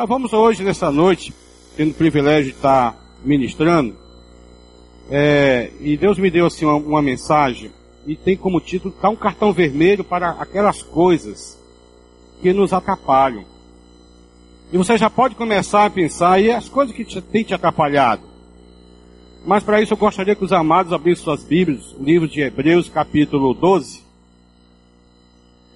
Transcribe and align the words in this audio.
Nós 0.00 0.08
vamos 0.08 0.32
hoje, 0.32 0.62
nessa 0.62 0.90
noite, 0.90 1.30
tendo 1.76 1.90
o 1.90 1.94
privilégio 1.94 2.52
de 2.52 2.56
estar 2.56 2.96
ministrando, 3.22 3.94
é, 5.10 5.70
e 5.78 5.94
Deus 5.94 6.16
me 6.16 6.30
deu 6.30 6.46
assim 6.46 6.64
uma, 6.64 6.76
uma 6.76 7.02
mensagem, 7.02 7.70
e 8.06 8.16
tem 8.16 8.34
como 8.34 8.62
título, 8.62 8.94
tá 8.98 9.10
um 9.10 9.14
cartão 9.14 9.52
vermelho 9.52 10.02
para 10.02 10.30
aquelas 10.30 10.82
coisas 10.82 11.60
que 12.40 12.50
nos 12.50 12.72
atrapalham. 12.72 13.44
E 14.72 14.78
você 14.78 14.96
já 14.96 15.10
pode 15.10 15.34
começar 15.34 15.84
a 15.84 15.90
pensar, 15.90 16.40
e 16.40 16.50
as 16.50 16.66
coisas 16.66 16.96
que 16.96 17.04
te, 17.04 17.20
têm 17.20 17.44
te 17.44 17.52
atrapalhado? 17.52 18.22
Mas 19.44 19.62
para 19.62 19.82
isso 19.82 19.92
eu 19.92 19.98
gostaria 19.98 20.34
que 20.34 20.46
os 20.46 20.52
amados 20.54 20.94
abrissem 20.94 21.24
suas 21.24 21.44
Bíblias, 21.44 21.92
o 21.92 22.02
livro 22.02 22.26
de 22.26 22.40
Hebreus, 22.40 22.88
capítulo 22.88 23.52
12. 23.52 24.02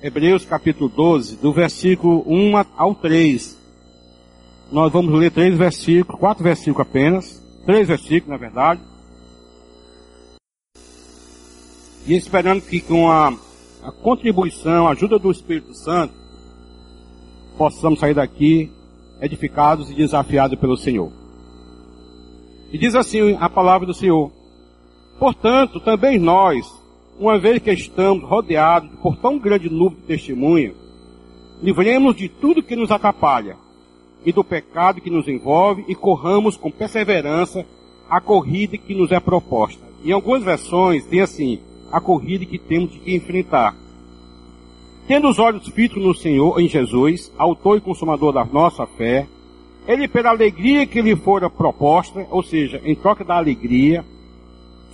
Hebreus, 0.03 0.47
capítulo 0.47 0.89
12, 0.89 1.37
do 1.37 1.53
versículo 1.53 2.25
1 2.27 2.55
ao 2.75 2.95
3. 2.95 3.64
Nós 4.75 4.93
vamos 4.93 5.17
ler 5.17 5.31
três 5.31 5.57
versículos, 5.57 6.19
quatro 6.19 6.43
versículos 6.43 6.81
apenas, 6.81 7.41
três 7.65 7.87
versículos 7.87 8.27
na 8.27 8.37
verdade. 8.37 8.81
E 12.09 12.17
esperando 12.17 12.61
que 12.61 12.81
com 12.81 13.09
a, 13.09 13.29
a 13.85 13.93
contribuição, 14.03 14.89
a 14.89 14.91
ajuda 14.91 15.17
do 15.17 15.31
Espírito 15.31 15.73
Santo, 15.75 16.13
possamos 17.57 18.01
sair 18.01 18.15
daqui 18.15 18.69
edificados 19.21 19.93
e 19.93 19.95
desafiados 19.95 20.59
pelo 20.59 20.77
Senhor. 20.77 21.13
E 22.73 22.77
diz 22.77 22.97
assim 22.97 23.37
a 23.39 23.49
palavra 23.49 23.87
do 23.87 23.95
Senhor: 23.95 24.33
Portanto, 25.21 25.79
também 25.79 26.19
nós, 26.19 26.67
uma 27.17 27.39
vez 27.39 27.63
que 27.63 27.71
estamos 27.71 28.29
rodeados 28.29 28.91
por 29.01 29.17
tão 29.19 29.39
grande 29.39 29.71
nuvem 29.71 30.01
de 30.01 30.07
testemunha, 30.07 30.75
livremos 31.63 32.17
de 32.17 32.29
tudo 32.29 32.61
que 32.61 32.75
nos 32.75 32.91
atrapalha 32.91 33.63
e 34.25 34.33
do 34.33 34.43
pecado 34.43 35.01
que 35.01 35.11
nos 35.11 35.29
envolve 35.29 35.85
e 35.89 35.95
corramos 35.95 36.57
com 36.57 36.71
perseverança 36.71 37.65
a 38.09 38.21
corrida 38.21 38.79
que 38.79 38.95
nos 38.95 39.13
é 39.13 39.21
proposta. 39.21 39.83
Em 40.05 40.13
algumas 40.13 40.43
versões 40.43 41.05
tem 41.05 41.21
assim, 41.21 41.59
a 41.91 42.01
corrida 42.01 42.45
que 42.45 42.59
temos 42.59 42.91
que 42.97 43.15
enfrentar. 43.15 43.75
Tendo 45.07 45.29
os 45.29 45.39
olhos 45.39 45.69
fitos 45.69 46.03
no 46.03 46.15
Senhor, 46.15 46.59
em 46.59 46.69
Jesus, 46.69 47.31
autor 47.37 47.77
e 47.77 47.81
consumador 47.81 48.33
da 48.33 48.45
nossa 48.45 48.87
fé, 48.87 49.27
ele, 49.87 50.09
pela 50.09 50.31
alegria 50.31 50.87
que 50.87 51.03
lhe 51.03 51.15
fora 51.15 51.51
proposta, 51.51 52.27
ou 52.31 52.43
seja, 52.43 52.81
em 52.85 52.95
troca 52.95 53.23
da 53.23 53.37
alegria, 53.37 54.05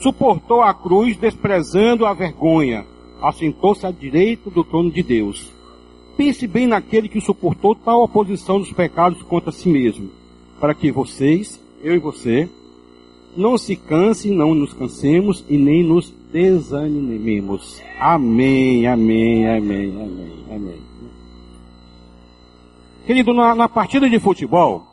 suportou 0.00 0.62
a 0.62 0.74
cruz, 0.74 1.16
desprezando 1.16 2.04
a 2.06 2.12
vergonha, 2.12 2.84
assentou-se 3.22 3.86
à 3.86 3.92
direita 3.92 4.50
do 4.50 4.64
trono 4.64 4.90
de 4.90 5.02
Deus. 5.02 5.52
Pense 6.16 6.46
bem 6.46 6.66
naquele 6.66 7.08
que 7.08 7.20
suportou 7.20 7.74
tal 7.74 8.02
oposição 8.02 8.58
dos 8.58 8.72
pecados 8.72 9.22
contra 9.22 9.52
si 9.52 9.68
mesmo, 9.68 10.10
para 10.58 10.74
que 10.74 10.92
vocês, 10.92 11.60
eu 11.82 11.94
e 11.94 11.98
você, 11.98 12.48
não 13.36 13.56
se 13.56 13.76
cansem, 13.76 14.32
não 14.32 14.54
nos 14.54 14.72
cansemos 14.72 15.44
e 15.48 15.56
nem 15.56 15.82
nos 15.82 16.12
desanimemos. 16.32 17.80
Amém, 17.98 18.86
amém, 18.86 19.46
amém, 19.48 19.90
amém, 19.90 20.44
amém. 20.50 20.80
Querido, 23.06 23.32
na, 23.32 23.54
na 23.54 23.68
partida 23.68 24.08
de 24.08 24.18
futebol, 24.18 24.86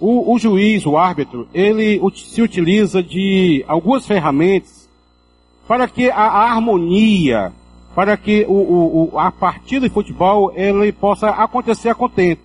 o, 0.00 0.34
o, 0.34 0.38
juiz, 0.38 0.84
o 0.86 0.96
árbitro, 0.96 1.48
ele 1.54 2.00
se 2.14 2.42
utiliza 2.42 3.02
de 3.02 3.64
algumas 3.66 4.06
ferramentas 4.06 4.88
para 5.66 5.88
que 5.88 6.10
a 6.10 6.52
harmonia, 6.52 7.52
para 7.96 8.14
que 8.14 8.44
o, 8.46 9.10
o, 9.14 9.18
a 9.18 9.32
partida 9.32 9.88
de 9.88 9.94
futebol 9.94 10.52
ele 10.54 10.92
possa 10.92 11.30
acontecer 11.30 11.88
a 11.88 11.94
contento. 11.94 12.42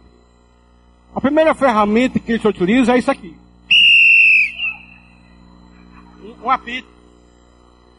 A 1.14 1.20
primeira 1.20 1.54
ferramenta 1.54 2.20
que 2.20 2.32
ele 2.32 2.40
se 2.40 2.48
utiliza 2.48 2.96
é 2.96 2.98
isso 2.98 3.12
aqui. 3.12 3.36
Um, 6.24 6.46
um 6.46 6.50
apito. 6.50 6.88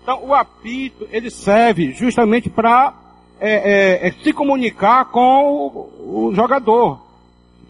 Então, 0.02 0.24
o 0.24 0.34
apito, 0.34 1.06
ele 1.12 1.30
serve 1.30 1.92
justamente 1.92 2.48
para 2.48 2.94
é, 3.38 3.50
é, 3.50 4.08
é, 4.08 4.12
se 4.12 4.32
comunicar 4.32 5.04
com 5.10 5.90
o, 6.00 6.28
o, 6.28 6.34
jogador. 6.34 7.02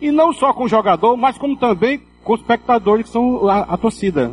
E 0.00 0.12
não 0.12 0.32
só 0.32 0.52
com 0.52 0.62
o 0.62 0.68
jogador, 0.68 1.16
mas 1.16 1.36
como 1.36 1.56
também 1.56 2.00
com 2.22 2.34
os 2.34 2.40
espectadores 2.40 3.06
que 3.06 3.12
são 3.12 3.48
a, 3.48 3.62
a 3.62 3.76
torcida. 3.76 4.32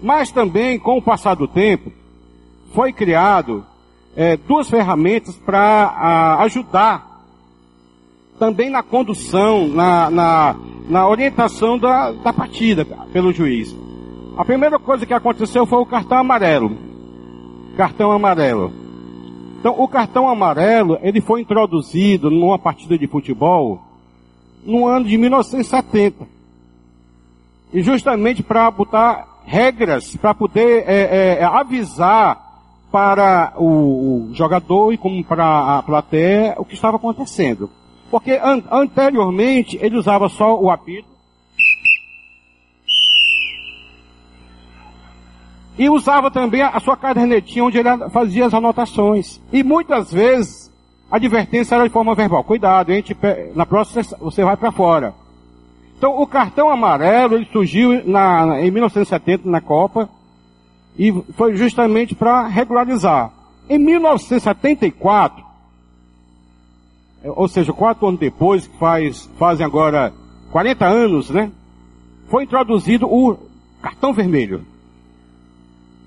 Mas 0.00 0.30
também, 0.30 0.78
com 0.78 0.96
o 0.96 1.02
passar 1.02 1.34
do 1.34 1.48
tempo, 1.48 1.90
foi 2.72 2.92
criado 2.92 3.66
é, 4.16 4.36
duas 4.36 4.68
ferramentas 4.68 5.36
para 5.36 6.38
ajudar 6.40 7.08
também 8.38 8.70
na 8.70 8.82
condução, 8.82 9.68
na, 9.68 10.10
na, 10.10 10.56
na 10.88 11.08
orientação 11.08 11.78
da, 11.78 12.12
da 12.12 12.32
partida 12.32 12.84
pelo 13.12 13.32
juiz. 13.32 13.74
A 14.36 14.44
primeira 14.44 14.78
coisa 14.78 15.04
que 15.04 15.12
aconteceu 15.12 15.66
foi 15.66 15.78
o 15.78 15.86
cartão 15.86 16.18
amarelo. 16.18 16.76
Cartão 17.76 18.12
amarelo. 18.12 18.72
Então, 19.58 19.74
o 19.76 19.88
cartão 19.88 20.28
amarelo, 20.28 20.98
ele 21.02 21.20
foi 21.20 21.40
introduzido 21.40 22.30
numa 22.30 22.58
partida 22.58 22.96
de 22.96 23.08
futebol 23.08 23.82
no 24.64 24.86
ano 24.86 25.04
de 25.06 25.18
1970. 25.18 26.26
E 27.72 27.82
justamente 27.82 28.42
para 28.42 28.70
botar 28.70 29.26
regras, 29.44 30.16
para 30.16 30.32
poder 30.32 30.84
é, 30.86 31.38
é, 31.40 31.44
avisar 31.44 32.47
para 32.90 33.52
o, 33.56 34.30
o, 34.30 34.34
jogador 34.34 34.92
e 34.92 34.98
como 34.98 35.22
para 35.22 35.78
a 35.78 35.82
plateia 35.82 36.54
o 36.58 36.64
que 36.64 36.74
estava 36.74 36.96
acontecendo. 36.96 37.70
Porque 38.10 38.32
an 38.32 38.62
anteriormente 38.70 39.78
ele 39.80 39.96
usava 39.96 40.28
só 40.28 40.58
o 40.58 40.70
apito 40.70 41.18
E 45.78 45.88
usava 45.88 46.28
também 46.28 46.60
a 46.60 46.80
sua 46.80 46.96
cadernetinha 46.96 47.64
onde 47.64 47.78
ele 47.78 47.88
fazia 48.10 48.46
as 48.46 48.52
anotações. 48.54 49.40
E 49.52 49.62
muitas 49.62 50.12
vezes 50.12 50.68
a 51.08 51.16
advertência 51.16 51.76
era 51.76 51.84
de 51.84 51.90
forma 51.90 52.16
verbal. 52.16 52.42
Cuidado, 52.42 52.90
hein? 52.90 53.04
na 53.54 53.64
próxima 53.64 54.02
você 54.18 54.42
vai 54.42 54.56
para 54.56 54.72
fora. 54.72 55.14
Então 55.96 56.20
o 56.20 56.26
cartão 56.26 56.68
amarelo 56.68 57.36
ele 57.36 57.48
surgiu 57.52 58.02
na, 58.04 58.60
em 58.60 58.70
1970 58.72 59.48
na 59.48 59.60
Copa 59.60 60.08
e 60.98 61.12
foi 61.34 61.54
justamente 61.54 62.14
para 62.14 62.48
regularizar. 62.48 63.32
Em 63.70 63.78
1974, 63.78 65.44
ou 67.24 67.46
seja, 67.46 67.72
quatro 67.72 68.06
anos 68.08 68.18
depois, 68.18 68.66
que 68.66 68.76
faz, 68.78 69.30
fazem 69.38 69.64
agora 69.64 70.12
40 70.50 70.84
anos, 70.84 71.30
né? 71.30 71.52
Foi 72.28 72.44
introduzido 72.44 73.06
o 73.06 73.38
cartão 73.80 74.12
vermelho. 74.12 74.64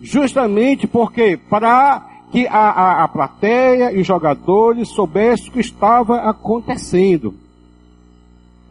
Justamente 0.02 0.88
porque 0.88 1.38
para 1.38 2.10
que 2.32 2.48
a, 2.48 2.58
a, 2.58 3.04
a 3.04 3.08
plateia 3.08 3.92
e 3.92 4.02
os 4.02 4.08
jogadores 4.08 4.90
soubessem 4.90 5.50
o 5.50 5.52
que 5.52 5.60
estava 5.60 6.22
acontecendo. 6.22 7.34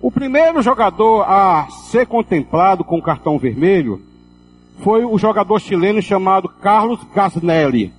O 0.00 0.10
primeiro 0.10 0.62
jogador 0.62 1.22
a 1.22 1.68
ser 1.90 2.06
contemplado 2.06 2.82
com 2.82 3.00
cartão 3.02 3.38
vermelho 3.38 4.09
foi 4.82 5.04
o 5.04 5.18
jogador 5.18 5.58
chileno 5.60 6.02
chamado 6.02 6.48
Carlos 6.48 7.00
Gasnelli. 7.14 7.92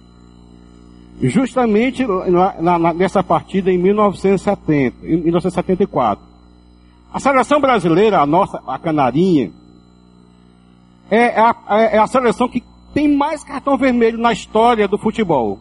Justamente 1.21 2.05
na, 2.05 2.79
na, 2.79 2.93
nessa 2.93 3.23
partida 3.23 3.71
em 3.71 3.77
1970, 3.77 5.05
em 5.05 5.17
1974. 5.17 6.23
A 7.13 7.19
seleção 7.19 7.59
brasileira, 7.61 8.19
a 8.19 8.25
nossa, 8.25 8.61
a 8.65 8.79
Canarinha, 8.79 9.51
é 11.09 11.39
a, 11.39 11.55
é 11.69 11.97
a 11.97 12.07
seleção 12.07 12.47
que 12.47 12.63
tem 12.93 13.07
mais 13.07 13.43
cartão 13.43 13.77
vermelho 13.77 14.17
na 14.17 14.31
história 14.31 14.87
do 14.87 14.97
futebol. 14.97 15.59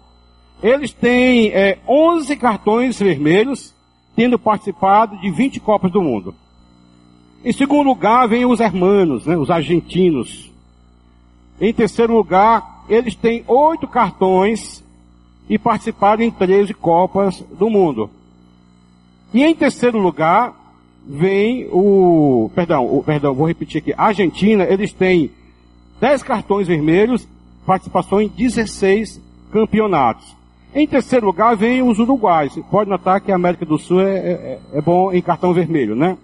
Eles 0.63 0.93
têm 0.93 1.49
é, 1.49 1.79
11 1.89 2.37
cartões 2.37 2.99
vermelhos, 2.99 3.75
tendo 4.15 4.39
participado 4.39 5.19
de 5.19 5.31
20 5.31 5.61
Copas 5.61 5.91
do 5.91 6.03
Mundo. 6.03 6.35
Em 7.45 7.53
segundo 7.53 7.89
lugar, 7.89 8.29
vem 8.29 8.45
os 8.45 8.61
hermanos, 8.61 9.27
né, 9.27 9.37
os 9.37 9.51
argentinos. 9.51 10.50
Em 11.61 11.75
terceiro 11.75 12.15
lugar, 12.15 12.85
eles 12.89 13.15
têm 13.15 13.45
oito 13.47 13.87
cartões 13.87 14.83
e 15.49 15.59
participaram 15.59 16.23
em 16.23 16.31
13 16.31 16.73
Copas 16.73 17.45
do 17.53 17.69
Mundo. 17.69 18.09
E 19.35 19.45
em 19.45 19.55
terceiro 19.55 19.99
lugar, 19.99 20.55
vem 21.07 21.69
o, 21.71 22.51
perdão, 22.55 22.87
o, 22.87 23.03
perdão, 23.03 23.35
vou 23.35 23.47
repetir 23.47 23.83
aqui, 23.83 23.93
a 23.93 24.05
Argentina, 24.07 24.65
eles 24.65 24.93
têm 24.93 25.31
10 26.01 26.23
cartões 26.23 26.67
vermelhos, 26.67 27.29
participação 27.67 28.23
em 28.23 28.29
16 28.29 29.21
campeonatos. 29.53 30.35
Em 30.75 30.87
terceiro 30.87 31.27
lugar 31.27 31.57
vem 31.57 31.83
os 31.83 31.99
uruguais. 31.99 32.59
Pode 32.71 32.89
notar 32.89 33.21
que 33.21 33.31
a 33.31 33.35
América 33.35 33.67
do 33.67 33.77
Sul 33.77 34.01
é, 34.01 34.17
é, 34.17 34.59
é 34.73 34.81
bom 34.81 35.13
em 35.13 35.21
cartão 35.21 35.53
vermelho, 35.53 35.95
né? 35.95 36.17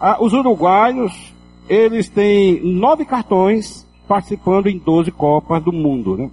Ah, 0.00 0.16
os 0.20 0.32
uruguaios, 0.32 1.32
eles 1.68 2.08
têm 2.08 2.60
nove 2.60 3.04
cartões 3.04 3.85
participando 4.06 4.68
em 4.68 4.78
12 4.78 5.10
Copas 5.10 5.62
do 5.62 5.72
Mundo, 5.72 6.16
né? 6.16 6.30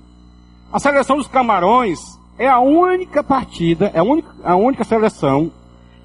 A 0.71 0.79
seleção 0.79 1.17
dos 1.17 1.27
Camarões 1.27 2.19
é 2.37 2.47
a 2.47 2.59
única 2.59 3.23
partida, 3.23 3.91
é 3.93 3.99
a 3.99 4.03
única, 4.03 4.29
a 4.43 4.55
única 4.55 4.83
seleção 4.83 5.51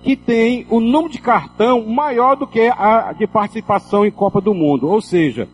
que 0.03 0.15
tem 0.17 0.67
o 0.71 0.81
número 0.81 1.13
de 1.13 1.19
cartão 1.19 1.85
maior 1.87 2.37
do 2.37 2.47
que 2.47 2.69
a 2.69 3.13
de 3.13 3.27
participação 3.27 4.07
em 4.07 4.11
Copa 4.11 4.41
do 4.41 4.55
Mundo. 4.55 4.89
Ou 4.89 5.01
seja, 5.01 5.49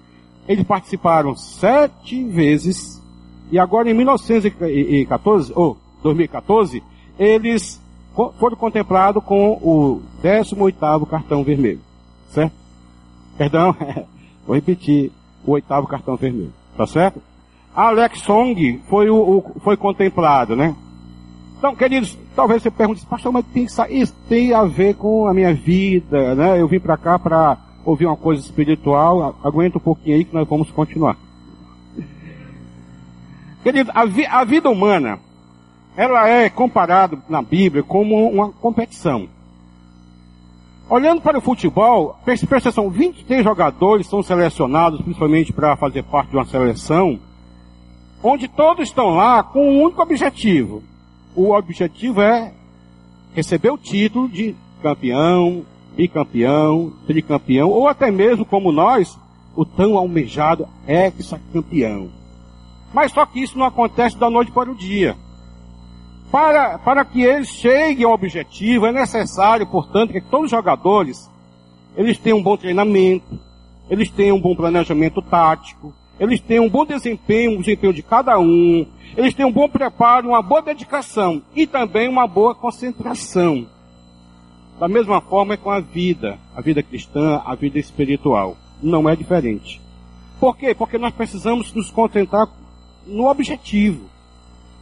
eles 0.46 0.64
participaram 0.64 1.34
sete 1.36 2.22
vezes 2.24 3.02
e 3.50 3.58
agora 3.58 3.90
em 3.90 3.94
1914, 3.94 5.52
ou 5.54 5.76
2014, 6.02 6.82
eles 7.18 7.80
foram 8.38 8.56
contemplados 8.56 9.22
com 9.24 9.52
o 9.52 10.02
18º 10.22 11.06
cartão 11.06 11.44
vermelho. 11.44 11.80
Certo? 12.30 12.52
Perdão, 13.36 13.74
vou 14.46 14.56
repetir, 14.56 15.12
o 15.46 15.52
oitavo 15.52 15.86
cartão 15.86 16.16
vermelho. 16.16 16.52
Tá 16.76 16.86
certo? 16.86 17.22
Alex 17.74 18.20
Song 18.20 18.80
foi, 18.88 19.10
o, 19.10 19.16
o, 19.16 19.60
foi 19.60 19.76
contemplado, 19.76 20.54
né? 20.54 20.74
Então, 21.58 21.74
queridos, 21.74 22.16
talvez 22.36 22.62
você 22.62 22.70
pergunte, 22.70 23.06
pastor, 23.06 23.32
mas 23.32 23.44
tem, 23.46 23.64
isso 23.64 24.14
tem 24.28 24.52
a 24.52 24.64
ver 24.64 24.94
com 24.94 25.26
a 25.26 25.34
minha 25.34 25.54
vida, 25.54 26.34
né? 26.34 26.60
Eu 26.60 26.68
vim 26.68 26.78
para 26.78 26.96
cá 26.96 27.18
para 27.18 27.56
ouvir 27.84 28.06
uma 28.06 28.16
coisa 28.16 28.42
espiritual, 28.42 29.36
aguenta 29.42 29.78
um 29.78 29.80
pouquinho 29.80 30.16
aí 30.16 30.24
que 30.24 30.34
nós 30.34 30.46
vamos 30.48 30.70
continuar. 30.70 31.16
Querido, 33.62 33.90
a, 33.94 34.04
vi, 34.04 34.26
a 34.26 34.44
vida 34.44 34.68
humana, 34.68 35.18
ela 35.96 36.28
é 36.28 36.50
comparada 36.50 37.18
na 37.28 37.40
Bíblia 37.40 37.82
como 37.82 38.28
uma 38.28 38.50
competição. 38.52 39.28
Olhando 40.88 41.22
para 41.22 41.38
o 41.38 41.40
futebol, 41.40 42.16
presta 42.24 42.46
atenção, 42.58 42.90
23 42.90 43.42
jogadores 43.42 44.06
são 44.06 44.22
selecionados 44.22 45.00
principalmente 45.00 45.52
para 45.52 45.76
fazer 45.76 46.02
parte 46.02 46.30
de 46.30 46.36
uma 46.36 46.44
seleção, 46.44 47.18
onde 48.22 48.48
todos 48.48 48.88
estão 48.88 49.14
lá 49.14 49.42
com 49.42 49.66
um 49.66 49.82
único 49.82 50.02
objetivo. 50.02 50.82
O 51.34 51.52
objetivo 51.52 52.20
é 52.20 52.52
receber 53.34 53.70
o 53.70 53.78
título 53.78 54.28
de 54.28 54.54
campeão, 54.82 55.64
bicampeão, 55.96 56.92
tricampeão, 57.06 57.70
ou 57.70 57.88
até 57.88 58.10
mesmo 58.10 58.44
como 58.44 58.70
nós, 58.70 59.18
o 59.56 59.64
tão 59.64 59.96
almejado 59.96 60.68
ex-campeão. 60.86 62.10
Mas 62.92 63.10
só 63.10 63.24
que 63.24 63.40
isso 63.40 63.58
não 63.58 63.66
acontece 63.66 64.18
da 64.18 64.28
noite 64.28 64.52
para 64.52 64.70
o 64.70 64.74
dia. 64.74 65.16
Para, 66.34 66.80
para 66.80 67.04
que 67.04 67.22
eles 67.22 67.46
cheguem 67.46 68.04
ao 68.04 68.12
objetivo, 68.12 68.86
é 68.86 68.90
necessário, 68.90 69.64
portanto, 69.68 70.12
que 70.12 70.20
todos 70.20 70.46
os 70.46 70.50
jogadores, 70.50 71.30
eles 71.96 72.18
tenham 72.18 72.38
um 72.38 72.42
bom 72.42 72.56
treinamento, 72.56 73.38
eles 73.88 74.10
tenham 74.10 74.36
um 74.36 74.40
bom 74.40 74.52
planejamento 74.52 75.22
tático, 75.22 75.94
eles 76.18 76.40
tenham 76.40 76.64
um 76.64 76.68
bom 76.68 76.84
desempenho, 76.84 77.52
um 77.52 77.60
desempenho 77.60 77.92
de 77.92 78.02
cada 78.02 78.36
um, 78.36 78.84
eles 79.16 79.32
tenham 79.32 79.48
um 79.48 79.52
bom 79.52 79.68
preparo, 79.68 80.30
uma 80.30 80.42
boa 80.42 80.60
dedicação 80.60 81.40
e 81.54 81.68
também 81.68 82.08
uma 82.08 82.26
boa 82.26 82.52
concentração. 82.52 83.68
Da 84.80 84.88
mesma 84.88 85.20
forma 85.20 85.54
é 85.54 85.56
com 85.56 85.70
a 85.70 85.78
vida, 85.78 86.36
a 86.56 86.60
vida 86.60 86.82
cristã, 86.82 87.42
a 87.46 87.54
vida 87.54 87.78
espiritual. 87.78 88.56
Não 88.82 89.08
é 89.08 89.14
diferente. 89.14 89.80
Por 90.40 90.56
quê? 90.56 90.74
Porque 90.74 90.98
nós 90.98 91.14
precisamos 91.14 91.72
nos 91.72 91.92
concentrar 91.92 92.48
no 93.06 93.30
objetivo. 93.30 94.12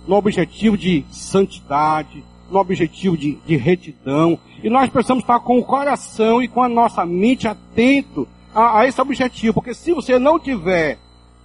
No 0.06 0.16
objetivo 0.16 0.76
de 0.76 1.04
santidade, 1.10 2.24
no 2.50 2.58
objetivo 2.58 3.16
de, 3.16 3.36
de 3.46 3.56
retidão. 3.56 4.38
E 4.62 4.68
nós 4.68 4.90
precisamos 4.90 5.24
estar 5.24 5.40
com 5.40 5.58
o 5.58 5.64
coração 5.64 6.42
e 6.42 6.48
com 6.48 6.62
a 6.62 6.68
nossa 6.68 7.04
mente 7.06 7.48
atento 7.48 8.28
a, 8.54 8.80
a 8.80 8.86
esse 8.86 9.00
objetivo. 9.00 9.54
Porque 9.54 9.74
se 9.74 9.92
você 9.92 10.18
não 10.18 10.38
tiver 10.38 10.98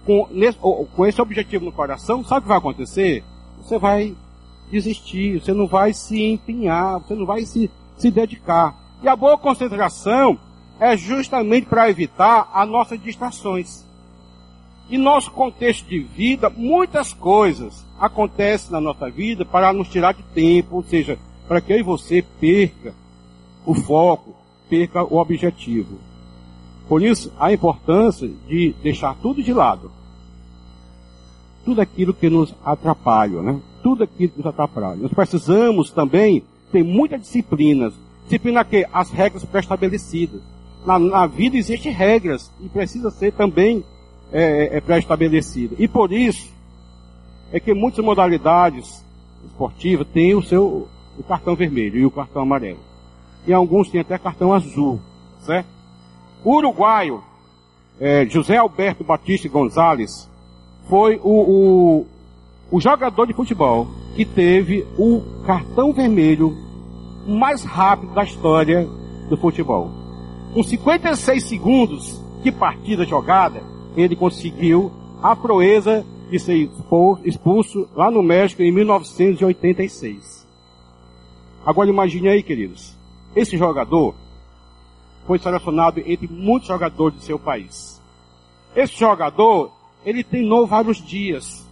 com, 0.04 0.28
nesse, 0.30 0.58
com 0.58 1.06
esse 1.06 1.20
objetivo 1.20 1.64
no 1.64 1.72
coração, 1.72 2.22
sabe 2.22 2.40
o 2.40 2.42
que 2.42 2.48
vai 2.48 2.58
acontecer? 2.58 3.24
Você 3.62 3.78
vai 3.78 4.14
desistir, 4.70 5.40
você 5.40 5.52
não 5.52 5.66
vai 5.66 5.92
se 5.92 6.22
empenhar, 6.22 7.00
você 7.00 7.14
não 7.14 7.26
vai 7.26 7.42
se, 7.42 7.70
se 7.96 8.10
dedicar. 8.10 8.76
E 9.02 9.08
a 9.08 9.16
boa 9.16 9.38
concentração 9.38 10.38
é 10.78 10.96
justamente 10.96 11.66
para 11.66 11.88
evitar 11.88 12.50
as 12.52 12.68
nossas 12.68 13.00
distrações. 13.02 13.84
Em 14.90 14.96
nosso 14.96 15.30
contexto 15.30 15.86
de 15.86 15.98
vida, 15.98 16.48
muitas 16.48 17.12
coisas 17.12 17.84
acontecem 18.00 18.72
na 18.72 18.80
nossa 18.80 19.10
vida 19.10 19.44
para 19.44 19.72
nos 19.72 19.88
tirar 19.88 20.14
de 20.14 20.22
tempo, 20.22 20.76
ou 20.76 20.82
seja, 20.82 21.18
para 21.46 21.60
que 21.60 21.72
eu 21.72 21.78
e 21.78 21.82
você 21.82 22.24
perca 22.40 22.94
o 23.66 23.74
foco, 23.74 24.34
perca 24.68 25.04
o 25.04 25.18
objetivo. 25.18 25.98
Por 26.88 27.02
isso, 27.02 27.30
a 27.38 27.52
importância 27.52 28.30
de 28.48 28.74
deixar 28.82 29.14
tudo 29.16 29.42
de 29.42 29.52
lado. 29.52 29.90
Tudo 31.66 31.82
aquilo 31.82 32.14
que 32.14 32.30
nos 32.30 32.54
atrapalha, 32.64 33.42
né? 33.42 33.60
Tudo 33.82 34.04
aquilo 34.04 34.30
que 34.30 34.38
nos 34.38 34.46
atrapalha. 34.46 34.96
Nós 34.96 35.12
precisamos 35.12 35.90
também 35.90 36.42
ter 36.72 36.82
muita 36.82 37.18
disciplina. 37.18 37.92
Disciplina 38.24 38.64
que 38.64 38.86
as 38.90 39.10
regras 39.10 39.44
pré-estabelecidas. 39.44 40.40
Na, 40.86 40.98
na 40.98 41.26
vida 41.26 41.58
existem 41.58 41.92
regras 41.92 42.50
e 42.58 42.70
precisa 42.70 43.10
ser 43.10 43.32
também 43.32 43.84
é, 44.32 44.42
é, 44.42 44.76
é 44.76 44.80
pré-estabelecida. 44.80 45.76
E 45.78 45.88
por 45.88 46.12
isso 46.12 46.52
é 47.52 47.58
que 47.58 47.72
muitas 47.74 48.04
modalidades 48.04 49.04
esportivas 49.44 50.06
têm 50.08 50.34
o 50.34 50.42
seu 50.42 50.88
o 51.18 51.22
cartão 51.24 51.56
vermelho 51.56 51.98
e 51.98 52.06
o 52.06 52.10
cartão 52.10 52.42
amarelo. 52.42 52.78
E 53.46 53.52
alguns 53.52 53.90
têm 53.90 54.00
até 54.00 54.16
cartão 54.16 54.52
azul, 54.52 55.00
certo? 55.40 55.68
O 56.44 56.54
uruguaio 56.56 57.22
é, 58.00 58.24
José 58.26 58.56
Alberto 58.56 59.02
Batista 59.02 59.48
Gonzalez 59.48 60.28
foi 60.88 61.16
o, 61.16 62.02
o, 62.02 62.06
o 62.70 62.80
jogador 62.80 63.26
de 63.26 63.32
futebol 63.32 63.88
que 64.14 64.24
teve 64.24 64.86
o 64.96 65.22
cartão 65.44 65.92
vermelho 65.92 66.56
mais 67.26 67.64
rápido 67.64 68.14
da 68.14 68.22
história 68.22 68.88
do 69.28 69.36
futebol. 69.36 69.90
Com 70.54 70.62
56 70.62 71.44
segundos 71.44 72.20
de 72.42 72.52
partida 72.52 73.04
jogada, 73.04 73.60
ele 74.02 74.16
conseguiu 74.16 74.92
a 75.22 75.34
proeza 75.34 76.04
de 76.30 76.38
ser 76.38 76.68
expulso 77.24 77.88
lá 77.94 78.10
no 78.10 78.22
México 78.22 78.62
em 78.62 78.70
1986. 78.70 80.46
Agora 81.64 81.88
imagine 81.88 82.28
aí, 82.28 82.42
queridos. 82.42 82.96
Esse 83.34 83.56
jogador 83.56 84.14
foi 85.26 85.38
selecionado 85.38 86.00
entre 86.00 86.26
muitos 86.28 86.68
jogadores 86.68 87.18
de 87.18 87.24
seu 87.24 87.38
país. 87.38 88.00
Esse 88.74 88.98
jogador, 88.98 89.70
ele 90.04 90.24
treinou 90.24 90.66
vários 90.66 91.04
dias. 91.04 91.66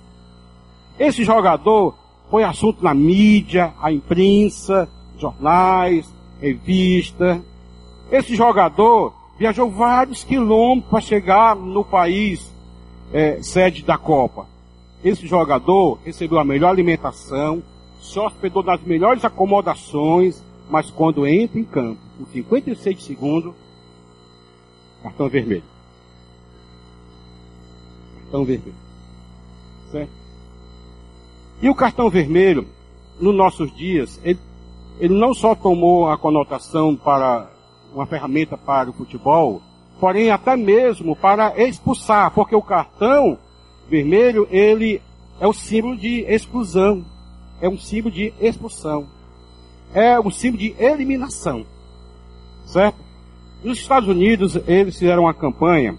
Esse 0.98 1.24
jogador 1.24 1.94
foi 2.30 2.44
assunto 2.44 2.82
na 2.82 2.92
mídia, 2.92 3.72
a 3.80 3.92
imprensa, 3.92 4.88
jornais, 5.18 6.12
revista. 6.40 7.42
Esse 8.10 8.34
jogador 8.34 9.14
viajou 9.38 9.70
vários 9.70 10.24
quilômetros 10.24 10.90
para 10.90 11.00
chegar 11.00 11.54
no 11.56 11.84
país 11.84 12.52
é, 13.12 13.42
sede 13.42 13.82
da 13.82 13.98
Copa. 13.98 14.46
Esse 15.04 15.26
jogador 15.26 15.98
recebeu 16.04 16.38
a 16.38 16.44
melhor 16.44 16.70
alimentação, 16.70 17.62
se 18.00 18.18
hospedou 18.18 18.62
nas 18.62 18.80
melhores 18.82 19.24
acomodações, 19.24 20.42
mas 20.70 20.90
quando 20.90 21.26
entra 21.26 21.58
em 21.58 21.64
campo, 21.64 22.00
com 22.18 22.26
56 22.26 23.02
segundos, 23.04 23.54
cartão 25.02 25.28
vermelho. 25.28 25.62
Cartão 28.22 28.44
vermelho. 28.44 28.74
Certo? 29.92 30.10
E 31.62 31.70
o 31.70 31.74
cartão 31.74 32.10
vermelho, 32.10 32.66
nos 33.20 33.34
nossos 33.34 33.74
dias, 33.74 34.20
ele, 34.24 34.38
ele 34.98 35.14
não 35.14 35.32
só 35.32 35.54
tomou 35.54 36.10
a 36.10 36.18
conotação 36.18 36.94
para 36.96 37.48
uma 37.96 38.06
ferramenta 38.06 38.58
para 38.58 38.90
o 38.90 38.92
futebol, 38.92 39.62
porém 39.98 40.30
até 40.30 40.54
mesmo 40.54 41.16
para 41.16 41.58
expulsar, 41.58 42.30
porque 42.30 42.54
o 42.54 42.60
cartão 42.60 43.38
vermelho, 43.88 44.46
ele 44.50 45.00
é 45.40 45.46
o 45.46 45.52
símbolo 45.52 45.96
de 45.96 46.20
exclusão, 46.28 47.04
é 47.58 47.68
um 47.68 47.78
símbolo 47.78 48.14
de 48.14 48.34
expulsão, 48.38 49.06
é 49.94 50.20
um 50.20 50.30
símbolo 50.30 50.62
de 50.62 50.74
eliminação, 50.78 51.64
certo? 52.66 52.98
Nos 53.64 53.78
Estados 53.78 54.08
Unidos, 54.08 54.56
eles 54.66 54.98
fizeram 54.98 55.22
uma 55.22 55.32
campanha 55.32 55.96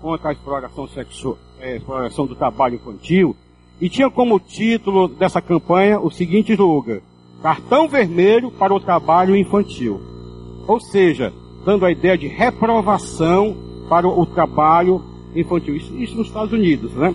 contra 0.00 0.30
a 0.30 0.32
exploração 0.32 0.88
sexual, 0.88 1.38
é, 1.60 1.76
exploração 1.76 2.26
do 2.26 2.34
trabalho 2.34 2.74
infantil, 2.74 3.36
e 3.80 3.88
tinha 3.88 4.10
como 4.10 4.40
título 4.40 5.06
dessa 5.06 5.40
campanha 5.40 6.00
o 6.00 6.10
seguinte 6.10 6.52
slogan, 6.52 7.00
cartão 7.40 7.86
vermelho 7.86 8.50
para 8.50 8.74
o 8.74 8.80
trabalho 8.80 9.36
infantil. 9.36 10.21
Ou 10.66 10.80
seja, 10.80 11.32
dando 11.64 11.84
a 11.84 11.90
ideia 11.90 12.16
de 12.16 12.28
reprovação 12.28 13.56
para 13.88 14.06
o, 14.08 14.24
trabalho 14.26 15.02
infantil. 15.34 15.76
Isso, 15.76 15.94
isso 15.96 16.16
nos 16.16 16.28
Estados 16.28 16.52
Unidos, 16.52 16.92
né? 16.94 17.14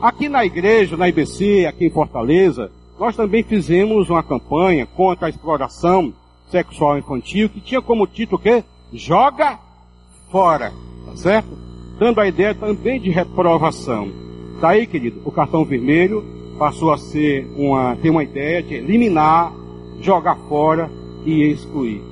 Aqui 0.00 0.28
na 0.28 0.44
igreja, 0.44 0.96
na 0.96 1.08
IBC, 1.08 1.66
aqui 1.66 1.86
em 1.86 1.90
Fortaleza, 1.90 2.70
nós 2.98 3.16
também 3.16 3.42
fizemos 3.42 4.10
uma 4.10 4.22
campanha 4.22 4.86
contra 4.86 5.26
a 5.26 5.30
exploração 5.30 6.12
sexual 6.50 6.98
infantil, 6.98 7.48
que 7.48 7.60
tinha 7.60 7.82
como 7.82 8.06
título 8.06 8.40
que 8.40 8.64
joga 8.92 9.58
fora, 10.30 10.72
tá 11.06 11.16
certo? 11.16 11.48
Dando 11.98 12.20
a 12.20 12.28
ideia 12.28 12.54
também 12.54 13.00
de 13.00 13.10
reprovação. 13.10 14.10
Daí, 14.60 14.86
querido, 14.86 15.20
o 15.24 15.30
cartão 15.30 15.64
vermelho 15.64 16.24
passou 16.58 16.92
a 16.92 16.98
ser 16.98 17.46
uma, 17.56 17.96
ter 17.96 18.10
uma 18.10 18.24
ideia 18.24 18.62
de 18.62 18.74
eliminar, 18.74 19.52
jogar 20.00 20.36
fora 20.48 20.90
e 21.24 21.44
excluir. 21.44 22.02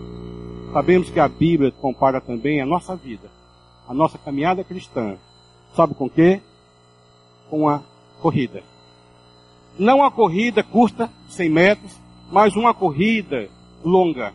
Sabemos 0.76 1.08
que 1.08 1.18
a 1.18 1.26
Bíblia 1.26 1.72
compara 1.80 2.20
também 2.20 2.60
a 2.60 2.66
nossa 2.66 2.94
vida, 2.94 3.30
a 3.88 3.94
nossa 3.94 4.18
caminhada 4.18 4.62
cristã. 4.62 5.16
Sabe 5.74 5.94
com 5.94 6.06
quê? 6.06 6.42
Com 7.48 7.66
a 7.66 7.80
corrida. 8.20 8.62
Não 9.78 10.04
a 10.04 10.10
corrida 10.10 10.62
curta, 10.62 11.10
100 11.30 11.48
metros, 11.48 11.96
mas 12.30 12.54
uma 12.56 12.74
corrida 12.74 13.48
longa. 13.82 14.34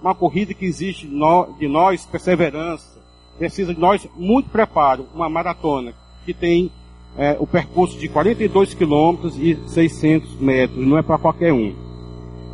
Uma 0.00 0.14
corrida 0.14 0.54
que 0.54 0.64
exige 0.64 1.06
de 1.06 1.68
nós 1.68 2.06
perseverança, 2.06 2.98
precisa 3.36 3.74
de 3.74 3.80
nós 3.80 4.08
muito 4.16 4.48
preparo, 4.48 5.06
uma 5.14 5.28
maratona 5.28 5.92
que 6.24 6.32
tem 6.32 6.72
é, 7.14 7.36
o 7.38 7.46
percurso 7.46 7.98
de 7.98 8.08
42 8.08 8.72
quilômetros 8.72 9.36
e 9.36 9.54
600 9.68 10.36
metros, 10.36 10.78
não 10.78 10.96
é 10.96 11.02
para 11.02 11.18
qualquer 11.18 11.52
um. 11.52 11.74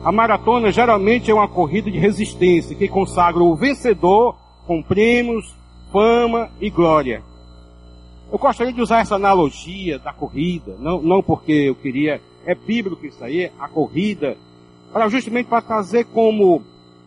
A 0.03 0.11
maratona 0.11 0.73
geralmente 0.73 1.31
é 1.31 1.35
uma 1.35 1.47
corrida 1.47 1.91
de 1.91 1.99
resistência 1.99 2.75
que 2.75 2.89
consagra 2.89 3.43
o 3.43 3.55
vencedor 3.55 4.35
com 4.67 4.83
prêmios, 4.83 5.55
fama 5.93 6.51
e 6.59 6.71
glória. 6.71 7.23
Eu 8.33 8.39
gostaria 8.39 8.73
de 8.73 8.81
usar 8.81 9.01
essa 9.01 9.17
analogia 9.17 9.99
da 9.99 10.11
corrida, 10.11 10.75
não, 10.79 11.03
não 11.03 11.23
porque 11.23 11.53
eu 11.53 11.75
queria, 11.75 12.19
é 12.47 12.55
bíblico 12.55 13.05
isso 13.05 13.23
aí, 13.23 13.51
a 13.59 13.69
corrida, 13.69 14.39
para 14.91 15.07
justamente 15.11 15.49
para 15.49 15.61
trazer 15.61 16.05
como, 16.07 16.63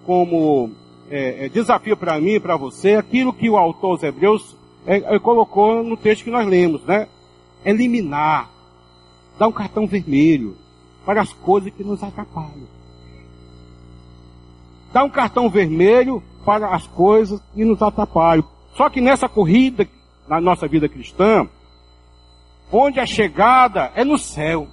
como 0.05 0.69
é, 1.09 1.45
é, 1.45 1.49
desafio 1.49 1.97
para 1.97 2.19
mim 2.19 2.33
e 2.33 2.39
para 2.39 2.55
você 2.55 2.93
aquilo 2.93 3.33
que 3.33 3.49
o 3.49 3.57
autor 3.57 4.03
Hebreus 4.03 4.55
é, 4.85 5.15
é, 5.15 5.19
colocou 5.19 5.83
no 5.83 5.97
texto 5.97 6.25
que 6.25 6.29
nós 6.29 6.47
lemos, 6.47 6.83
né? 6.83 7.07
Eliminar, 7.65 8.51
dar 9.39 9.47
um 9.47 9.51
cartão 9.51 9.87
vermelho 9.87 10.55
para 11.03 11.21
as 11.21 11.33
coisas 11.33 11.73
que 11.73 11.83
nos 11.83 12.03
atrapalham. 12.03 12.82
Dar 14.93 15.03
um 15.03 15.09
cartão 15.09 15.49
vermelho 15.49 16.23
para 16.45 16.73
as 16.73 16.87
coisas 16.87 17.41
que 17.53 17.65
nos 17.65 17.81
atrapalham. 17.81 18.45
Só 18.75 18.89
que 18.89 19.01
nessa 19.01 19.27
corrida 19.27 19.87
na 20.27 20.39
nossa 20.39 20.67
vida 20.67 20.87
cristã, 20.87 21.47
onde 22.71 22.99
a 22.99 23.05
chegada 23.05 23.91
é 23.95 24.03
no 24.03 24.17
céu. 24.17 24.67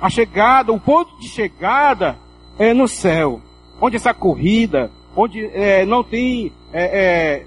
A 0.00 0.08
chegada, 0.08 0.72
o 0.72 0.80
ponto 0.80 1.18
de 1.18 1.28
chegada 1.28 2.16
é 2.58 2.72
no 2.72 2.88
céu. 2.88 3.40
Onde 3.80 3.96
essa 3.96 4.14
corrida, 4.14 4.90
onde 5.16 5.44
é, 5.46 5.84
não 5.84 6.02
tem, 6.02 6.52
é, 6.72 6.84
é, 7.02 7.46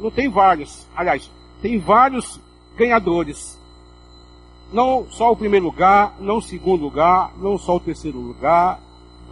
não 0.00 0.10
tem 0.10 0.28
vários, 0.28 0.86
aliás, 0.94 1.30
tem 1.60 1.78
vários 1.78 2.40
ganhadores. 2.76 3.58
Não 4.72 5.06
só 5.10 5.30
o 5.30 5.36
primeiro 5.36 5.66
lugar, 5.66 6.14
não 6.20 6.38
o 6.38 6.42
segundo 6.42 6.82
lugar, 6.82 7.32
não 7.36 7.58
só 7.58 7.76
o 7.76 7.80
terceiro 7.80 8.18
lugar, 8.18 8.80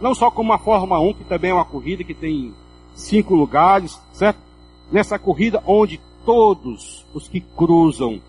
não 0.01 0.15
só 0.15 0.31
como 0.31 0.51
a 0.51 0.57
Fórmula 0.57 0.99
1, 0.99 1.13
que 1.13 1.23
também 1.23 1.51
é 1.51 1.53
uma 1.53 1.65
corrida 1.65 2.03
que 2.03 2.13
tem 2.13 2.53
cinco 2.95 3.35
lugares, 3.35 3.99
certo? 4.11 4.39
nessa 4.91 5.17
corrida 5.17 5.63
onde 5.65 5.99
todos 6.25 7.05
os 7.13 7.27
que 7.27 7.39
cruzam 7.39 8.21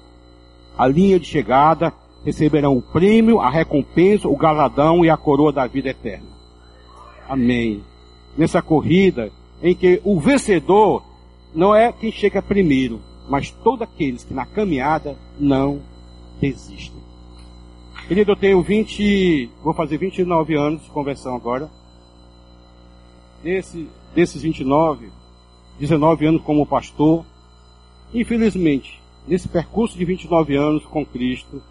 a 0.79 0.87
linha 0.87 1.19
de 1.19 1.27
chegada 1.27 1.93
receberão 2.25 2.77
o 2.77 2.83
prêmio, 2.83 3.41
a 3.41 3.51
recompensa, 3.51 4.29
o 4.29 4.37
galadão 4.37 5.05
e 5.05 5.11
a 5.11 5.17
coroa 5.17 5.53
da 5.53 5.67
vida 5.67 5.91
eterna. 5.91 6.29
Amém. 7.29 7.83
Nessa 8.39 8.63
corrida 8.63 9.31
em 9.63 9.75
que 9.75 10.01
o 10.05 10.19
vencedor 10.21 11.03
não 11.55 11.75
é 11.75 11.93
quem 11.93 12.11
chega 12.11 12.41
primeiro, 12.41 13.01
mas 13.29 13.51
todos 13.51 13.83
aqueles 13.83 14.25
que 14.25 14.33
na 14.33 14.47
caminhada 14.47 15.17
não 15.39 15.81
desistem. 16.41 17.02
Querido, 18.13 18.33
eu 18.33 18.37
tenho 18.37 18.63
20, 18.63 19.49
vou 19.65 19.73
fazer 19.73 19.97
29 19.97 20.55
anos 20.55 20.83
de 20.83 20.91
conversão 20.91 21.35
agora. 21.35 21.71
Desse, 23.43 23.89
desses 24.15 24.43
29, 24.43 25.09
19 25.81 26.27
anos 26.27 26.43
como 26.43 26.67
pastor. 26.67 27.25
Infelizmente, 28.13 29.01
nesse 29.27 29.49
percurso 29.49 29.97
de 29.97 30.05
29 30.05 30.55
anos 30.55 30.85
com 30.85 31.07
Cristo, 31.07 31.63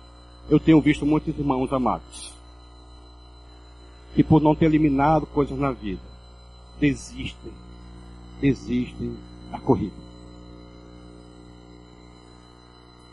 eu 0.49 0.59
tenho 0.59 0.81
visto 0.81 1.05
muitos 1.05 1.37
irmãos 1.37 1.71
amados 1.71 2.33
que 4.15 4.23
por 4.23 4.41
não 4.41 4.55
ter 4.55 4.65
eliminado 4.65 5.27
coisas 5.27 5.59
na 5.59 5.71
vida, 5.71 6.01
desistem, 6.79 7.51
desistem 8.41 9.15
da 9.51 9.59
corrida. 9.59 9.93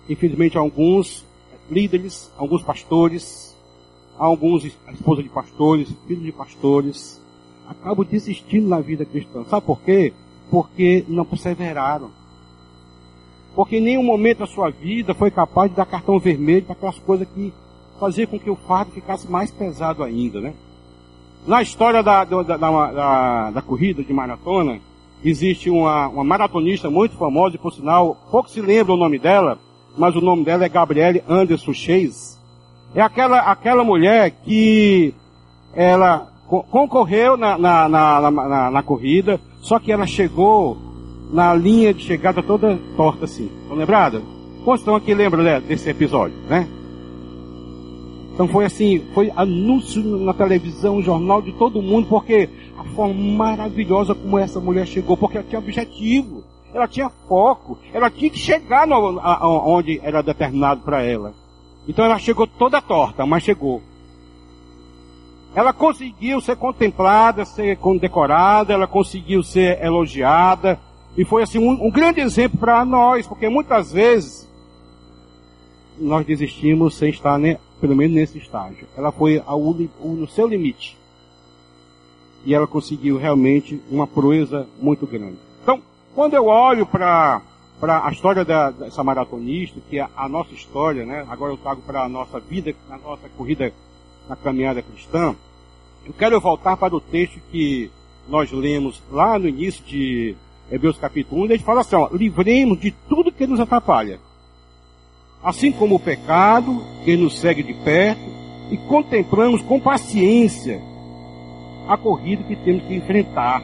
Infelizmente, 0.08 0.56
alguns 0.56 1.27
líderes, 1.71 2.33
alguns 2.37 2.63
pastores, 2.63 3.57
alguns 4.19 4.65
esposas 4.65 5.25
de 5.25 5.31
pastores, 5.31 5.95
filhos 6.07 6.25
de 6.25 6.33
pastores, 6.33 7.21
acabam 7.69 8.07
desistindo 8.07 8.69
na 8.69 8.81
vida 8.81 9.05
cristã. 9.05 9.45
Sabe 9.45 9.67
por 9.67 9.81
quê? 9.81 10.13
porque 10.51 11.05
não 11.09 11.25
perseveraram. 11.25 12.11
Porque 13.55 13.77
em 13.79 13.81
nenhum 13.81 14.03
momento 14.03 14.39
da 14.39 14.47
sua 14.47 14.71
vida 14.71 15.15
foi 15.15 15.31
capaz 15.31 15.71
de 15.71 15.77
dar 15.77 15.87
cartão 15.87 16.19
vermelho 16.19 16.65
para 16.65 16.75
aquelas 16.75 16.99
coisas 16.99 17.27
que 17.29 17.53
faziam 17.99 18.27
com 18.27 18.39
que 18.39 18.51
o 18.51 18.57
fardo 18.57 18.93
ficasse 18.93 19.29
mais 19.31 19.51
pesado 19.51 20.03
ainda, 20.03 20.41
né? 20.41 20.55
Na 21.47 21.63
história 21.63 22.03
da, 22.03 22.25
da, 22.25 22.43
da, 22.43 23.51
da 23.51 23.63
corrida 23.63 24.03
de 24.03 24.13
maratona, 24.13 24.81
existe 25.25 25.71
uma, 25.71 26.09
uma, 26.09 26.25
maratonista 26.25 26.91
muito 26.91 27.17
famosa, 27.17 27.57
e 27.57 27.59
por 27.59 27.73
sinal, 27.73 28.17
pouco 28.31 28.51
se 28.51 28.61
lembra 28.61 28.93
o 28.93 28.99
nome 28.99 29.19
dela, 29.19 29.59
mas 29.99 30.14
o 30.14 30.21
nome 30.21 30.45
dela 30.45 30.64
é 30.64 30.69
Gabriele 30.69 31.23
Anderson 31.28 31.75
Chase. 31.75 32.38
É 32.95 33.02
aquela, 33.02 33.40
aquela 33.40 33.85
mulher 33.85 34.31
que 34.31 35.12
ela 35.75 36.28
concorreu 36.47 37.37
na, 37.37 37.59
na, 37.59 37.88
na, 37.88 38.31
na, 38.31 38.71
na 38.71 38.83
corrida, 38.83 39.38
só 39.61 39.78
que 39.78 39.93
ela 39.93 40.07
chegou 40.07 40.78
na 41.31 41.52
linha 41.52 41.93
de 41.93 42.02
chegada 42.02 42.43
toda 42.43 42.78
torta 42.97 43.26
assim. 43.26 43.50
Estão 43.62 43.76
lembrados? 43.76 44.23
Quantos 44.64 44.81
estão 44.81 44.97
aqui 44.97 45.12
lembram 45.12 45.43
né, 45.43 45.61
desse 45.61 45.90
episódio, 45.90 46.37
né? 46.49 46.67
Então 48.33 48.47
foi 48.47 48.64
assim, 48.64 49.02
foi 49.12 49.33
anúncio 49.35 50.00
na 50.00 50.33
televisão, 50.33 51.02
jornal 51.02 51.43
de 51.43 51.52
todo 51.52 51.83
mundo, 51.83 52.07
porque 52.09 52.49
a 52.78 52.85
forma 52.95 53.14
maravilhosa 53.14 54.14
como 54.14 54.38
essa 54.38 54.61
mulher 54.61 54.87
chegou, 54.87 55.17
porque 55.17 55.38
ela 55.38 55.47
tinha 55.47 55.59
objetivo, 55.59 56.38
ela 56.73 56.87
tinha 56.87 57.11
foco, 57.29 57.79
ela 57.93 58.11
tinha 58.11 58.31
que 58.31 58.39
chegar 58.39 58.87
no, 58.87 59.19
a, 59.21 59.37
a, 59.37 59.49
onde 59.49 60.01
era 60.03 60.23
determinado 60.23 60.83
para 60.83 61.03
ela. 61.03 61.33
Então 61.87 62.05
ela 62.05 62.19
chegou 62.19 62.47
toda 62.47 62.83
torta, 62.83 63.25
mas 63.25 63.43
chegou. 63.43 63.83
Ela 65.55 65.73
conseguiu 65.73 66.41
ser 66.41 66.57
contemplada, 66.57 67.45
ser 67.45 67.79
condecorada, 67.79 68.75
ela 68.75 68.87
conseguiu 68.87 69.43
ser 69.43 69.83
elogiada. 69.83 70.79
E 71.17 71.25
foi 71.25 71.43
assim 71.43 71.59
um, 71.59 71.87
um 71.87 71.91
grande 71.91 72.21
exemplo 72.21 72.59
para 72.59 72.85
nós, 72.85 73.27
porque 73.27 73.49
muitas 73.49 73.91
vezes 73.91 74.47
nós 75.99 76.25
desistimos 76.27 76.95
sem 76.95 77.11
estar, 77.11 77.41
pelo 77.81 77.97
menos 77.97 78.15
nesse 78.15 78.39
estágio. 78.39 78.87
Ela 78.97 79.11
foi 79.11 79.43
ao, 79.47 79.61
no 79.61 80.29
seu 80.29 80.47
limite. 80.47 80.97
E 82.45 82.55
ela 82.55 82.67
conseguiu 82.67 83.17
realmente 83.17 83.81
uma 83.91 84.07
proeza 84.07 84.67
muito 84.81 85.07
grande. 85.07 85.48
Quando 86.19 86.35
eu 86.35 86.47
olho 86.47 86.85
para 86.85 87.41
a 87.81 88.11
história 88.11 88.45
da, 88.45 88.73
dessa 88.73 89.05
maratonista, 89.05 89.79
que 89.89 90.01
é 90.01 90.09
a 90.17 90.29
nossa 90.29 90.53
história, 90.53 91.07
né? 91.07 91.25
Agora 91.29 91.53
eu 91.53 91.57
trago 91.57 91.81
para 91.83 92.03
a 92.03 92.09
nossa 92.09 92.41
vida, 92.41 92.75
a 92.91 92.99
nossa 92.99 93.29
corrida 93.37 93.73
na 94.29 94.35
caminhada 94.35 94.83
cristã, 94.83 95.37
eu 96.05 96.13
quero 96.13 96.41
voltar 96.41 96.77
para 96.77 96.93
o 96.93 97.01
texto 97.01 97.39
que 97.53 97.89
nós 98.29 98.51
lemos 98.51 99.01
lá 99.13 99.39
no 99.39 99.47
início 99.47 99.85
de 99.85 100.35
Hebreus 100.69 100.99
capítulo 100.99 101.43
1, 101.43 101.45
onde 101.45 101.53
ele 101.53 101.63
fala 101.63 101.83
assim, 101.83 101.95
ó, 101.95 102.09
livremos 102.11 102.81
de 102.81 102.91
tudo 103.09 103.31
que 103.31 103.47
nos 103.47 103.61
atrapalha. 103.61 104.19
Assim 105.41 105.71
como 105.71 105.95
o 105.95 106.01
pecado, 106.01 106.83
que 107.05 107.17
nos 107.17 107.39
segue 107.39 107.63
de 107.63 107.75
perto, 107.75 108.29
e 108.73 108.77
contemplamos 108.89 109.63
com 109.63 109.79
paciência 109.79 110.83
a 111.87 111.97
corrida 111.97 112.43
que 112.43 112.57
temos 112.57 112.83
que 112.89 112.97
enfrentar. 112.97 113.63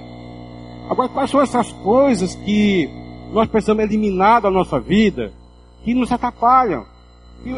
Agora, 0.88 1.08
quais 1.08 1.30
são 1.30 1.40
essas 1.40 1.72
coisas 1.72 2.34
que 2.34 2.88
nós 3.32 3.48
precisamos 3.48 3.84
eliminar 3.84 4.40
da 4.40 4.50
nossa 4.50 4.78
vida, 4.78 5.32
que 5.84 5.94
nos 5.94 6.10
atrapalham? 6.12 6.84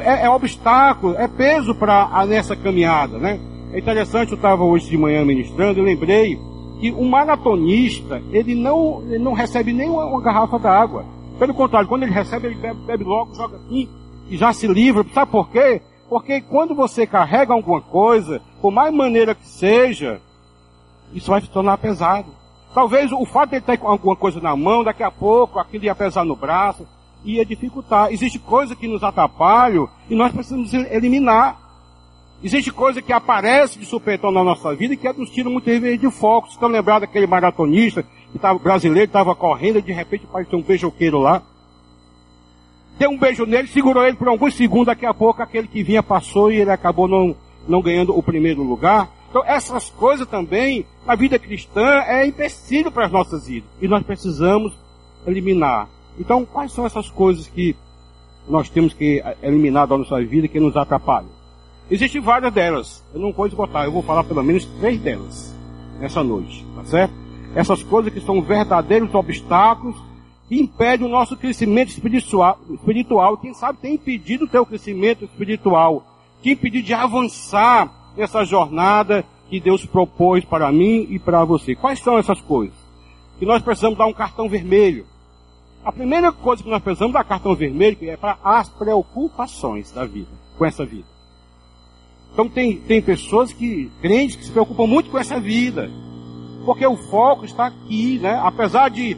é, 0.00 0.24
é 0.24 0.30
obstáculo, 0.30 1.14
é 1.16 1.28
peso 1.28 1.74
para 1.74 2.26
nessa 2.26 2.56
caminhada, 2.56 3.18
né? 3.18 3.38
É 3.72 3.78
interessante, 3.78 4.32
eu 4.32 4.36
estava 4.36 4.64
hoje 4.64 4.88
de 4.88 4.98
manhã 4.98 5.24
ministrando, 5.24 5.80
eu 5.80 5.84
lembrei 5.84 6.38
que 6.80 6.92
um 6.92 7.08
maratonista, 7.08 8.22
ele 8.32 8.54
não, 8.54 9.02
ele 9.08 9.18
não 9.18 9.32
recebe 9.32 9.72
nem 9.72 9.88
uma, 9.88 10.04
uma 10.06 10.20
garrafa 10.20 10.58
d'água. 10.58 11.04
Pelo 11.38 11.54
contrário, 11.54 11.88
quando 11.88 12.02
ele 12.02 12.12
recebe, 12.12 12.46
ele 12.46 12.56
bebe, 12.56 12.80
bebe 12.86 13.04
logo, 13.04 13.34
joga 13.34 13.56
aqui 13.56 13.88
e 14.28 14.36
já 14.36 14.52
se 14.52 14.66
livra. 14.66 15.04
Sabe 15.12 15.30
por 15.30 15.50
quê? 15.50 15.80
Porque 16.08 16.40
quando 16.40 16.74
você 16.74 17.06
carrega 17.06 17.52
alguma 17.52 17.80
coisa, 17.80 18.40
por 18.60 18.70
mais 18.70 18.94
maneira 18.94 19.34
que 19.34 19.46
seja, 19.46 20.20
isso 21.12 21.30
vai 21.30 21.40
se 21.40 21.50
tornar 21.50 21.78
pesado. 21.78 22.28
Talvez 22.74 23.10
o 23.12 23.24
fato 23.24 23.50
de 23.50 23.56
ele 23.56 23.64
ter 23.64 23.80
alguma 23.82 24.16
coisa 24.16 24.40
na 24.40 24.54
mão, 24.54 24.84
daqui 24.84 25.02
a 25.02 25.10
pouco 25.10 25.58
aquilo 25.58 25.84
ia 25.84 25.94
pesar 25.94 26.24
no 26.24 26.36
braço 26.36 26.86
ia 27.26 27.44
dificultar. 27.44 28.12
Existe 28.12 28.38
coisa 28.38 28.74
que 28.74 28.86
nos 28.86 29.02
atrapalham 29.02 29.88
e 30.08 30.14
nós 30.14 30.32
precisamos 30.32 30.72
eliminar. 30.72 31.60
Existe 32.42 32.70
coisa 32.70 33.00
que 33.00 33.12
aparece 33.12 33.78
de 33.78 33.86
supetão 33.86 34.30
na 34.30 34.44
nossa 34.44 34.74
vida 34.74 34.94
e 34.94 34.96
que 34.96 35.10
nos 35.14 35.30
tira 35.30 35.48
muitas 35.48 35.80
vezes 35.80 36.00
de 36.00 36.10
foco. 36.10 36.46
Vocês 36.46 36.54
estão 36.54 36.68
lembrados 36.68 37.08
daquele 37.08 37.26
maratonista 37.26 38.04
que 38.32 38.38
tava, 38.38 38.58
brasileiro 38.58 39.08
estava 39.08 39.34
correndo 39.34 39.78
e 39.78 39.82
de 39.82 39.92
repente 39.92 40.24
apareceu 40.28 40.58
um 40.58 40.62
beijoqueiro 40.62 41.18
lá. 41.18 41.42
Deu 42.98 43.10
um 43.10 43.18
beijo 43.18 43.44
nele, 43.44 43.68
segurou 43.68 44.04
ele 44.04 44.16
por 44.16 44.28
alguns 44.28 44.54
segundos, 44.54 44.86
daqui 44.86 45.04
a 45.04 45.12
pouco 45.12 45.42
aquele 45.42 45.68
que 45.68 45.82
vinha 45.82 46.02
passou 46.02 46.50
e 46.50 46.56
ele 46.56 46.70
acabou 46.70 47.06
não, 47.06 47.36
não 47.68 47.82
ganhando 47.82 48.16
o 48.16 48.22
primeiro 48.22 48.62
lugar. 48.62 49.10
Então 49.36 49.44
essas 49.46 49.90
coisas 49.90 50.26
também, 50.26 50.86
na 51.04 51.14
vida 51.14 51.38
cristã, 51.38 52.00
é 52.06 52.26
empecilho 52.26 52.90
para 52.90 53.04
as 53.04 53.12
nossas 53.12 53.46
vidas. 53.46 53.68
E 53.82 53.86
nós 53.86 54.02
precisamos 54.02 54.72
eliminar. 55.26 55.90
Então, 56.18 56.46
quais 56.46 56.72
são 56.72 56.86
essas 56.86 57.10
coisas 57.10 57.46
que 57.46 57.76
nós 58.48 58.70
temos 58.70 58.94
que 58.94 59.22
eliminar 59.42 59.86
da 59.86 59.98
nossa 59.98 60.18
vida 60.24 60.48
que 60.48 60.58
nos 60.58 60.74
atrapalham? 60.74 61.28
Existem 61.90 62.18
várias 62.18 62.50
delas. 62.50 63.04
Eu 63.12 63.20
não 63.20 63.30
vou 63.30 63.46
esgotar, 63.46 63.84
eu 63.84 63.92
vou 63.92 64.02
falar 64.02 64.24
pelo 64.24 64.42
menos 64.42 64.64
três 64.80 64.98
delas 65.00 65.54
nessa 66.00 66.24
noite, 66.24 66.64
tá 66.74 66.84
certo? 66.86 67.12
Essas 67.54 67.82
coisas 67.82 68.10
que 68.10 68.20
são 68.22 68.40
verdadeiros 68.40 69.14
obstáculos 69.14 70.02
que 70.48 70.58
impedem 70.58 71.06
o 71.06 71.10
nosso 71.10 71.36
crescimento 71.36 71.90
espiritual, 71.90 72.58
espiritual 72.70 73.36
quem 73.36 73.52
sabe 73.52 73.80
tem 73.82 73.96
impedido 73.96 74.46
o 74.46 74.48
teu 74.48 74.64
crescimento 74.64 75.26
espiritual, 75.26 76.06
que 76.40 76.52
impediu 76.52 76.80
de 76.80 76.94
avançar 76.94 77.95
nessa 78.16 78.44
jornada 78.44 79.24
que 79.48 79.60
Deus 79.60 79.84
propôs 79.84 80.44
para 80.44 80.72
mim 80.72 81.06
e 81.10 81.18
para 81.18 81.44
você. 81.44 81.74
Quais 81.74 82.00
são 82.00 82.18
essas 82.18 82.40
coisas? 82.40 82.74
Que 83.38 83.46
nós 83.46 83.62
precisamos 83.62 83.98
dar 83.98 84.06
um 84.06 84.12
cartão 84.12 84.48
vermelho. 84.48 85.06
A 85.84 85.92
primeira 85.92 86.32
coisa 86.32 86.62
que 86.62 86.70
nós 86.70 86.82
precisamos 86.82 87.14
dar 87.14 87.24
cartão 87.24 87.54
vermelho 87.54 87.96
é 88.02 88.16
para 88.16 88.38
as 88.42 88.68
preocupações 88.68 89.92
da 89.92 90.04
vida, 90.04 90.30
com 90.58 90.64
essa 90.64 90.84
vida. 90.84 91.06
Então 92.32 92.48
tem, 92.48 92.76
tem 92.76 93.00
pessoas 93.00 93.52
que, 93.52 93.90
crentes, 94.00 94.36
que 94.36 94.44
se 94.44 94.50
preocupam 94.50 94.86
muito 94.86 95.10
com 95.10 95.18
essa 95.18 95.38
vida. 95.38 95.90
Porque 96.64 96.84
o 96.86 96.96
foco 96.96 97.44
está 97.44 97.66
aqui, 97.66 98.18
né? 98.18 98.40
Apesar 98.42 98.90
de 98.90 99.16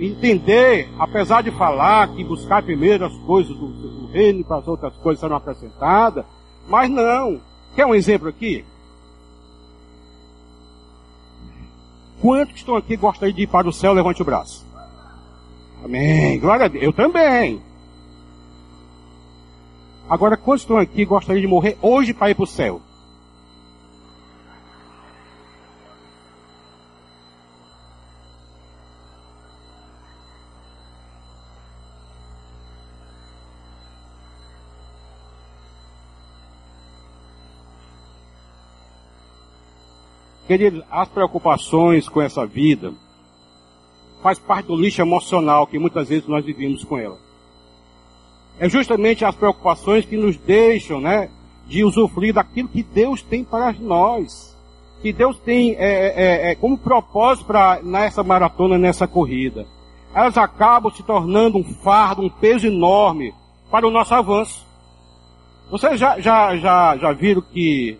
entender, 0.00 0.88
apesar 0.98 1.42
de 1.42 1.50
falar 1.52 2.08
que 2.08 2.24
buscar 2.24 2.62
primeiro 2.62 3.06
as 3.06 3.16
coisas 3.18 3.56
do, 3.56 3.68
do 3.68 4.06
reino 4.08 4.44
para 4.44 4.58
as 4.58 4.68
outras 4.68 4.96
coisas 4.96 5.20
serão 5.20 5.36
acrescentadas, 5.36 6.24
mas 6.68 6.90
não. 6.90 7.40
Quer 7.74 7.86
um 7.86 7.94
exemplo 7.94 8.28
aqui? 8.28 8.64
Quantos 12.20 12.52
que 12.52 12.58
estão 12.60 12.76
aqui 12.76 12.96
gostariam 12.96 13.34
de 13.34 13.42
ir 13.42 13.46
para 13.46 13.68
o 13.68 13.72
céu? 13.72 13.92
Levante 13.92 14.22
o 14.22 14.24
braço. 14.24 14.64
Amém. 15.84 16.38
Glória 16.38 16.66
a 16.66 16.68
Deus. 16.68 16.84
Eu 16.84 16.92
também. 16.92 17.60
Agora, 20.08 20.36
quantos 20.36 20.62
estão 20.62 20.76
aqui 20.76 21.04
gostariam 21.04 21.40
de 21.40 21.48
morrer 21.48 21.76
hoje 21.80 22.14
para 22.14 22.30
ir 22.30 22.34
para 22.34 22.44
o 22.44 22.46
céu? 22.46 22.80
As 40.90 41.08
preocupações 41.08 42.08
com 42.08 42.20
essa 42.20 42.46
vida 42.46 42.92
faz 44.22 44.38
parte 44.38 44.66
do 44.66 44.76
lixo 44.76 45.02
emocional 45.02 45.66
que 45.66 45.78
muitas 45.78 46.08
vezes 46.08 46.28
nós 46.28 46.44
vivemos 46.44 46.84
com 46.84 46.96
ela. 46.96 47.18
É 48.58 48.68
justamente 48.68 49.24
as 49.24 49.34
preocupações 49.34 50.04
que 50.04 50.16
nos 50.16 50.36
deixam, 50.36 51.00
né, 51.00 51.28
de 51.66 51.84
usufruir 51.84 52.34
daquilo 52.34 52.68
que 52.68 52.82
Deus 52.82 53.22
tem 53.22 53.42
para 53.42 53.72
nós. 53.72 54.56
Que 55.00 55.12
Deus 55.12 55.36
tem 55.40 55.74
é, 55.74 56.48
é, 56.48 56.50
é, 56.50 56.54
como 56.54 56.78
propósito 56.78 57.46
para 57.46 57.80
nessa 57.82 58.22
maratona, 58.22 58.78
nessa 58.78 59.06
corrida. 59.08 59.66
Elas 60.14 60.38
acabam 60.38 60.92
se 60.92 61.02
tornando 61.02 61.58
um 61.58 61.64
fardo, 61.64 62.22
um 62.22 62.28
peso 62.28 62.68
enorme 62.68 63.34
para 63.70 63.86
o 63.86 63.90
nosso 63.90 64.14
avanço. 64.14 64.64
Vocês 65.70 65.98
já, 65.98 66.20
já, 66.20 66.56
já, 66.56 66.96
já 66.98 67.12
viram 67.12 67.40
que 67.40 67.98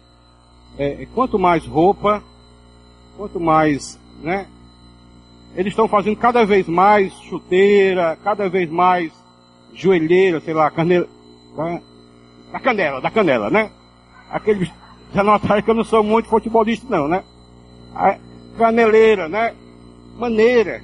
é, 0.79 1.07
quanto 1.15 1.39
mais 1.39 1.67
roupa, 1.67 2.23
quanto 3.17 3.41
mais, 3.41 3.99
né? 4.23 4.47
Eles 5.55 5.73
estão 5.73 5.87
fazendo 5.87 6.17
cada 6.17 6.45
vez 6.47 6.67
mais 6.67 7.13
chuteira, 7.23 8.19
cada 8.25 8.49
vez 8.49 8.71
mais 8.71 9.13
joelheira, 9.75 10.41
sei 10.41 10.55
lá, 10.55 10.71
canela, 10.71 11.09
da 12.51 12.61
canela, 12.61 13.01
da 13.01 13.11
canela, 13.11 13.51
né? 13.51 13.71
Aqueles, 14.31 14.71
já 15.13 15.23
notaram 15.23 15.63
que 15.63 15.71
eu 15.71 15.75
não 15.75 15.85
sou 15.85 16.03
muito 16.03 16.29
futebolista 16.29 16.87
não, 16.89 17.07
né? 17.07 17.23
A 17.95 18.19
caneleira, 18.57 19.29
né? 19.29 19.55
Maneira, 20.19 20.83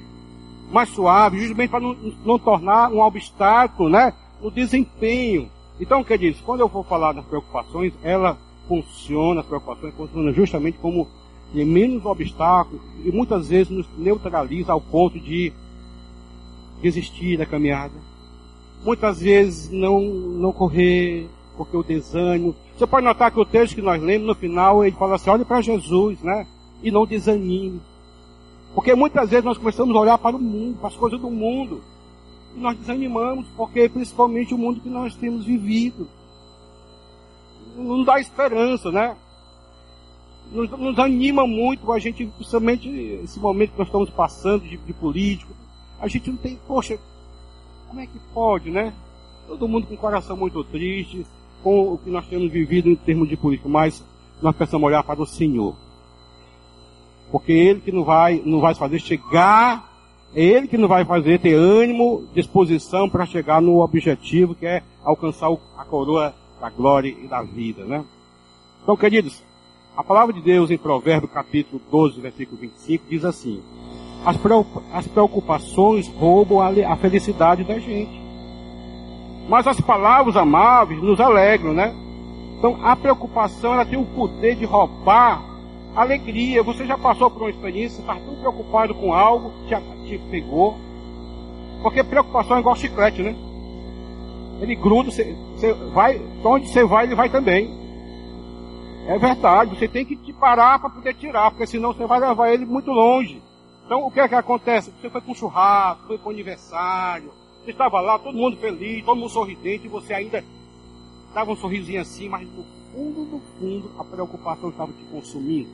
mais 0.71 0.89
suave, 0.89 1.39
justamente 1.39 1.69
para 1.69 1.79
não, 1.79 1.95
não 2.23 2.39
tornar 2.39 2.91
um 2.91 2.99
obstáculo, 3.01 3.89
né? 3.89 4.13
No 4.41 4.51
desempenho. 4.51 5.49
Então, 5.79 6.03
quer 6.03 6.17
dizer, 6.17 6.41
quando 6.43 6.59
eu 6.59 6.69
for 6.69 6.85
falar 6.85 7.13
das 7.13 7.25
preocupações, 7.25 7.93
ela 8.03 8.37
funciona, 8.67 9.41
as 9.41 9.47
preocupações 9.47 9.93
funcionam 9.95 10.33
justamente 10.33 10.77
como 10.77 11.07
de 11.53 11.65
menos 11.65 12.05
obstáculos 12.05 12.81
e 13.03 13.11
muitas 13.11 13.49
vezes 13.49 13.69
nos 13.69 13.87
neutraliza 13.97 14.71
ao 14.71 14.81
ponto 14.81 15.19
de 15.19 15.51
desistir 16.81 17.37
da 17.37 17.45
caminhada. 17.45 17.93
Muitas 18.83 19.19
vezes 19.19 19.69
não, 19.71 19.99
não 20.01 20.51
correr, 20.51 21.27
porque 21.57 21.75
o 21.75 21.83
desânimo. 21.83 22.55
Você 22.77 22.87
pode 22.87 23.05
notar 23.05 23.31
que 23.31 23.39
o 23.39 23.45
texto 23.45 23.75
que 23.75 23.81
nós 23.81 24.01
lemos 24.01 24.27
no 24.27 24.35
final, 24.35 24.85
ele 24.85 24.95
fala 24.95 25.15
assim, 25.15 25.29
olhe 25.29 25.43
para 25.43 25.61
Jesus, 25.61 26.21
né? 26.21 26.47
E 26.81 26.89
não 26.89 27.05
desanime. 27.05 27.81
Porque 28.73 28.95
muitas 28.95 29.29
vezes 29.29 29.43
nós 29.43 29.57
começamos 29.57 29.93
a 29.95 29.99
olhar 29.99 30.17
para 30.17 30.37
o 30.37 30.39
mundo, 30.39 30.77
para 30.77 30.87
as 30.87 30.95
coisas 30.95 31.19
do 31.19 31.29
mundo. 31.29 31.81
E 32.55 32.59
nós 32.59 32.77
desanimamos, 32.77 33.45
porque 33.57 33.89
principalmente 33.89 34.53
o 34.53 34.57
mundo 34.57 34.79
que 34.79 34.89
nós 34.89 35.15
temos 35.15 35.43
vivido. 35.43 36.07
Não 37.75 38.03
dá 38.03 38.19
esperança, 38.19 38.91
né? 38.91 39.15
Nos, 40.51 40.69
nos, 40.71 40.99
anima 40.99 41.45
muito 41.45 41.91
a 41.91 41.99
gente, 41.99 42.25
principalmente 42.25 42.89
esse 43.23 43.39
momento 43.39 43.71
que 43.71 43.79
nós 43.79 43.87
estamos 43.87 44.09
passando 44.09 44.63
de, 44.63 44.77
de, 44.77 44.93
político. 44.93 45.53
A 45.99 46.07
gente 46.07 46.29
não 46.29 46.37
tem, 46.37 46.57
poxa, 46.67 46.97
como 47.87 47.99
é 47.99 48.05
que 48.05 48.19
pode, 48.33 48.71
né? 48.71 48.93
Todo 49.47 49.67
mundo 49.67 49.87
com 49.87 49.93
o 49.93 49.97
coração 49.97 50.35
muito 50.35 50.63
triste, 50.63 51.25
com 51.63 51.93
o 51.93 51.97
que 51.97 52.09
nós 52.09 52.25
temos 52.27 52.51
vivido 52.51 52.89
em 52.89 52.95
termos 52.95 53.27
de 53.27 53.35
política, 53.35 53.69
mas 53.69 54.03
nós 54.41 54.55
precisamos 54.55 54.87
olhar 54.87 55.03
para 55.03 55.21
o 55.21 55.25
Senhor. 55.25 55.75
Porque 57.31 57.51
Ele 57.51 57.81
que 57.81 57.91
não 57.91 58.03
vai, 58.03 58.41
não 58.43 58.59
vai 58.59 58.73
fazer 58.73 58.99
chegar, 58.99 59.89
é 60.33 60.43
Ele 60.43 60.67
que 60.67 60.77
não 60.77 60.87
vai 60.87 61.05
fazer 61.05 61.39
ter 61.39 61.53
ânimo, 61.53 62.27
disposição 62.33 63.09
para 63.09 63.25
chegar 63.25 63.61
no 63.61 63.81
objetivo 63.81 64.55
que 64.55 64.65
é 64.65 64.83
alcançar 65.03 65.49
a 65.77 65.85
coroa 65.85 66.33
da 66.59 66.69
glória 66.69 67.09
e 67.09 67.27
da 67.27 67.41
vida, 67.41 67.83
né? 67.85 68.03
Então, 68.83 68.97
queridos, 68.97 69.43
a 69.95 70.03
palavra 70.03 70.33
de 70.33 70.41
Deus 70.41 70.71
em 70.71 70.77
Provérbios 70.77 71.31
capítulo 71.31 71.81
12, 71.91 72.21
versículo 72.21 72.57
25 72.59 73.05
diz 73.09 73.25
assim: 73.25 73.61
As 74.93 75.07
preocupações 75.07 76.07
roubam 76.07 76.61
a 76.61 76.95
felicidade 76.95 77.63
da 77.63 77.79
gente. 77.79 78.19
Mas 79.49 79.65
as 79.65 79.81
palavras 79.81 80.37
amáveis 80.37 81.01
nos 81.01 81.19
alegram, 81.19 81.73
né? 81.73 81.93
Então 82.57 82.77
a 82.85 82.95
preocupação 82.95 83.73
ela 83.73 83.85
tem 83.85 83.99
o 83.99 84.05
poder 84.05 84.55
de 84.55 84.65
roubar 84.65 85.43
alegria. 85.95 86.61
Você 86.63 86.85
já 86.85 86.97
passou 86.97 87.31
por 87.31 87.43
uma 87.43 87.49
experiência, 87.49 88.01
está 88.01 88.15
tão 88.15 88.35
preocupado 88.35 88.93
com 88.93 89.13
algo 89.13 89.51
que 89.51 89.75
te, 89.75 90.07
te 90.07 90.17
pegou. 90.29 90.77
Porque 91.81 92.03
preocupação 92.03 92.57
é 92.57 92.59
igual 92.59 92.75
chiclete, 92.75 93.21
né? 93.21 93.35
Ele 94.61 94.75
gruda, 94.75 95.09
você, 95.09 95.35
você 95.55 95.73
vai, 95.73 96.21
onde 96.43 96.67
você 96.67 96.83
vai, 96.83 97.05
ele 97.05 97.15
vai 97.15 97.29
também. 97.29 97.73
É 99.09 99.17
verdade, 99.17 99.75
você 99.75 99.87
tem 99.87 100.05
que 100.05 100.15
te 100.15 100.31
parar 100.31 100.77
para 100.77 100.91
poder 100.91 101.15
tirar, 101.15 101.49
porque 101.49 101.65
senão 101.65 101.91
você 101.91 102.05
vai 102.05 102.19
levar 102.19 102.53
ele 102.53 102.63
muito 102.63 102.91
longe. 102.91 103.41
Então 103.83 104.05
o 104.05 104.11
que 104.11 104.19
é 104.19 104.27
que 104.27 104.35
acontece? 104.35 104.91
Você 104.91 105.09
foi 105.09 105.19
com 105.19 105.31
um 105.31 105.35
churrasco, 105.35 106.05
foi 106.05 106.19
para 106.19 106.27
um 106.27 106.31
aniversário, 106.31 107.33
você 107.63 107.71
estava 107.71 107.99
lá, 108.01 108.19
todo 108.19 108.37
mundo 108.37 108.57
feliz, 108.57 109.03
todo 109.03 109.17
mundo 109.17 109.31
sorridente, 109.31 109.87
e 109.87 109.89
você 109.89 110.13
ainda 110.13 110.43
dava 111.33 111.51
um 111.51 111.55
sorrisinho 111.55 111.99
assim, 111.99 112.29
mas 112.29 112.47
no 112.47 112.63
fundo, 112.93 113.21
no 113.21 113.39
fundo, 113.57 113.89
a 113.97 114.03
preocupação 114.03 114.69
estava 114.69 114.93
te 114.93 115.03
consumindo. 115.05 115.71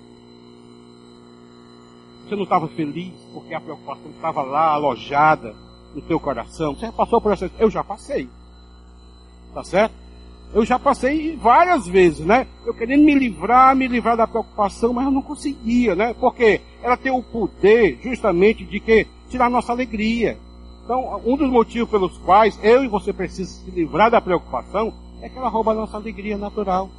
Você 2.24 2.38
não 2.38 2.44
estava 2.44 2.70
feliz 2.70 3.14
porque 3.34 3.54
a 3.54 3.60
preocupação 3.60 4.12
estava 4.12 4.44
lá 4.44 4.68
alojada 4.68 5.54
no 5.94 6.02
teu 6.02 6.22
coração. 6.22 6.74
Você 6.74 6.90
passou 6.90 7.20
por 7.20 7.34
essa. 7.34 7.52
Eu 7.60 7.70
já 7.70 7.84
passei. 7.84 8.30
Tá 9.54 9.62
certo? 9.62 10.05
Eu 10.54 10.66
já 10.66 10.80
passei 10.80 11.36
várias 11.36 11.88
vezes, 11.88 12.26
né? 12.26 12.48
Eu 12.66 12.74
querendo 12.74 13.04
me 13.04 13.14
livrar, 13.14 13.76
me 13.76 13.88
livrar 13.88 14.16
da 14.16 14.26
preocupação, 14.26 14.94
mas 14.94 15.06
eu 15.06 15.12
não 15.12 15.22
conseguia, 15.22 15.96
né? 15.96 16.14
Porque 16.14 16.62
ela 16.82 16.96
tem 16.96 17.12
o 17.12 17.22
poder 17.22 18.00
justamente 18.02 18.64
de 18.64 18.80
que 18.80 19.06
tirar 19.30 19.50
nossa 19.50 19.72
alegria. 19.72 20.38
Então, 20.84 21.22
um 21.26 21.36
dos 21.36 21.50
motivos 21.50 21.90
pelos 21.90 22.18
quais 22.20 22.58
eu 22.64 22.84
e 22.84 22.88
você 22.88 23.12
precisamos 23.12 23.66
se 23.66 23.72
livrar 23.72 24.10
da 24.10 24.22
preocupação 24.22 24.94
é 25.22 25.28
que 25.28 25.38
ela 25.38 25.50
rouba 25.50 25.72
a 25.72 25.76
nossa 25.76 25.98
alegria 25.98 26.38
natural. 26.38 26.90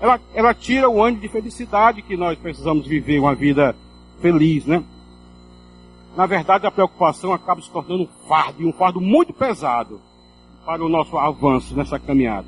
ela, 0.00 0.20
ela 0.34 0.54
tira 0.54 0.88
o 0.88 1.02
ânimo 1.02 1.22
de 1.22 1.28
felicidade 1.28 2.02
que 2.02 2.16
nós 2.16 2.38
precisamos 2.38 2.86
viver 2.86 3.18
uma 3.18 3.34
vida 3.34 3.74
feliz, 4.20 4.66
né? 4.66 4.84
Na 6.16 6.26
verdade, 6.26 6.66
a 6.66 6.70
preocupação 6.70 7.32
acaba 7.32 7.60
se 7.60 7.70
tornando 7.70 8.02
um 8.02 8.28
fardo, 8.28 8.62
e 8.62 8.66
um 8.66 8.72
fardo 8.72 9.00
muito 9.00 9.32
pesado 9.32 10.00
para 10.64 10.84
o 10.84 10.88
nosso 10.88 11.16
avanço 11.16 11.76
nessa 11.76 11.98
caminhada. 11.98 12.46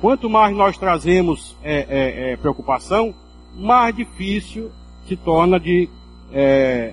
Quanto 0.00 0.28
mais 0.28 0.54
nós 0.54 0.76
trazemos 0.76 1.56
é, 1.62 1.74
é, 1.74 2.32
é, 2.32 2.36
preocupação, 2.36 3.14
mais 3.54 3.94
difícil 3.94 4.70
se 5.06 5.16
torna 5.16 5.58
de 5.58 5.88
é, 6.32 6.92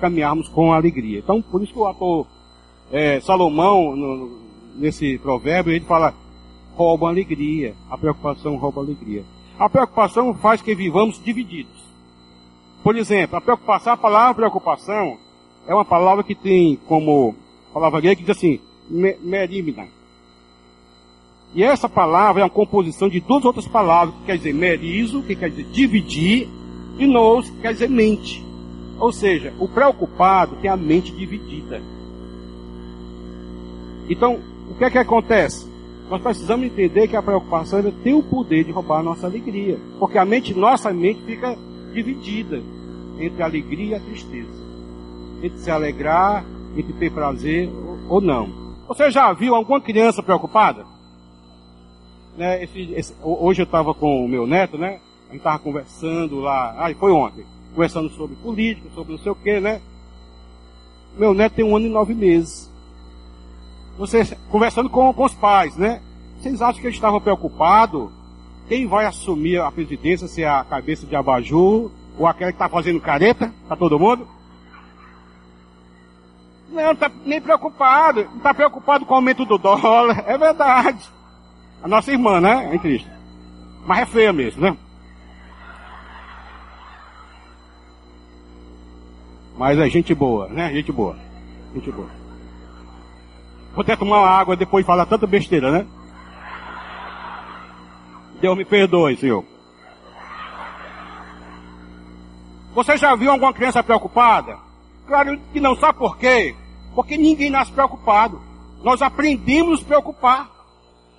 caminharmos 0.00 0.48
com 0.48 0.72
alegria. 0.72 1.20
Então, 1.20 1.40
por 1.40 1.62
isso 1.62 1.72
que 1.72 1.78
o 1.78 1.86
ator 1.86 2.26
é, 2.92 3.20
Salomão, 3.20 3.96
no, 3.96 4.38
nesse 4.76 5.18
provérbio, 5.18 5.72
ele 5.72 5.84
fala, 5.84 6.12
rouba 6.74 7.08
alegria. 7.08 7.74
A 7.90 7.96
preocupação 7.96 8.56
rouba 8.56 8.82
alegria. 8.82 9.24
A 9.58 9.68
preocupação 9.68 10.34
faz 10.34 10.60
que 10.60 10.74
vivamos 10.74 11.22
divididos. 11.22 11.84
Por 12.82 12.96
exemplo, 12.96 13.36
a 13.36 13.40
preocupação, 13.40 13.92
a 13.94 13.96
palavra 13.96 14.34
preocupação 14.34 15.16
é 15.66 15.74
uma 15.74 15.84
palavra 15.84 16.22
que 16.22 16.34
tem 16.34 16.76
como 16.86 17.34
palavra 17.72 18.00
grega 18.00 18.16
que 18.16 18.22
diz 18.22 18.36
assim, 18.36 18.60
merimina. 18.88 19.86
E 21.54 21.62
essa 21.62 21.88
palavra 21.88 22.42
é 22.42 22.44
uma 22.44 22.50
composição 22.50 23.08
de 23.08 23.20
duas 23.20 23.44
outras 23.44 23.66
palavras, 23.66 24.14
que 24.16 24.26
quer 24.26 24.36
dizer 24.38 24.52
merizo, 24.52 25.22
que 25.22 25.36
quer 25.36 25.50
dizer 25.50 25.64
dividir, 25.70 26.48
e 26.98 27.06
nous, 27.06 27.48
que 27.48 27.58
quer 27.58 27.72
dizer 27.72 27.88
mente. 27.88 28.44
Ou 28.98 29.12
seja, 29.12 29.52
o 29.58 29.68
preocupado 29.68 30.56
tem 30.56 30.70
a 30.70 30.76
mente 30.76 31.12
dividida. 31.12 31.80
Então, 34.08 34.40
o 34.70 34.74
que 34.74 34.84
é 34.84 34.90
que 34.90 34.98
acontece? 34.98 35.66
Nós 36.10 36.20
precisamos 36.20 36.66
entender 36.66 37.08
que 37.08 37.16
a 37.16 37.22
preocupação 37.22 37.82
tem 38.02 38.14
o 38.14 38.22
poder 38.22 38.64
de 38.64 38.72
roubar 38.72 39.00
a 39.00 39.02
nossa 39.02 39.26
alegria. 39.26 39.78
Porque 39.98 40.18
a 40.18 40.24
mente, 40.24 40.54
nossa 40.54 40.92
mente 40.92 41.22
fica 41.22 41.56
dividida 41.92 42.62
entre 43.18 43.42
a 43.42 43.46
alegria 43.46 43.92
e 43.92 43.94
a 43.94 44.00
tristeza. 44.00 44.64
Entre 45.42 45.58
se 45.58 45.70
alegrar, 45.70 46.44
entre 46.76 46.92
ter 46.94 47.10
prazer 47.10 47.70
ou 48.08 48.20
não. 48.20 48.63
Você 48.86 49.10
já 49.10 49.32
viu 49.32 49.54
alguma 49.54 49.80
criança 49.80 50.22
preocupada? 50.22 50.84
Né, 52.36 52.64
esse, 52.64 52.92
esse, 52.92 53.14
hoje 53.22 53.62
eu 53.62 53.64
estava 53.64 53.94
com 53.94 54.24
o 54.24 54.28
meu 54.28 54.46
neto, 54.46 54.76
né? 54.76 55.00
A 55.28 55.32
gente 55.32 55.38
estava 55.38 55.58
conversando 55.58 56.40
lá, 56.40 56.74
ah, 56.76 56.94
foi 56.94 57.12
ontem, 57.12 57.44
conversando 57.74 58.10
sobre 58.10 58.36
política, 58.36 58.88
sobre 58.94 59.12
não 59.12 59.18
sei 59.18 59.32
o 59.32 59.36
que, 59.36 59.60
né? 59.60 59.80
Meu 61.16 61.32
neto 61.32 61.54
tem 61.54 61.64
um 61.64 61.76
ano 61.76 61.86
e 61.86 61.90
nove 61.90 62.14
meses 62.14 62.74
você 63.96 64.36
conversando 64.50 64.90
com, 64.90 65.12
com 65.12 65.24
os 65.24 65.34
pais, 65.34 65.76
né? 65.76 66.00
Vocês 66.38 66.60
acham 66.60 66.80
que 66.80 66.86
eles 66.86 66.96
estavam 66.96 67.20
preocupados? 67.20 68.10
Quem 68.68 68.86
vai 68.86 69.06
assumir 69.06 69.60
a 69.60 69.70
presidência, 69.70 70.26
se 70.26 70.42
é 70.42 70.48
a 70.48 70.64
cabeça 70.64 71.06
de 71.06 71.14
abajur 71.14 71.90
ou 72.18 72.26
aquela 72.26 72.50
que 72.50 72.56
está 72.56 72.68
fazendo 72.68 73.00
careta 73.00 73.52
para 73.68 73.76
todo 73.76 73.98
mundo? 73.98 74.26
Não, 76.68 76.82
não 76.82 76.92
está 76.92 77.10
nem 77.24 77.40
preocupado. 77.40 78.24
Não 78.24 78.36
está 78.36 78.54
preocupado 78.54 79.04
com 79.04 79.12
o 79.12 79.16
aumento 79.16 79.44
do 79.44 79.58
dólar. 79.58 80.24
É 80.26 80.36
verdade. 80.36 81.08
A 81.82 81.88
nossa 81.88 82.10
irmã, 82.10 82.40
né? 82.40 82.74
Em 82.74 82.78
Cristo. 82.78 83.10
Mas 83.86 84.00
é 84.00 84.06
feia 84.06 84.32
mesmo, 84.32 84.62
né? 84.62 84.76
Mas 89.56 89.78
é 89.78 89.88
gente 89.88 90.14
boa, 90.14 90.48
né? 90.48 90.72
Gente 90.72 90.90
boa. 90.90 91.16
Gente 91.74 91.92
boa. 91.92 92.08
Vou 93.74 93.82
até 93.82 93.96
tomar 93.96 94.20
uma 94.20 94.28
água 94.28 94.56
depois 94.56 94.84
de 94.84 94.86
falar 94.86 95.06
tanta 95.06 95.26
besteira, 95.26 95.70
né? 95.70 95.86
Deus 98.40 98.56
me 98.56 98.64
perdoe, 98.64 99.16
Senhor. 99.16 99.44
Você 102.74 102.96
já 102.96 103.14
viu 103.14 103.30
alguma 103.30 103.52
criança 103.52 103.82
preocupada? 103.82 104.63
Claro 105.06 105.38
que 105.52 105.60
não. 105.60 105.76
Sabe 105.76 105.98
por 105.98 106.16
quê? 106.16 106.54
Porque 106.94 107.16
ninguém 107.16 107.50
nasce 107.50 107.72
preocupado. 107.72 108.40
Nós 108.82 109.02
aprendemos 109.02 109.68
a 109.68 109.70
nos 109.72 109.82
preocupar. 109.82 110.50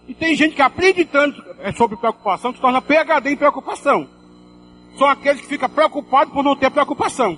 E 0.07 0.13
tem 0.13 0.35
gente 0.35 0.55
que 0.55 0.61
aprende 0.61 1.03
tanto 1.05 1.43
é, 1.59 1.71
sobre 1.71 1.97
preocupação 1.97 2.51
que 2.51 2.57
se 2.57 2.61
torna 2.61 2.81
PHD 2.81 3.31
em 3.31 3.35
preocupação. 3.35 4.07
São 4.97 5.07
aqueles 5.07 5.41
que 5.41 5.47
ficam 5.47 5.67
preocupados 5.67 6.33
por 6.33 6.43
não 6.43 6.55
ter 6.55 6.69
preocupação. 6.69 7.37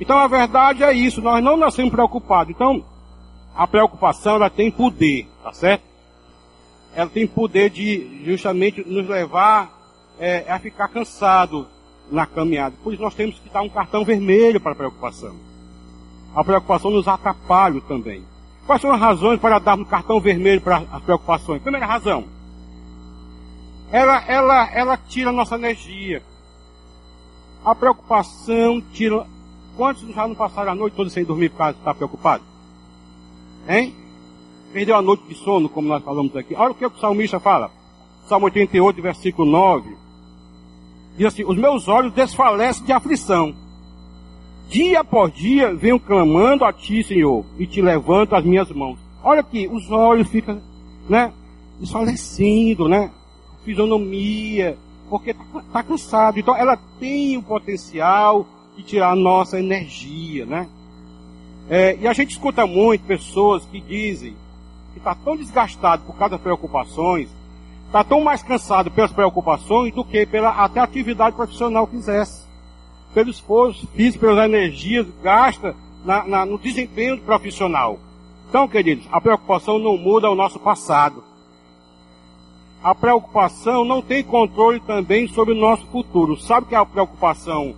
Então 0.00 0.16
a 0.16 0.28
verdade 0.28 0.84
é 0.84 0.92
isso, 0.92 1.20
nós 1.20 1.42
não 1.42 1.56
nascemos 1.56 1.90
preocupados. 1.90 2.54
Então, 2.54 2.84
a 3.54 3.66
preocupação 3.66 4.36
ela 4.36 4.48
tem 4.48 4.70
poder, 4.70 5.28
tá 5.42 5.52
certo? 5.52 5.82
Ela 6.94 7.10
tem 7.10 7.26
poder 7.26 7.70
de 7.70 8.24
justamente 8.24 8.88
nos 8.88 9.08
levar 9.08 9.76
é, 10.18 10.50
a 10.50 10.58
ficar 10.58 10.88
cansado 10.88 11.66
na 12.10 12.26
caminhada. 12.26 12.74
Por 12.82 12.92
isso 12.92 13.02
nós 13.02 13.14
temos 13.14 13.38
que 13.38 13.48
dar 13.48 13.62
um 13.62 13.68
cartão 13.68 14.04
vermelho 14.04 14.60
para 14.60 14.72
a 14.72 14.76
preocupação. 14.76 15.34
A 16.34 16.44
preocupação 16.44 16.90
nos 16.90 17.08
atrapalha 17.08 17.80
também. 17.82 18.22
Quais 18.66 18.82
são 18.82 18.92
as 18.92 19.00
razões 19.00 19.40
para 19.40 19.58
dar 19.58 19.78
um 19.78 19.84
cartão 19.84 20.20
vermelho 20.20 20.60
para 20.60 20.84
as 20.92 21.02
preocupações? 21.02 21.62
Primeira 21.62 21.86
razão. 21.86 22.24
Ela, 23.90 24.22
ela, 24.26 24.70
ela 24.72 24.96
tira 24.96 25.30
a 25.30 25.32
nossa 25.32 25.54
energia. 25.54 26.22
A 27.64 27.74
preocupação 27.74 28.80
tira 28.92 29.26
Quantos 29.78 30.12
já 30.12 30.26
não 30.26 30.34
passaram 30.34 30.72
a 30.72 30.74
noite 30.74 30.96
toda 30.96 31.08
sem 31.08 31.24
dormir 31.24 31.50
por 31.50 31.58
causa 31.58 31.74
de 31.74 31.78
estar 31.78 31.94
preocupado? 31.94 32.42
Hein? 33.68 33.94
Perdeu 34.72 34.96
a 34.96 35.00
noite 35.00 35.22
de 35.28 35.36
sono, 35.36 35.68
como 35.68 35.86
nós 35.86 36.02
falamos 36.02 36.34
aqui. 36.34 36.52
Olha 36.56 36.72
o 36.72 36.74
que 36.74 36.84
o 36.84 36.98
salmista 36.98 37.38
fala. 37.38 37.70
Salmo 38.26 38.46
88, 38.46 39.00
versículo 39.00 39.48
9. 39.48 39.96
Diz 41.18 41.26
assim: 41.26 41.44
Os 41.44 41.58
meus 41.58 41.88
olhos 41.88 42.12
desfalecem 42.12 42.86
de 42.86 42.92
aflição. 42.92 43.52
Dia 44.68 45.02
por 45.02 45.30
dia 45.30 45.74
venho 45.74 45.98
clamando 45.98 46.64
a 46.64 46.72
ti, 46.72 47.02
Senhor, 47.02 47.44
e 47.58 47.66
te 47.66 47.82
levanto 47.82 48.36
as 48.36 48.44
minhas 48.44 48.70
mãos. 48.70 48.98
Olha 49.24 49.40
aqui, 49.40 49.66
os 49.66 49.90
olhos 49.90 50.28
ficam, 50.28 50.62
né, 51.08 51.32
desfalecendo, 51.80 52.86
né? 52.86 53.10
Fisionomia, 53.64 54.78
porque 55.10 55.30
está 55.30 55.44
tá 55.72 55.82
cansado. 55.82 56.38
Então 56.38 56.54
ela 56.54 56.78
tem 57.00 57.36
o 57.36 57.42
potencial 57.42 58.46
e 58.76 58.82
tirar 58.82 59.10
a 59.10 59.16
nossa 59.16 59.58
energia, 59.58 60.46
né? 60.46 60.68
É, 61.68 61.96
e 62.00 62.06
a 62.06 62.12
gente 62.12 62.30
escuta 62.30 62.64
muito 62.64 63.04
pessoas 63.04 63.64
que 63.66 63.80
dizem 63.80 64.36
que 64.92 64.98
está 64.98 65.14
tão 65.16 65.36
desgastado 65.36 66.04
por 66.04 66.16
causa 66.16 66.36
das 66.36 66.40
preocupações, 66.40 67.28
está 67.88 68.04
tão 68.04 68.22
mais 68.22 68.42
cansado 68.42 68.90
pelas 68.90 69.10
preocupações 69.10 69.94
do 69.94 70.04
que 70.04 70.26
pela 70.26 70.50
até 70.50 70.78
atividade 70.78 71.34
profissional 71.34 71.86
que 71.86 71.96
exerce. 71.96 72.46
Pelo 73.14 73.30
esforço 73.30 73.86
físico, 73.88 74.26
pelas 74.26 74.44
energias 74.44 75.06
gasta 75.22 75.74
na, 76.04 76.24
na, 76.24 76.46
no 76.46 76.58
desempenho 76.58 77.18
profissional. 77.22 77.98
Então, 78.48 78.68
queridos, 78.68 79.08
a 79.10 79.20
preocupação 79.20 79.78
não 79.78 79.96
muda 79.96 80.30
o 80.30 80.34
nosso 80.34 80.60
passado. 80.60 81.24
A 82.82 82.94
preocupação 82.94 83.84
não 83.84 84.02
tem 84.02 84.22
controle 84.22 84.80
também 84.80 85.26
sobre 85.26 85.54
o 85.54 85.58
nosso 85.58 85.86
futuro. 85.86 86.38
Sabe 86.38 86.66
o 86.66 86.68
que 86.68 86.74
a 86.74 86.84
preocupação 86.84 87.74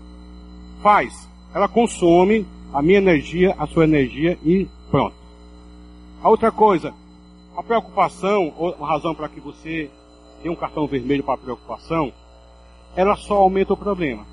faz? 0.83 1.29
Ela 1.55 1.69
consome 1.69 2.47
a 2.73 2.83
minha 2.83 2.99
energia, 2.99 3.55
a 3.59 3.67
sua 3.67 3.85
energia 3.85 4.37
e 4.45 4.69
pronto. 4.91 5.15
A 6.23 6.29
outra 6.29 6.51
coisa, 6.51 6.93
a 7.57 7.63
preocupação, 7.63 8.53
ou 8.59 8.77
a 8.81 8.87
razão 8.87 9.15
para 9.15 9.29
que 9.29 9.41
você 9.41 9.89
dê 10.43 10.49
um 10.49 10.57
cartão 10.57 10.87
vermelho 10.87 11.23
para 11.23 11.37
preocupação, 11.37 12.13
ela 12.97 13.17
só 13.17 13.35
aumenta 13.35 13.73
o 13.73 13.77
problema. 13.77 14.25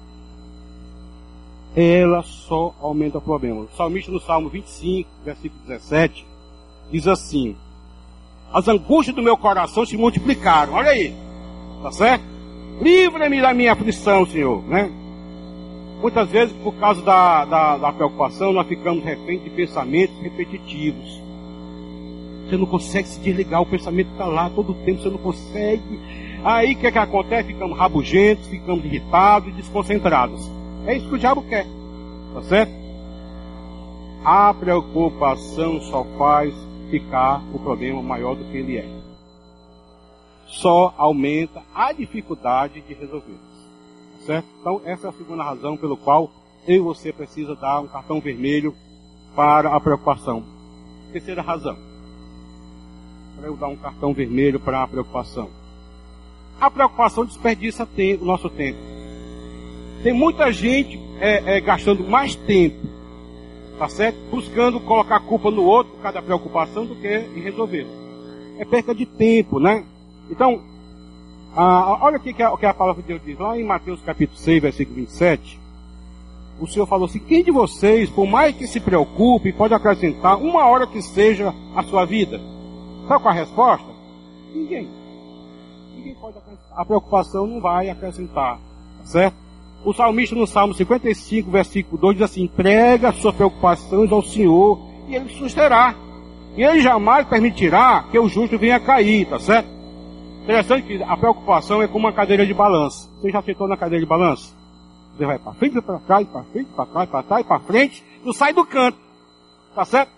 Ela 1.75 2.23
só 2.23 2.73
aumenta 2.81 3.19
o 3.19 3.21
problema. 3.21 3.61
O 3.61 3.69
salmista 3.75 4.11
no 4.11 4.19
Salmo 4.19 4.49
25, 4.49 5.09
versículo 5.23 5.61
17, 5.67 6.25
diz 6.91 7.07
assim: 7.07 7.55
As 8.51 8.67
angústias 8.67 9.15
do 9.15 9.21
meu 9.21 9.37
coração 9.37 9.85
se 9.85 9.95
multiplicaram. 9.97 10.73
Olha 10.73 10.91
aí. 10.91 11.13
Tá 11.83 11.91
certo? 11.91 12.25
Livra-me 12.81 13.41
da 13.41 13.53
minha 13.53 13.73
aflição, 13.73 14.25
Senhor, 14.25 14.63
né? 14.63 14.91
Muitas 16.01 16.29
vezes, 16.29 16.55
por 16.57 16.75
causa 16.75 17.01
da, 17.01 17.45
da, 17.45 17.77
da 17.77 17.91
preocupação, 17.91 18.53
nós 18.53 18.67
ficamos 18.67 19.03
refém 19.03 19.39
de 19.39 19.49
pensamentos 19.49 20.15
repetitivos. 20.21 21.26
Você 22.47 22.55
não 22.55 22.65
consegue 22.65 23.07
se 23.07 23.19
desligar, 23.19 23.61
o 23.61 23.65
pensamento 23.65 24.11
está 24.11 24.25
lá 24.25 24.49
todo 24.49 24.71
o 24.71 24.85
tempo, 24.85 25.01
você 25.01 25.09
não 25.09 25.17
consegue. 25.17 25.99
Aí 26.43 26.73
o 26.73 26.77
que, 26.77 26.87
é 26.87 26.91
que 26.91 26.97
acontece? 26.97 27.49
Ficamos 27.49 27.77
rabugentos, 27.77 28.47
ficamos 28.47 28.85
irritados 28.85 29.53
desconcentrados. 29.53 30.49
É 30.85 30.95
isso 30.95 31.09
que 31.09 31.15
o 31.15 31.19
diabo 31.19 31.41
quer. 31.43 31.65
Tá 32.33 32.41
certo? 32.43 32.71
A 34.23 34.53
preocupação 34.53 35.81
só 35.81 36.05
faz 36.17 36.53
ficar 36.89 37.43
o 37.53 37.59
problema 37.59 38.01
maior 38.01 38.35
do 38.35 38.45
que 38.45 38.57
ele 38.57 38.77
é. 38.77 38.87
Só 40.45 40.93
aumenta 40.97 41.61
a 41.75 41.91
dificuldade 41.91 42.81
de 42.81 42.93
resolver. 42.93 43.37
Certo? 44.25 44.47
Então, 44.61 44.81
essa 44.85 45.07
é 45.07 45.09
a 45.09 45.13
segunda 45.13 45.43
razão 45.43 45.75
pelo 45.75 45.97
qual 45.97 46.31
eu 46.65 46.75
e 46.75 46.79
você 46.79 47.11
precisa 47.11 47.55
dar 47.55 47.81
um 47.81 47.87
cartão 47.87 48.21
vermelho 48.21 48.73
para 49.35 49.75
a 49.75 49.79
preocupação. 49.79 50.43
Terceira 51.11 51.41
razão. 51.41 51.86
Para 53.37 53.47
eu 53.47 53.55
dar 53.55 53.67
um 53.67 53.75
cartão 53.75 54.13
vermelho 54.13 54.59
para 54.59 54.81
a 54.81 54.87
preocupação. 54.87 55.49
A 56.59 56.71
preocupação 56.71 57.23
desperdiça 57.23 57.87
o 58.19 58.25
nosso 58.25 58.49
tempo. 58.49 58.79
Tem 60.01 60.11
muita 60.11 60.51
gente 60.51 60.99
é, 61.19 61.57
é, 61.57 61.61
gastando 61.61 62.03
mais 62.03 62.35
tempo, 62.35 62.87
tá 63.77 63.87
certo? 63.87 64.17
Buscando 64.31 64.79
colocar 64.79 65.19
culpa 65.19 65.51
no 65.51 65.63
outro 65.63 65.93
por 65.93 66.01
causa 66.01 66.15
da 66.15 66.21
preocupação 66.21 66.85
do 66.85 66.95
que 66.95 67.07
em 67.07 67.41
resolver. 67.41 67.85
É 68.57 68.65
perca 68.65 68.93
de 68.93 69.05
tempo, 69.05 69.59
né? 69.59 69.85
Então, 70.31 70.61
ah, 71.55 71.99
olha 72.01 72.17
o 72.17 72.19
que, 72.19 72.41
a, 72.41 72.57
que 72.57 72.65
a 72.65 72.73
palavra 72.73 73.01
de 73.03 73.07
Deus 73.07 73.21
diz 73.23 73.37
lá 73.37 73.57
em 73.57 73.63
Mateus 73.63 74.01
capítulo 74.01 74.39
6, 74.39 74.61
versículo 74.61 74.95
27. 74.97 75.59
O 76.59 76.65
Senhor 76.65 76.87
falou 76.87 77.05
assim: 77.05 77.19
quem 77.19 77.43
de 77.43 77.51
vocês, 77.51 78.09
por 78.09 78.25
mais 78.25 78.55
que 78.55 78.65
se 78.65 78.79
preocupe, 78.79 79.53
pode 79.53 79.75
acrescentar 79.75 80.41
uma 80.41 80.65
hora 80.65 80.87
que 80.87 81.01
seja 81.03 81.53
a 81.75 81.83
sua 81.83 82.03
vida? 82.03 82.41
Sabe 83.07 83.23
qual 83.23 83.33
a 83.33 83.37
resposta? 83.37 83.87
Ninguém. 84.53 84.89
Ninguém 85.95 86.15
pode 86.15 86.37
acrescentar. 86.37 86.79
A 86.79 86.85
preocupação 86.85 87.47
não 87.47 87.61
vai 87.61 87.89
acrescentar, 87.89 88.57
tá 88.99 89.05
certo? 89.05 89.37
O 89.85 89.93
salmista 89.93 90.35
no 90.35 90.45
Salmo 90.45 90.73
55, 90.73 91.49
versículo 91.49 91.97
2 91.97 92.17
diz 92.17 92.25
assim: 92.25 92.43
entrega 92.43 93.13
suas 93.13 93.35
preocupações 93.35 94.11
ao 94.11 94.21
Senhor 94.21 94.79
e 95.07 95.15
ele 95.15 95.29
susterá. 95.29 95.95
E 96.55 96.63
ele 96.63 96.81
jamais 96.81 97.25
permitirá 97.27 98.03
que 98.11 98.19
o 98.19 98.27
justo 98.27 98.57
venha 98.57 98.79
cair, 98.79 99.29
tá 99.29 99.39
certo? 99.39 99.69
Interessante 100.43 100.87
que 100.87 101.03
a 101.03 101.15
preocupação 101.15 101.81
é 101.81 101.87
como 101.87 102.05
uma 102.05 102.13
cadeira 102.13 102.45
de 102.45 102.53
balanço. 102.53 103.09
Você 103.21 103.29
já 103.31 103.41
sentou 103.41 103.67
na 103.67 103.77
cadeira 103.77 104.03
de 104.03 104.09
balanço? 104.09 104.55
Você 105.15 105.25
vai 105.25 105.37
para 105.39 105.53
frente, 105.53 105.81
para 105.81 105.99
trás, 105.99 106.27
para 106.27 106.43
frente, 106.43 106.69
para 106.75 106.85
trás, 106.85 107.09
para 107.09 107.23
trás, 107.23 107.45
para 107.45 107.59
frente, 107.59 108.03
não 108.23 108.33
sai 108.33 108.53
do 108.53 108.65
canto. 108.65 108.97
Tá 109.75 109.85
certo? 109.85 110.11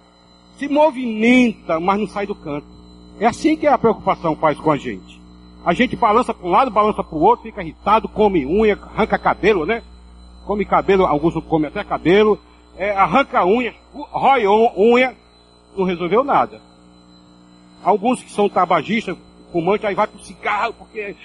Se 0.57 0.67
movimenta, 0.67 1.79
mas 1.79 1.99
não 1.99 2.07
sai 2.07 2.25
do 2.25 2.35
canto. 2.35 2.78
É 3.19 3.25
assim 3.25 3.55
que 3.57 3.67
a 3.67 3.77
preocupação 3.77 4.35
faz 4.35 4.57
com 4.59 4.71
a 4.71 4.77
gente. 4.77 5.19
A 5.65 5.73
gente 5.73 5.95
balança 5.95 6.33
para 6.33 6.47
um 6.47 6.51
lado, 6.51 6.71
balança 6.71 7.03
para 7.03 7.17
o 7.17 7.21
outro, 7.21 7.43
fica 7.43 7.61
irritado, 7.61 8.07
come 8.07 8.45
unha, 8.45 8.79
arranca 8.81 9.19
cabelo, 9.19 9.65
né? 9.65 9.83
Come 10.45 10.63
cabelo, 10.63 11.05
alguns 11.05 11.35
comem 11.43 11.67
até 11.67 11.83
cabelo, 11.83 12.39
é, 12.77 12.91
arranca 12.91 13.45
unha, 13.45 13.75
rói 13.93 14.47
unha, 14.47 15.15
não 15.75 15.83
resolveu 15.83 16.23
nada. 16.23 16.61
Alguns 17.83 18.23
que 18.23 18.31
são 18.31 18.47
tabagistas, 18.47 19.17
fumantes, 19.51 19.85
aí 19.85 19.95
vai 19.95 20.07
para 20.07 20.17
o 20.17 20.23
cigarro 20.23 20.73
porque 20.73 21.15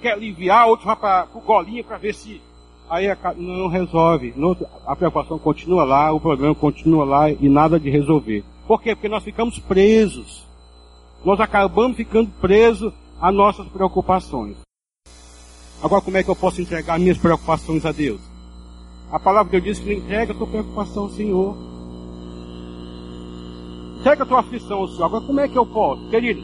quer 0.00 0.12
aliviar, 0.12 0.68
outros 0.68 0.86
vai 0.86 0.96
para 0.96 1.26
o 1.34 1.40
golinho 1.40 1.84
para 1.84 1.98
ver 1.98 2.14
se 2.14 2.40
aí 2.88 3.06
não 3.36 3.68
resolve. 3.68 4.34
a 4.86 4.94
preocupação 4.94 5.38
continua 5.38 5.84
lá, 5.84 6.12
o 6.12 6.20
problema 6.20 6.54
continua 6.54 7.04
lá 7.04 7.30
e 7.30 7.48
nada 7.48 7.78
de 7.78 7.90
resolver. 7.90 8.44
Por 8.66 8.80
quê? 8.80 8.94
Porque 8.94 9.08
nós 9.08 9.24
ficamos 9.24 9.58
presos. 9.58 10.49
Nós 11.24 11.38
acabamos 11.38 11.96
ficando 11.96 12.30
presos 12.40 12.92
a 13.20 13.30
nossas 13.30 13.66
preocupações. 13.68 14.56
Agora, 15.82 16.02
como 16.02 16.16
é 16.16 16.22
que 16.22 16.30
eu 16.30 16.36
posso 16.36 16.60
entregar 16.60 16.98
minhas 16.98 17.18
preocupações 17.18 17.84
a 17.84 17.92
Deus? 17.92 18.20
A 19.10 19.18
palavra 19.18 19.50
de 19.50 19.60
Deus 19.60 19.78
diz 19.78 19.84
que 19.84 19.94
entrega 19.94 20.32
a 20.32 20.36
tua 20.36 20.46
preocupação 20.46 21.04
ao 21.04 21.08
Senhor. 21.10 21.56
Entrega 23.98 24.22
a 24.22 24.26
tua 24.26 24.40
aflição 24.40 24.78
ao 24.78 24.88
Senhor. 24.88 25.04
Agora, 25.04 25.26
como 25.26 25.40
é 25.40 25.48
que 25.48 25.58
eu 25.58 25.66
posso? 25.66 26.08
Querido, 26.08 26.42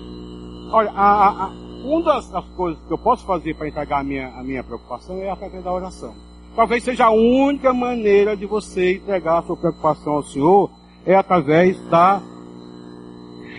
olha, 0.72 0.90
a, 0.90 1.44
a, 1.44 1.48
uma 1.84 2.02
das, 2.02 2.28
das, 2.28 2.44
coisas 2.50 2.82
que 2.86 2.92
eu 2.92 2.98
posso 2.98 3.24
fazer 3.24 3.54
para 3.54 3.68
entregar 3.68 4.00
a 4.00 4.04
minha, 4.04 4.28
a 4.28 4.42
minha 4.42 4.64
preocupação 4.64 5.16
é 5.18 5.30
através 5.30 5.62
da 5.62 5.72
oração. 5.72 6.14
Talvez 6.54 6.82
seja 6.82 7.06
a 7.06 7.10
única 7.10 7.72
maneira 7.72 8.36
de 8.36 8.46
você 8.46 8.96
entregar 8.96 9.38
a 9.38 9.42
sua 9.42 9.56
preocupação 9.56 10.14
ao 10.14 10.22
Senhor 10.22 10.70
é 11.04 11.14
através 11.14 11.78
da, 11.88 12.20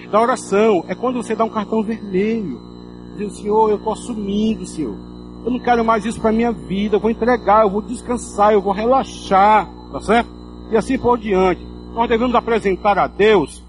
da 0.07 0.21
oração. 0.21 0.83
É 0.87 0.95
quando 0.95 1.21
você 1.21 1.35
dá 1.35 1.43
um 1.43 1.49
cartão 1.49 1.83
vermelho. 1.83 2.59
Diz, 3.17 3.37
Senhor, 3.37 3.69
eu 3.69 3.77
estou 3.77 3.93
assumindo, 3.93 4.65
Senhor. 4.65 4.95
Eu 5.45 5.51
não 5.51 5.59
quero 5.59 5.83
mais 5.83 6.05
isso 6.05 6.19
para 6.19 6.31
minha 6.31 6.51
vida. 6.51 6.95
Eu 6.95 6.99
vou 6.99 7.11
entregar, 7.11 7.63
eu 7.63 7.69
vou 7.69 7.81
descansar, 7.81 8.53
eu 8.53 8.61
vou 8.61 8.73
relaxar. 8.73 9.67
Tá 9.91 10.01
certo? 10.01 10.29
E 10.71 10.77
assim 10.77 10.97
por 10.97 11.17
diante. 11.17 11.65
Nós 11.93 12.09
devemos 12.09 12.35
apresentar 12.35 12.97
a 12.97 13.07
Deus 13.07 13.63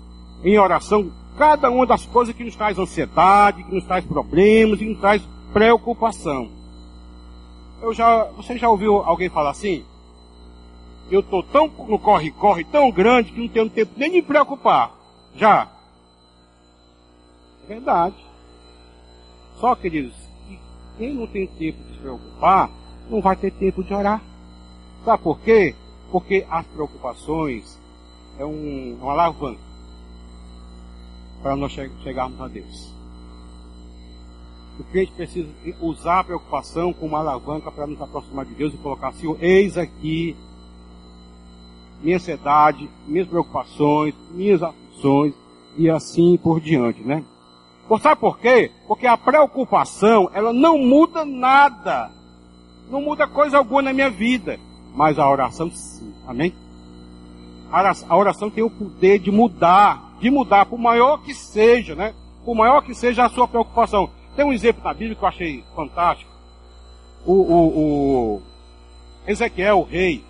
em 0.44 0.58
oração 0.58 1.10
cada 1.36 1.70
uma 1.70 1.86
das 1.86 2.04
coisas 2.04 2.34
que 2.34 2.42
nos 2.42 2.56
traz 2.56 2.78
ansiedade, 2.78 3.62
que 3.62 3.72
nos 3.72 3.84
traz 3.84 4.04
problemas, 4.04 4.80
que 4.80 4.84
nos 4.84 4.98
traz 4.98 5.22
preocupação. 5.52 6.50
Eu 7.80 7.94
já, 7.94 8.24
você 8.36 8.58
já 8.58 8.68
ouviu 8.68 8.96
alguém 8.96 9.28
falar 9.28 9.50
assim? 9.50 9.84
Eu 11.10 11.20
estou 11.20 11.42
tão 11.42 11.70
no 11.88 11.98
corre-corre 11.98 12.64
tão 12.64 12.90
grande 12.90 13.32
que 13.32 13.40
não 13.40 13.48
tenho 13.48 13.70
tempo 13.70 13.92
nem 13.96 14.10
de 14.10 14.16
me 14.16 14.22
preocupar. 14.22 14.92
Já. 15.36 15.68
É 17.68 17.74
verdade. 17.74 18.16
Só, 19.60 19.74
queridos, 19.74 20.14
quem 20.96 21.14
não 21.14 21.26
tem 21.26 21.46
tempo 21.46 21.82
de 21.82 21.92
se 21.92 21.98
preocupar, 22.00 22.70
não 23.10 23.20
vai 23.20 23.36
ter 23.36 23.50
tempo 23.52 23.84
de 23.84 23.92
orar. 23.92 24.22
Sabe 25.04 25.22
por 25.22 25.38
quê? 25.40 25.74
Porque 26.10 26.46
as 26.48 26.66
preocupações 26.66 27.78
é 28.38 28.44
um, 28.44 28.96
uma 29.00 29.12
alavanca 29.12 29.60
para 31.42 31.54
nós 31.56 31.72
chegarmos 31.72 32.40
a 32.40 32.48
Deus. 32.48 32.94
O 34.80 34.84
crente 34.84 35.12
precisa 35.12 35.48
usar 35.80 36.20
a 36.20 36.24
preocupação 36.24 36.92
como 36.92 37.08
uma 37.08 37.18
alavanca 37.18 37.70
para 37.70 37.86
nos 37.86 38.00
aproximar 38.00 38.46
de 38.46 38.54
Deus 38.54 38.72
e 38.72 38.78
colocar 38.78 39.08
assim: 39.08 39.36
eis 39.40 39.76
aqui 39.76 40.36
minha 42.00 42.16
ansiedade, 42.16 42.88
minhas 43.06 43.26
preocupações, 43.26 44.14
minhas 44.30 44.62
aflições 44.62 45.34
e 45.76 45.90
assim 45.90 46.36
por 46.36 46.60
diante, 46.60 47.02
né? 47.02 47.24
Por, 47.88 48.00
sabe 48.00 48.20
por 48.20 48.38
quê? 48.38 48.70
Porque 48.86 49.06
a 49.06 49.16
preocupação, 49.16 50.30
ela 50.34 50.52
não 50.52 50.78
muda 50.78 51.24
nada. 51.24 52.10
Não 52.90 53.00
muda 53.00 53.26
coisa 53.26 53.56
alguma 53.56 53.82
na 53.82 53.92
minha 53.92 54.10
vida. 54.10 54.60
Mas 54.94 55.18
a 55.18 55.28
oração 55.28 55.70
sim. 55.70 56.12
Amém? 56.26 56.54
A 57.70 58.16
oração 58.16 58.50
tem 58.50 58.62
o 58.62 58.70
poder 58.70 59.18
de 59.18 59.30
mudar, 59.30 60.16
de 60.20 60.30
mudar, 60.30 60.66
por 60.66 60.78
maior 60.78 61.18
que 61.18 61.34
seja, 61.34 61.94
né? 61.94 62.14
Por 62.44 62.54
maior 62.54 62.82
que 62.82 62.94
seja 62.94 63.24
a 63.24 63.28
sua 63.28 63.48
preocupação. 63.48 64.10
Tem 64.36 64.44
um 64.44 64.52
exemplo 64.52 64.82
na 64.84 64.94
Bíblia 64.94 65.14
que 65.14 65.22
eu 65.22 65.28
achei 65.28 65.64
fantástico. 65.74 66.30
O, 67.26 67.32
o, 67.32 68.36
o 68.36 68.42
Ezequiel, 69.26 69.80
o 69.80 69.82
rei, 69.82 70.24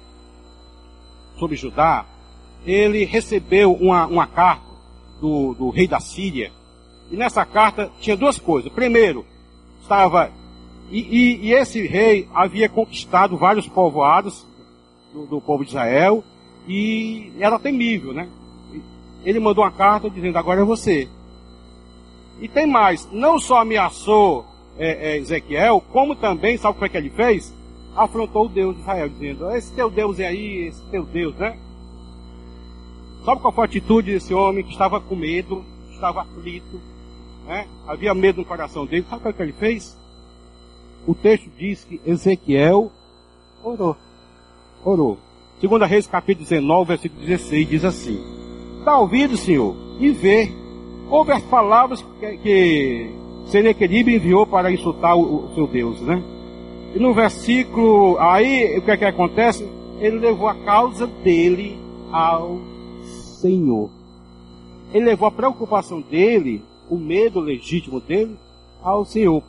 sobre 1.38 1.56
Judá, 1.56 2.04
ele 2.66 3.04
recebeu 3.04 3.72
uma, 3.72 4.06
uma 4.06 4.26
carta 4.26 4.66
do, 5.20 5.54
do 5.54 5.70
rei 5.70 5.86
da 5.86 6.00
Síria. 6.00 6.52
E 7.10 7.16
nessa 7.16 7.44
carta 7.44 7.90
tinha 8.00 8.16
duas 8.16 8.38
coisas. 8.38 8.72
Primeiro, 8.72 9.24
estava. 9.80 10.30
E, 10.90 11.00
e, 11.00 11.46
e 11.46 11.52
esse 11.52 11.86
rei 11.86 12.28
havia 12.34 12.68
conquistado 12.68 13.36
vários 13.36 13.66
povoados 13.66 14.46
do, 15.12 15.26
do 15.26 15.40
povo 15.40 15.64
de 15.64 15.70
Israel 15.70 16.24
e 16.66 17.32
era 17.38 17.58
temível, 17.58 18.12
né? 18.12 18.28
Ele 19.24 19.40
mandou 19.40 19.64
uma 19.64 19.70
carta 19.70 20.08
dizendo: 20.10 20.36
agora 20.36 20.60
é 20.60 20.64
você. 20.64 21.08
E 22.40 22.46
tem 22.46 22.66
mais, 22.66 23.08
não 23.10 23.38
só 23.38 23.60
ameaçou 23.60 24.46
é, 24.78 25.12
é, 25.12 25.16
Ezequiel, 25.18 25.82
como 25.92 26.14
também, 26.14 26.56
sabe 26.56 26.76
o 26.76 26.78
que, 26.78 26.86
é 26.86 26.88
que 26.88 26.96
ele 26.96 27.10
fez? 27.10 27.52
Afrontou 27.96 28.46
o 28.46 28.48
Deus 28.48 28.76
de 28.76 28.82
Israel, 28.82 29.08
dizendo, 29.08 29.50
esse 29.50 29.72
teu 29.72 29.90
Deus 29.90 30.20
é 30.20 30.28
aí, 30.28 30.68
esse 30.68 30.84
teu 30.84 31.04
Deus, 31.04 31.34
né? 31.34 31.58
Sabe 33.24 33.40
qual 33.40 33.52
foi 33.52 33.64
a 33.64 33.66
atitude 33.66 34.12
desse 34.12 34.32
homem 34.32 34.62
que 34.62 34.70
estava 34.70 35.00
com 35.00 35.16
medo, 35.16 35.64
estava 35.90 36.22
aflito, 36.22 36.80
né? 37.48 37.66
Havia 37.86 38.14
medo 38.14 38.42
no 38.42 38.44
coração 38.44 38.86
dele. 38.86 39.06
Sabe 39.08 39.20
o 39.20 39.22
que, 39.22 39.28
é 39.28 39.32
que 39.32 39.42
ele 39.42 39.52
fez? 39.52 39.98
O 41.06 41.14
texto 41.14 41.50
diz 41.56 41.84
que 41.84 42.00
Ezequiel 42.06 42.92
orou. 43.64 43.96
Orou. 44.84 45.18
Segunda 45.60 45.86
Reis, 45.86 46.06
capítulo 46.06 46.46
19, 46.46 46.88
versículo 46.88 47.20
16, 47.22 47.68
diz 47.68 47.84
assim. 47.84 48.22
Está 48.78 48.98
ouvido, 48.98 49.36
Senhor, 49.36 49.74
e 49.98 50.10
vê 50.10 50.52
houve 51.10 51.32
as 51.32 51.42
palavras 51.42 52.04
que, 52.20 52.36
que 52.38 53.10
Senequeribe 53.46 54.14
enviou 54.14 54.46
para 54.46 54.70
insultar 54.70 55.16
o, 55.16 55.46
o, 55.46 55.54
seu 55.54 55.66
Deus, 55.66 56.00
né? 56.02 56.22
E 56.94 56.98
no 56.98 57.14
versículo, 57.14 58.18
aí 58.18 58.78
o 58.78 58.82
que 58.82 58.90
é 58.90 58.96
que 58.96 59.04
acontece? 59.04 59.68
Ele 60.00 60.18
levou 60.18 60.48
a 60.48 60.54
causa 60.54 61.06
dele 61.06 61.78
ao 62.12 62.58
Senhor. 63.40 63.90
Ele 64.92 65.06
levou 65.06 65.28
a 65.28 65.32
preocupação 65.32 66.00
dele, 66.00 66.62
o 66.88 66.96
medo 66.96 67.40
legítimo 67.40 68.00
dele, 68.00 68.36
ao 68.82 69.04
Senhor. 69.04 69.42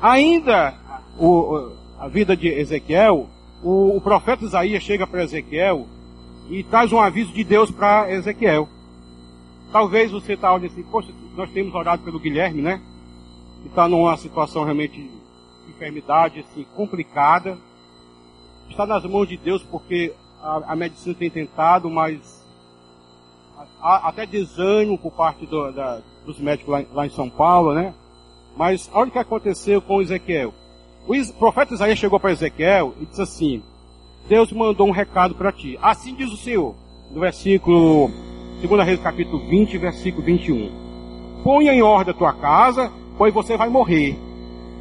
Ainda 0.00 0.74
o, 1.18 1.72
a 1.98 2.08
vida 2.08 2.36
de 2.36 2.48
Ezequiel, 2.48 3.28
o, 3.62 3.96
o 3.96 4.00
profeta 4.00 4.44
Isaías 4.44 4.82
chega 4.82 5.06
para 5.06 5.22
Ezequiel 5.22 5.86
e 6.48 6.62
traz 6.64 6.92
um 6.92 7.00
aviso 7.00 7.32
de 7.32 7.44
Deus 7.44 7.70
para 7.70 8.10
Ezequiel. 8.12 8.68
Talvez 9.70 10.10
você 10.10 10.32
está 10.32 10.52
olhando 10.52 10.66
assim, 10.66 10.82
poxa, 10.82 11.12
nós 11.36 11.50
temos 11.50 11.74
orado 11.74 12.02
pelo 12.02 12.18
Guilherme, 12.18 12.60
né? 12.60 12.80
Que 13.62 13.68
está 13.68 13.86
numa 13.86 14.16
situação 14.16 14.64
realmente 14.64 15.00
de 15.00 15.70
enfermidade 15.70 16.40
assim, 16.40 16.66
complicada. 16.74 17.56
Está 18.68 18.86
nas 18.86 19.04
mãos 19.04 19.28
de 19.28 19.36
Deus 19.36 19.62
porque 19.62 20.12
a, 20.42 20.72
a 20.72 20.76
medicina 20.76 21.14
tem 21.14 21.30
tentado, 21.30 21.88
mas 21.88 22.44
há 23.80 24.08
até 24.08 24.26
desânimo 24.26 24.98
por 24.98 25.12
parte 25.12 25.46
do, 25.46 25.70
da, 25.70 26.00
dos 26.24 26.38
médicos 26.38 26.72
lá, 26.72 26.84
lá, 26.92 27.06
em 27.06 27.10
São 27.10 27.28
Paulo, 27.28 27.74
né? 27.74 27.94
Mas 28.56 28.90
olha 28.92 29.08
o 29.08 29.12
que 29.12 29.18
aconteceu 29.18 29.80
com 29.80 30.02
Ezequiel. 30.02 30.52
O 31.06 31.32
profeta 31.34 31.74
Isaías 31.74 31.98
chegou 31.98 32.20
para 32.20 32.32
Ezequiel 32.32 32.94
e 33.00 33.06
disse 33.06 33.22
assim: 33.22 33.62
Deus 34.28 34.52
mandou 34.52 34.86
um 34.86 34.92
recado 34.92 35.34
para 35.34 35.52
ti. 35.52 35.78
Assim 35.80 36.14
diz 36.14 36.30
o 36.30 36.36
Senhor, 36.36 36.74
no 37.10 37.20
versículo 37.20 38.10
2 38.62 38.86
Reis 38.86 39.00
capítulo 39.00 39.38
20, 39.48 39.78
versículo 39.78 40.24
21. 40.24 40.70
Ponha 41.42 41.72
em 41.72 41.82
ordem 41.82 42.14
a 42.14 42.16
tua 42.16 42.32
casa, 42.34 42.92
pois 43.16 43.32
você 43.32 43.56
vai 43.56 43.68
morrer, 43.68 44.16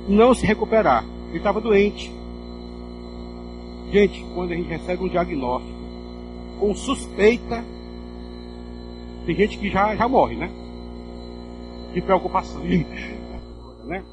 não 0.08 0.34
se 0.34 0.46
recuperar. 0.46 1.06
Ele 1.30 1.38
estava 1.38 1.62
doente. 1.62 2.12
Gente, 3.92 4.24
quando 4.36 4.52
a 4.52 4.56
gente 4.56 4.70
recebe 4.70 5.04
um 5.04 5.08
diagnóstico 5.08 5.80
com 6.60 6.76
suspeita, 6.76 7.64
tem 9.26 9.36
gente 9.36 9.58
que 9.58 9.70
já, 9.70 9.96
já 9.96 10.08
morre, 10.08 10.36
né? 10.36 10.50
De 11.94 12.02
preocupação. 12.02 12.62
né? 13.86 14.04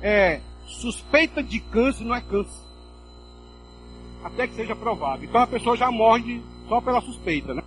É, 0.00 0.40
suspeita 0.66 1.42
de 1.42 1.60
câncer 1.60 2.04
não 2.04 2.14
é 2.14 2.20
câncer. 2.20 2.62
Até 4.22 4.46
que 4.46 4.54
seja 4.54 4.74
provado. 4.74 5.24
Então 5.24 5.40
a 5.40 5.46
pessoa 5.46 5.76
já 5.76 5.90
morre 5.90 6.42
só 6.68 6.80
pela 6.80 7.00
suspeita, 7.00 7.52
né? 7.52 7.62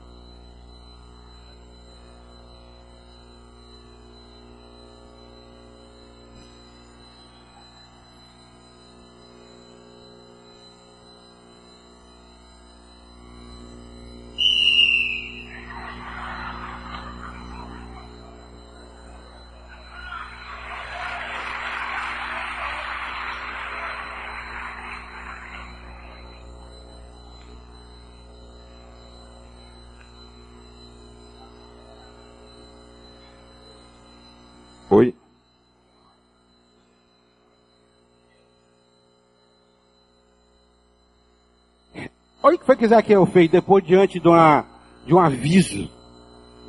Olha 42.47 42.55
o 42.55 42.59
que 42.59 42.65
foi 42.65 42.77
que 42.77 42.85
Ezequiel 42.85 43.25
fez 43.25 43.51
depois 43.51 43.83
diante 43.83 44.21
de, 44.21 44.27
uma, 44.29 44.63
de 45.05 45.13
um 45.13 45.19
aviso, 45.19 45.89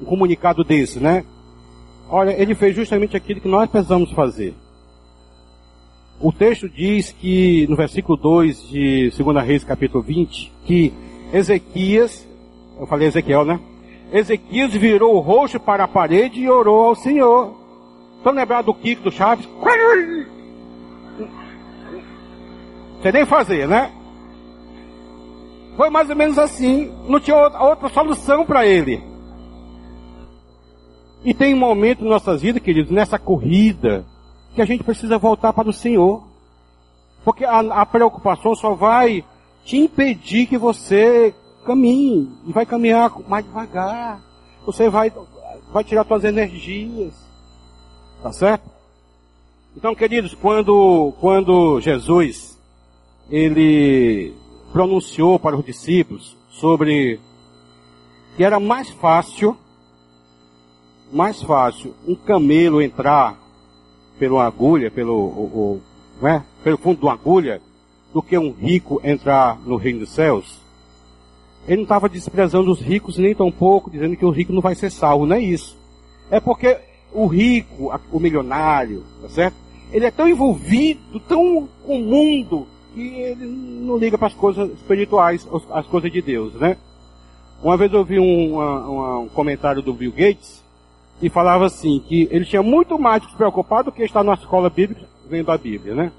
um 0.03 0.05
comunicado 0.05 0.65
desse, 0.65 0.99
né? 0.99 1.25
Olha, 2.11 2.33
ele 2.33 2.53
fez 2.57 2.75
justamente 2.75 3.17
aquilo 3.17 3.41
que 3.41 3.47
nós 3.47 3.71
precisamos 3.71 4.11
fazer. 4.11 4.57
O 6.21 6.33
texto 6.33 6.69
diz 6.69 7.13
que, 7.13 7.65
no 7.69 7.77
versículo 7.77 8.19
2 8.19 8.71
de 8.71 9.13
2 9.17 9.47
Reis, 9.47 9.63
capítulo 9.63 10.03
20, 10.03 10.53
que 10.65 10.93
Ezequias, 11.33 12.27
eu 12.77 12.85
falei 12.89 13.07
Ezequiel, 13.07 13.45
né? 13.45 13.61
Ezequias 14.13 14.73
virou 14.73 15.15
o 15.15 15.21
rosto 15.21 15.61
para 15.61 15.85
a 15.85 15.89
parede 15.89 16.41
e 16.41 16.51
orou 16.51 16.87
ao 16.87 16.97
Senhor. 16.97 17.55
Estão 18.17 18.33
lembrados 18.33 18.67
do 18.67 18.75
Kiko 18.75 19.05
do 19.05 19.13
Chaves? 19.13 19.49
Você 23.01 23.13
nem 23.13 23.25
fazer, 23.25 23.69
né? 23.69 23.93
Foi 25.79 25.91
mais 25.91 26.11
ou 26.11 26.17
menos 26.17 26.37
assim. 26.41 26.93
Não 27.09 27.21
tinha 27.21 27.37
outra 27.37 27.89
solução 27.89 28.45
para 28.45 28.67
ele. 28.67 29.01
E 31.25 31.33
tem 31.33 31.55
um 31.55 31.59
momento 31.59 32.05
em 32.05 32.09
nossas 32.09 32.43
vidas, 32.43 32.61
queridos, 32.61 32.91
nessa 32.91 33.17
corrida, 33.17 34.05
que 34.57 34.61
a 34.61 34.65
gente 34.65 34.83
precisa 34.83 35.19
voltar 35.19 35.53
para 35.53 35.69
o 35.69 35.73
Senhor. 35.73 36.27
Porque 37.25 37.45
a, 37.45 37.61
a 37.61 37.87
preocupação 37.87 38.57
só 38.57 38.75
vai 38.75 39.25
te 39.65 39.77
impedir 39.77 40.49
que 40.49 40.59
você 40.59 41.33
caminhe. 41.65 42.29
E 42.45 42.53
vai 42.53 42.67
caminhar 42.67 43.13
mais 43.29 43.45
devagar. 43.45 44.21
Você 44.67 44.91
vai, 44.91 45.13
vai 45.73 45.85
tirar 45.85 46.05
suas 46.05 46.25
energias. 46.25 47.15
Tá 48.21 48.33
certo? 48.33 48.69
Então, 49.77 49.95
queridos, 49.95 50.35
quando, 50.35 51.13
quando 51.21 51.81
Jesus, 51.81 52.59
ele 53.31 54.35
pronunciou 54.73 55.39
para 55.39 55.57
os 55.57 55.65
discípulos 55.65 56.37
sobre 56.51 57.21
que 58.37 58.45
era 58.45 58.61
mais 58.61 58.89
fácil, 58.91 59.57
mais 61.13 61.43
fácil 61.43 61.95
um 62.07 62.15
camelo 62.15 62.81
entrar 62.81 63.37
pela 64.19 64.47
agulha, 64.47 64.91
pelo, 64.91 65.15
o, 65.15 65.81
o, 65.81 65.83
né, 66.21 66.45
pelo 66.63 66.79
fundo 66.79 66.99
de 66.99 67.05
uma 67.05 67.13
agulha, 67.13 67.61
do 68.13 68.23
que 68.23 68.37
um 68.37 68.53
rico 68.53 69.01
entrar 69.05 69.59
no 69.61 69.77
reino 69.77 70.01
dos 70.01 70.11
céus. 70.11 70.59
Ele 71.67 71.77
não 71.77 71.83
estava 71.83 72.09
desprezando 72.09 72.71
os 72.71 72.81
ricos 72.81 73.19
nem 73.19 73.35
tão 73.35 73.51
pouco, 73.51 73.91
dizendo 73.91 74.17
que 74.17 74.25
o 74.25 74.31
rico 74.31 74.53
não 74.53 74.63
vai 74.63 74.75
ser 74.75 74.91
salvo, 74.91 75.27
não 75.27 75.37
é 75.37 75.41
isso. 75.41 75.77
É 76.31 76.41
porque 76.41 76.79
o 77.13 77.27
rico, 77.27 77.93
o 78.11 78.21
milionário, 78.21 79.05
tá 79.23 79.29
certo? 79.29 79.57
Ele 79.93 80.07
é 80.07 80.11
tão 80.11 80.29
envolvido, 80.29 81.21
tão 81.21 81.69
com 81.85 82.01
o 82.01 82.05
mundo, 82.05 82.67
que 82.95 83.01
ele 83.01 83.47
não 83.47 83.97
liga 83.97 84.17
para 84.17 84.29
as 84.29 84.35
coisas 84.35 84.71
espirituais, 84.73 85.47
as 85.71 85.87
coisas 85.87 86.11
de 86.11 86.23
Deus, 86.23 86.55
né? 86.55 86.77
Uma 87.63 87.77
vez 87.77 87.93
eu 87.93 88.05
vi 88.05 88.19
um, 88.19 89.23
um 89.23 89.29
comentário 89.29 89.83
do 89.83 89.93
Bill 89.93 90.13
Gates, 90.13 90.63
e 91.21 91.29
falava 91.29 91.67
assim, 91.67 92.01
que 92.07 92.29
ele 92.31 92.45
tinha 92.45 92.63
muito 92.63 92.99
mais 92.99 93.23
de 93.23 93.31
se 93.31 93.37
preocupar 93.37 93.83
do 93.83 93.93
que 93.93 94.03
estar 94.03 94.23
na 94.23 94.35
escola 94.35 94.71
bíblica 94.71 95.03
vendo 95.29 95.51
a 95.51 95.59
Bíblia, 95.59 95.95
né? 95.95 96.13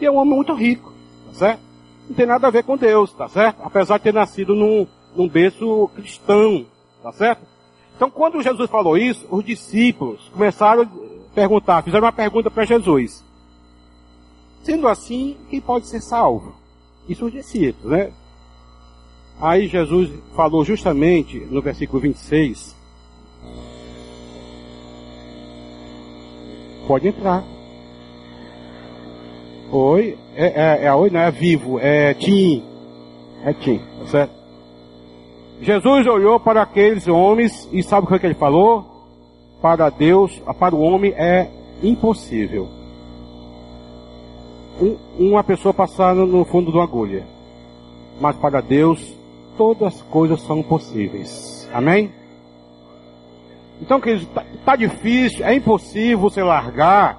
E 0.00 0.06
é 0.06 0.10
um 0.10 0.16
homem 0.16 0.34
muito 0.34 0.54
rico, 0.54 0.92
tá 1.26 1.34
certo? 1.34 1.60
Não 2.08 2.14
tem 2.14 2.26
nada 2.26 2.46
a 2.46 2.50
ver 2.50 2.62
com 2.62 2.76
Deus, 2.76 3.12
tá 3.12 3.28
certo? 3.28 3.60
Apesar 3.62 3.98
de 3.98 4.04
ter 4.04 4.14
nascido 4.14 4.54
num, 4.54 4.86
num 5.14 5.28
berço 5.28 5.90
cristão, 5.94 6.64
tá 7.02 7.12
certo? 7.12 7.42
Então, 7.96 8.10
quando 8.10 8.42
Jesus 8.42 8.70
falou 8.70 8.96
isso, 8.96 9.26
os 9.30 9.44
discípulos 9.44 10.28
começaram 10.32 10.82
a 10.82 11.34
perguntar, 11.34 11.82
fizeram 11.82 12.04
uma 12.04 12.12
pergunta 12.12 12.50
para 12.50 12.64
Jesus. 12.64 13.24
Sendo 14.64 14.88
assim, 14.88 15.36
quem 15.50 15.60
pode 15.60 15.86
ser 15.86 16.00
salvo? 16.00 16.54
Isso 17.06 17.26
os 17.26 17.32
discípulos, 17.32 17.92
né? 17.92 18.10
Aí 19.38 19.68
Jesus 19.68 20.10
falou 20.34 20.64
justamente 20.64 21.38
no 21.38 21.60
versículo 21.60 22.00
26. 22.00 22.74
Pode 26.88 27.08
entrar. 27.08 27.44
Oi, 29.70 30.16
é, 30.34 30.46
é, 30.46 30.84
é 30.86 30.94
oi, 30.94 31.10
não 31.10 31.20
é 31.20 31.30
vivo, 31.30 31.78
é 31.78 32.14
Tim. 32.14 32.64
É 33.44 33.52
Tim, 33.52 33.78
tá 33.78 34.06
certo? 34.06 34.34
Jesus 35.60 36.06
olhou 36.06 36.40
para 36.40 36.62
aqueles 36.62 37.06
homens 37.06 37.68
e 37.70 37.82
sabe 37.82 38.06
o 38.06 38.08
que, 38.08 38.14
é 38.14 38.18
que 38.18 38.26
ele 38.26 38.34
falou? 38.34 38.86
Para 39.60 39.90
Deus, 39.90 40.40
para 40.58 40.74
o 40.74 40.80
homem 40.80 41.12
é 41.12 41.50
impossível. 41.82 42.83
Um, 44.80 44.96
uma 45.18 45.44
pessoa 45.44 45.72
passar 45.72 46.14
no 46.14 46.44
fundo 46.44 46.70
de 46.70 46.76
uma 46.76 46.84
agulha. 46.84 47.26
Mas 48.20 48.36
para 48.36 48.60
Deus, 48.60 49.14
todas 49.56 49.94
as 49.94 50.02
coisas 50.02 50.40
são 50.42 50.62
possíveis. 50.62 51.68
Amém? 51.72 52.12
Então, 53.80 54.00
queridos, 54.00 54.26
está 54.26 54.44
tá 54.64 54.76
difícil, 54.76 55.44
é 55.44 55.54
impossível 55.54 56.18
você 56.18 56.42
largar. 56.42 57.18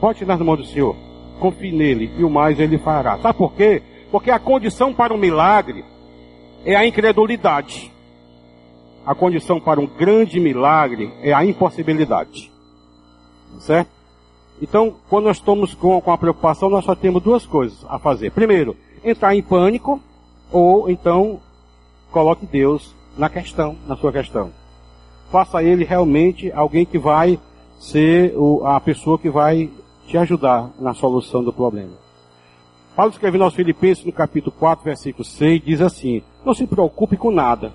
Pode 0.00 0.24
nas 0.24 0.40
mãos 0.40 0.58
do 0.58 0.64
Senhor. 0.64 0.96
Confie 1.40 1.72
nele 1.72 2.10
e 2.16 2.24
o 2.24 2.30
mais 2.30 2.58
ele 2.58 2.78
fará. 2.78 3.18
Sabe 3.18 3.38
por 3.38 3.52
quê? 3.54 3.82
Porque 4.10 4.30
a 4.30 4.38
condição 4.38 4.92
para 4.92 5.14
um 5.14 5.18
milagre 5.18 5.84
é 6.64 6.76
a 6.76 6.86
incredulidade. 6.86 7.90
A 9.04 9.14
condição 9.14 9.60
para 9.60 9.80
um 9.80 9.86
grande 9.86 10.38
milagre 10.38 11.12
é 11.22 11.32
a 11.32 11.44
impossibilidade. 11.44 12.50
Certo? 13.60 13.90
Então, 14.62 14.94
quando 15.10 15.24
nós 15.24 15.38
estamos 15.38 15.74
com, 15.74 16.00
com 16.00 16.12
a 16.12 16.16
preocupação, 16.16 16.70
nós 16.70 16.84
só 16.84 16.94
temos 16.94 17.20
duas 17.20 17.44
coisas 17.44 17.84
a 17.88 17.98
fazer. 17.98 18.30
Primeiro, 18.30 18.76
entrar 19.04 19.34
em 19.34 19.42
pânico, 19.42 20.00
ou 20.52 20.88
então 20.88 21.40
coloque 22.12 22.46
Deus 22.46 22.94
na 23.18 23.28
questão, 23.28 23.76
na 23.88 23.96
sua 23.96 24.12
questão. 24.12 24.52
Faça 25.32 25.64
ele 25.64 25.84
realmente 25.84 26.52
alguém 26.52 26.86
que 26.86 26.96
vai 26.96 27.40
ser 27.80 28.34
o, 28.36 28.64
a 28.64 28.78
pessoa 28.78 29.18
que 29.18 29.28
vai 29.28 29.68
te 30.06 30.16
ajudar 30.16 30.70
na 30.78 30.94
solução 30.94 31.42
do 31.42 31.52
problema. 31.52 31.94
Paulo 32.94 33.10
escrevendo 33.10 33.42
aos 33.42 33.54
Filipenses 33.54 34.04
no 34.04 34.12
capítulo 34.12 34.54
4, 34.56 34.84
versículo 34.84 35.24
6, 35.24 35.64
diz 35.64 35.80
assim: 35.80 36.22
Não 36.44 36.54
se 36.54 36.68
preocupe 36.68 37.16
com 37.16 37.32
nada. 37.32 37.72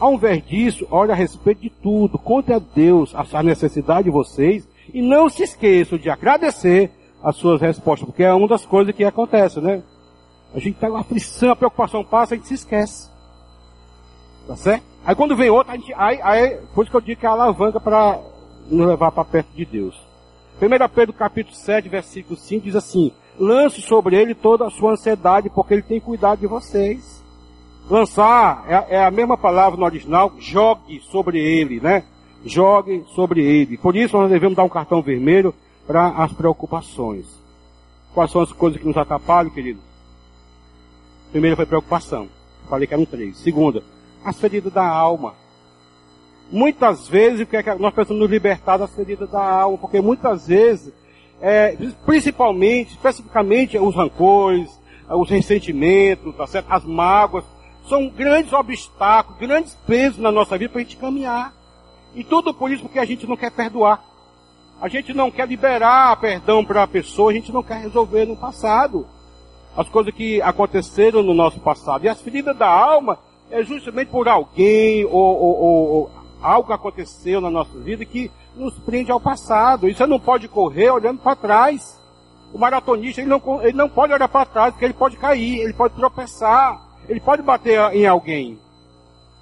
Ao 0.00 0.14
invés 0.14 0.42
disso, 0.46 0.86
olhe 0.90 1.12
a 1.12 1.14
respeito 1.14 1.60
de 1.60 1.70
tudo, 1.70 2.18
conte 2.18 2.50
a 2.50 2.58
Deus 2.58 3.14
a 3.14 3.42
necessidade 3.42 4.04
de 4.04 4.10
vocês 4.10 4.66
e 4.92 5.00
não 5.00 5.28
se 5.28 5.42
esqueçam 5.42 5.98
de 5.98 6.10
agradecer 6.10 6.90
as 7.22 7.36
suas 7.36 7.60
respostas, 7.60 8.06
porque 8.06 8.22
é 8.22 8.32
uma 8.32 8.46
das 8.46 8.66
coisas 8.66 8.94
que 8.94 9.04
acontece, 9.04 9.60
né? 9.60 9.82
A 10.54 10.58
gente 10.58 10.74
está 10.74 10.90
com 10.90 10.96
aflição, 10.96 11.50
a 11.50 11.56
preocupação 11.56 12.04
passa, 12.04 12.34
a 12.34 12.36
gente 12.36 12.46
se 12.46 12.54
esquece. 12.54 13.10
Tá 14.46 14.56
certo? 14.56 14.84
Aí 15.04 15.14
quando 15.14 15.36
vem 15.36 15.50
outra, 15.50 15.72
a 15.72 15.76
gente, 15.76 15.92
aí, 15.96 16.20
aí, 16.22 16.58
por 16.74 16.82
isso 16.82 16.90
que 16.90 16.96
eu 16.96 17.00
digo 17.00 17.20
que 17.20 17.26
é 17.26 17.28
a 17.28 17.32
alavanca 17.32 17.80
para 17.80 18.20
nos 18.70 18.86
levar 18.86 19.10
para 19.10 19.24
perto 19.24 19.48
de 19.54 19.64
Deus. 19.64 20.00
1 20.60 20.88
Pedro 20.94 21.12
capítulo 21.12 21.56
7, 21.56 21.88
versículo 21.88 22.36
5 22.36 22.64
diz 22.64 22.76
assim, 22.76 23.12
lance 23.38 23.80
sobre 23.80 24.16
ele 24.16 24.34
toda 24.34 24.66
a 24.66 24.70
sua 24.70 24.92
ansiedade, 24.92 25.50
porque 25.50 25.74
ele 25.74 25.82
tem 25.82 26.00
cuidado 26.00 26.40
de 26.40 26.46
vocês. 26.46 27.22
Lançar 27.90 28.64
é, 28.68 28.96
é 28.96 29.04
a 29.04 29.10
mesma 29.10 29.36
palavra 29.36 29.78
no 29.78 29.84
original, 29.84 30.32
jogue 30.38 31.00
sobre 31.10 31.38
ele, 31.38 31.80
né? 31.80 32.04
Jogue 32.44 33.04
sobre 33.14 33.42
ele. 33.42 33.78
Por 33.78 33.96
isso 33.96 34.16
nós 34.16 34.30
devemos 34.30 34.56
dar 34.56 34.64
um 34.64 34.68
cartão 34.68 35.00
vermelho 35.00 35.54
para 35.86 36.08
as 36.08 36.32
preocupações. 36.32 37.26
Quais 38.12 38.30
são 38.30 38.40
as 38.40 38.52
coisas 38.52 38.80
que 38.80 38.86
nos 38.86 38.96
atrapalham, 38.96 39.50
querido? 39.50 39.80
Primeiro 41.30 41.56
foi 41.56 41.66
preocupação. 41.66 42.28
Falei 42.68 42.86
que 42.86 42.94
eram 42.94 43.04
três. 43.04 43.36
Segunda, 43.38 43.82
as 44.24 44.38
feridas 44.38 44.72
da 44.72 44.86
alma. 44.86 45.34
Muitas 46.50 47.08
vezes, 47.08 47.40
o 47.40 47.46
que 47.46 47.56
é 47.56 47.74
nós 47.74 47.92
precisamos 47.92 48.22
nos 48.22 48.30
libertar 48.30 48.76
das 48.76 48.94
feridas 48.94 49.30
da 49.30 49.42
alma, 49.42 49.78
porque 49.78 50.00
muitas 50.00 50.46
vezes, 50.46 50.92
é, 51.40 51.76
principalmente, 52.04 52.92
especificamente 52.92 53.78
os 53.78 53.94
rancores, 53.94 54.70
os 55.08 55.28
ressentimentos, 55.28 56.36
tá 56.36 56.46
certo? 56.46 56.66
as 56.70 56.84
mágoas, 56.84 57.44
são 57.88 58.08
grandes 58.08 58.52
obstáculos, 58.52 59.38
grandes 59.38 59.74
pesos 59.86 60.18
na 60.18 60.30
nossa 60.30 60.56
vida 60.56 60.70
para 60.70 60.80
a 60.80 60.84
gente 60.84 60.96
caminhar. 60.96 61.52
E 62.14 62.22
tudo 62.22 62.54
por 62.54 62.70
isso 62.70 62.82
porque 62.82 62.98
a 62.98 63.04
gente 63.04 63.26
não 63.26 63.36
quer 63.36 63.50
perdoar. 63.50 64.02
A 64.80 64.88
gente 64.88 65.12
não 65.12 65.30
quer 65.30 65.48
liberar 65.48 66.16
perdão 66.20 66.64
para 66.64 66.82
a 66.82 66.86
pessoa, 66.86 67.30
a 67.30 67.34
gente 67.34 67.52
não 67.52 67.62
quer 67.62 67.80
resolver 67.80 68.26
no 68.26 68.36
passado. 68.36 69.06
As 69.76 69.88
coisas 69.88 70.14
que 70.14 70.40
aconteceram 70.42 71.22
no 71.22 71.34
nosso 71.34 71.60
passado. 71.60 72.04
E 72.04 72.08
as 72.08 72.20
feridas 72.20 72.56
da 72.56 72.68
alma 72.68 73.18
é 73.50 73.62
justamente 73.62 74.08
por 74.08 74.28
alguém 74.28 75.04
ou, 75.04 75.12
ou, 75.12 75.58
ou, 75.58 75.90
ou 75.90 76.10
algo 76.40 76.68
que 76.68 76.74
aconteceu 76.74 77.40
na 77.40 77.50
nossa 77.50 77.76
vida 77.78 78.04
que 78.04 78.30
nos 78.54 78.78
prende 78.80 79.10
ao 79.10 79.20
passado. 79.20 79.88
E 79.88 79.94
você 79.94 80.06
não 80.06 80.20
pode 80.20 80.46
correr 80.48 80.90
olhando 80.90 81.20
para 81.20 81.34
trás. 81.34 82.00
O 82.52 82.58
maratonista 82.58 83.20
ele 83.20 83.30
não, 83.30 83.42
ele 83.62 83.76
não 83.76 83.88
pode 83.88 84.12
olhar 84.12 84.28
para 84.28 84.46
trás, 84.46 84.72
porque 84.72 84.84
ele 84.84 84.94
pode 84.94 85.16
cair, 85.16 85.58
ele 85.58 85.72
pode 85.72 85.94
tropeçar, 85.94 86.80
ele 87.08 87.18
pode 87.18 87.42
bater 87.42 87.80
em 87.92 88.06
alguém. 88.06 88.58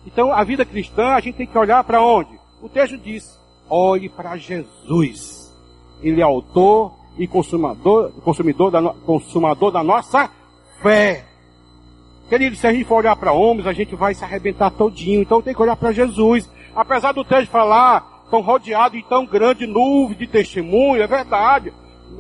Então 0.07 0.33
a 0.33 0.43
vida 0.45 0.65
cristã 0.65 1.09
a 1.09 1.21
gente 1.21 1.37
tem 1.37 1.47
que 1.47 1.59
olhar 1.59 1.85
para 1.85 2.03
onde? 2.03 2.42
O 2.63 2.69
texto 2.69 2.97
diz: 2.97 3.39
olhe 3.69 4.09
para 4.09 4.37
Jesus. 4.37 5.53
Ele 6.01 6.21
é 6.21 6.25
autor 6.25 6.93
e 7.19 7.27
consumador, 7.27 8.13
consumidor 8.23 8.71
da, 8.71 8.81
consumador 9.05 9.73
da 9.73 9.83
nossa 9.83 10.31
fé. 10.81 11.25
Querido, 12.29 12.55
se 12.55 12.67
a 12.67 12.73
gente 12.73 12.85
for 12.85 12.97
olhar 12.97 13.17
para 13.17 13.33
homens, 13.33 13.67
a 13.67 13.73
gente 13.73 13.97
vai 13.97 14.15
se 14.15 14.25
arrebentar 14.25 14.71
todinho. 14.71 15.21
Então 15.21 15.43
tem 15.43 15.53
que 15.53 15.61
olhar 15.61 15.77
para 15.77 15.93
Jesus. 15.93 16.49
Apesar 16.75 17.13
do 17.13 17.25
texto 17.25 17.51
falar, 17.51 18.23
estão 18.25 18.41
rodeados 18.41 18.99
de 18.99 19.07
tão 19.09 19.27
grande 19.27 19.67
nuvem 19.67 20.17
de 20.17 20.27
testemunho, 20.27 21.03
é 21.03 21.07
verdade. 21.07 21.73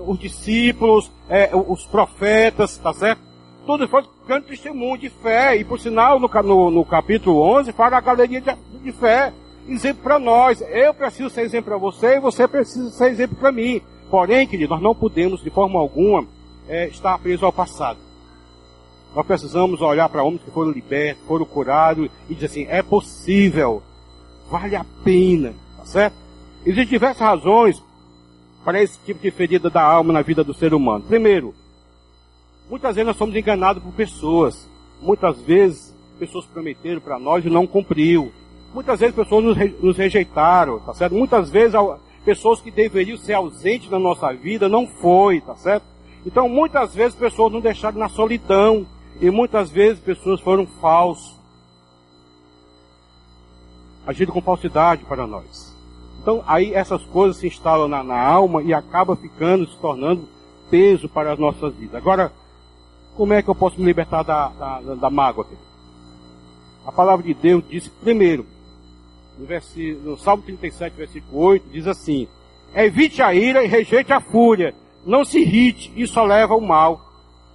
Os 0.06 0.18
discípulos, 0.18 1.10
é, 1.28 1.50
os 1.54 1.86
profetas, 1.86 2.76
tá 2.76 2.92
certo? 2.92 3.22
Tudo 3.64 3.88
foi 3.88 4.02
grande 4.26 4.46
testemunho 4.46 4.98
de 4.98 5.08
fé. 5.08 5.56
E 5.56 5.64
por 5.64 5.78
sinal, 5.78 6.18
no, 6.18 6.28
no, 6.28 6.70
no 6.70 6.84
capítulo 6.84 7.40
11, 7.40 7.72
fala 7.72 7.96
a 7.96 8.00
galeria 8.00 8.40
de, 8.40 8.54
de 8.82 8.92
fé 8.92 9.32
exemplo 9.68 10.02
para 10.02 10.18
nós. 10.18 10.60
Eu 10.60 10.94
preciso 10.94 11.30
ser 11.30 11.42
exemplo 11.42 11.70
para 11.70 11.78
você 11.78 12.16
e 12.16 12.20
você 12.20 12.46
precisa 12.46 12.90
ser 12.90 13.10
exemplo 13.10 13.36
para 13.36 13.52
mim. 13.52 13.80
Porém, 14.10 14.46
querido, 14.46 14.74
nós 14.74 14.82
não 14.82 14.94
podemos 14.94 15.42
de 15.42 15.50
forma 15.50 15.78
alguma 15.78 16.26
é, 16.68 16.88
estar 16.88 17.18
presos 17.18 17.42
ao 17.42 17.52
passado. 17.52 17.98
Nós 19.14 19.26
precisamos 19.26 19.80
olhar 19.80 20.08
para 20.08 20.22
homens 20.22 20.42
que 20.42 20.50
foram 20.50 20.70
libertos, 20.70 21.24
foram 21.26 21.44
curados 21.44 22.10
e 22.28 22.34
dizer 22.34 22.46
assim: 22.46 22.66
é 22.68 22.82
possível, 22.82 23.82
vale 24.50 24.74
a 24.74 24.84
pena, 25.04 25.54
tá 25.76 25.84
certo? 25.84 26.16
Existem 26.64 26.86
diversas 26.86 27.20
razões 27.20 27.82
para 28.64 28.82
esse 28.82 28.98
tipo 29.04 29.20
de 29.20 29.30
ferida 29.30 29.68
da 29.68 29.82
alma 29.82 30.12
na 30.12 30.22
vida 30.22 30.44
do 30.44 30.54
ser 30.54 30.72
humano. 30.72 31.04
Primeiro, 31.06 31.54
muitas 32.70 32.94
vezes 32.94 33.06
nós 33.06 33.16
somos 33.16 33.34
enganados 33.34 33.82
por 33.82 33.92
pessoas. 33.92 34.68
Muitas 35.00 35.40
vezes 35.42 35.92
pessoas 36.18 36.46
prometeram 36.46 37.00
para 37.00 37.18
nós 37.18 37.44
e 37.44 37.50
não 37.50 37.66
cumpriu. 37.66 38.32
Muitas 38.72 39.00
vezes 39.00 39.14
pessoas 39.14 39.44
nos, 39.82 39.96
rejeitaram, 39.96 40.80
tá 40.80 40.94
certo? 40.94 41.14
Muitas 41.14 41.50
vezes 41.50 41.74
pessoas 42.24 42.60
que 42.60 42.70
deveriam 42.70 43.18
ser 43.18 43.34
ausentes 43.34 43.90
na 43.90 43.98
nossa 43.98 44.32
vida 44.32 44.68
não 44.68 44.86
foi, 44.86 45.40
tá 45.40 45.54
certo? 45.56 45.84
Então 46.24 46.48
muitas 46.48 46.94
vezes 46.94 47.14
pessoas 47.14 47.52
nos 47.52 47.62
deixaram 47.62 47.98
na 47.98 48.08
solidão 48.08 48.86
e 49.20 49.30
muitas 49.30 49.70
vezes 49.70 50.00
pessoas 50.00 50.40
foram 50.40 50.66
falsos, 50.66 51.36
agindo 54.06 54.32
com 54.32 54.40
falsidade 54.40 55.04
para 55.04 55.26
nós. 55.26 55.76
Então 56.22 56.42
aí 56.46 56.72
essas 56.72 57.02
coisas 57.04 57.36
se 57.36 57.46
instalam 57.46 57.88
na, 57.88 58.02
na 58.02 58.18
alma 58.18 58.62
e 58.62 58.72
acaba 58.72 59.16
ficando, 59.16 59.68
se 59.68 59.76
tornando 59.78 60.26
peso 60.70 61.08
para 61.10 61.32
as 61.32 61.38
nossas 61.38 61.74
vidas. 61.74 61.96
Agora, 61.96 62.32
como 63.16 63.34
é 63.34 63.42
que 63.42 63.50
eu 63.50 63.54
posso 63.54 63.78
me 63.78 63.84
libertar 63.84 64.22
da, 64.22 64.48
da, 64.48 64.94
da 64.94 65.10
mágoa? 65.10 65.46
A 66.86 66.90
palavra 66.90 67.24
de 67.26 67.34
Deus 67.34 67.62
diz 67.68 67.86
primeiro 67.88 68.46
no, 69.42 70.10
no 70.10 70.16
Salmo 70.16 70.42
37, 70.42 70.96
versículo 70.96 71.42
8, 71.42 71.68
diz 71.70 71.86
assim: 71.86 72.28
Evite 72.74 73.22
a 73.22 73.34
ira 73.34 73.62
e 73.62 73.68
rejeite 73.68 74.12
a 74.12 74.20
fúria. 74.20 74.74
Não 75.04 75.24
se 75.24 75.40
irrite, 75.40 75.92
isso 75.96 76.14
só 76.14 76.24
leva 76.24 76.54
ao 76.54 76.60
mal. 76.60 77.00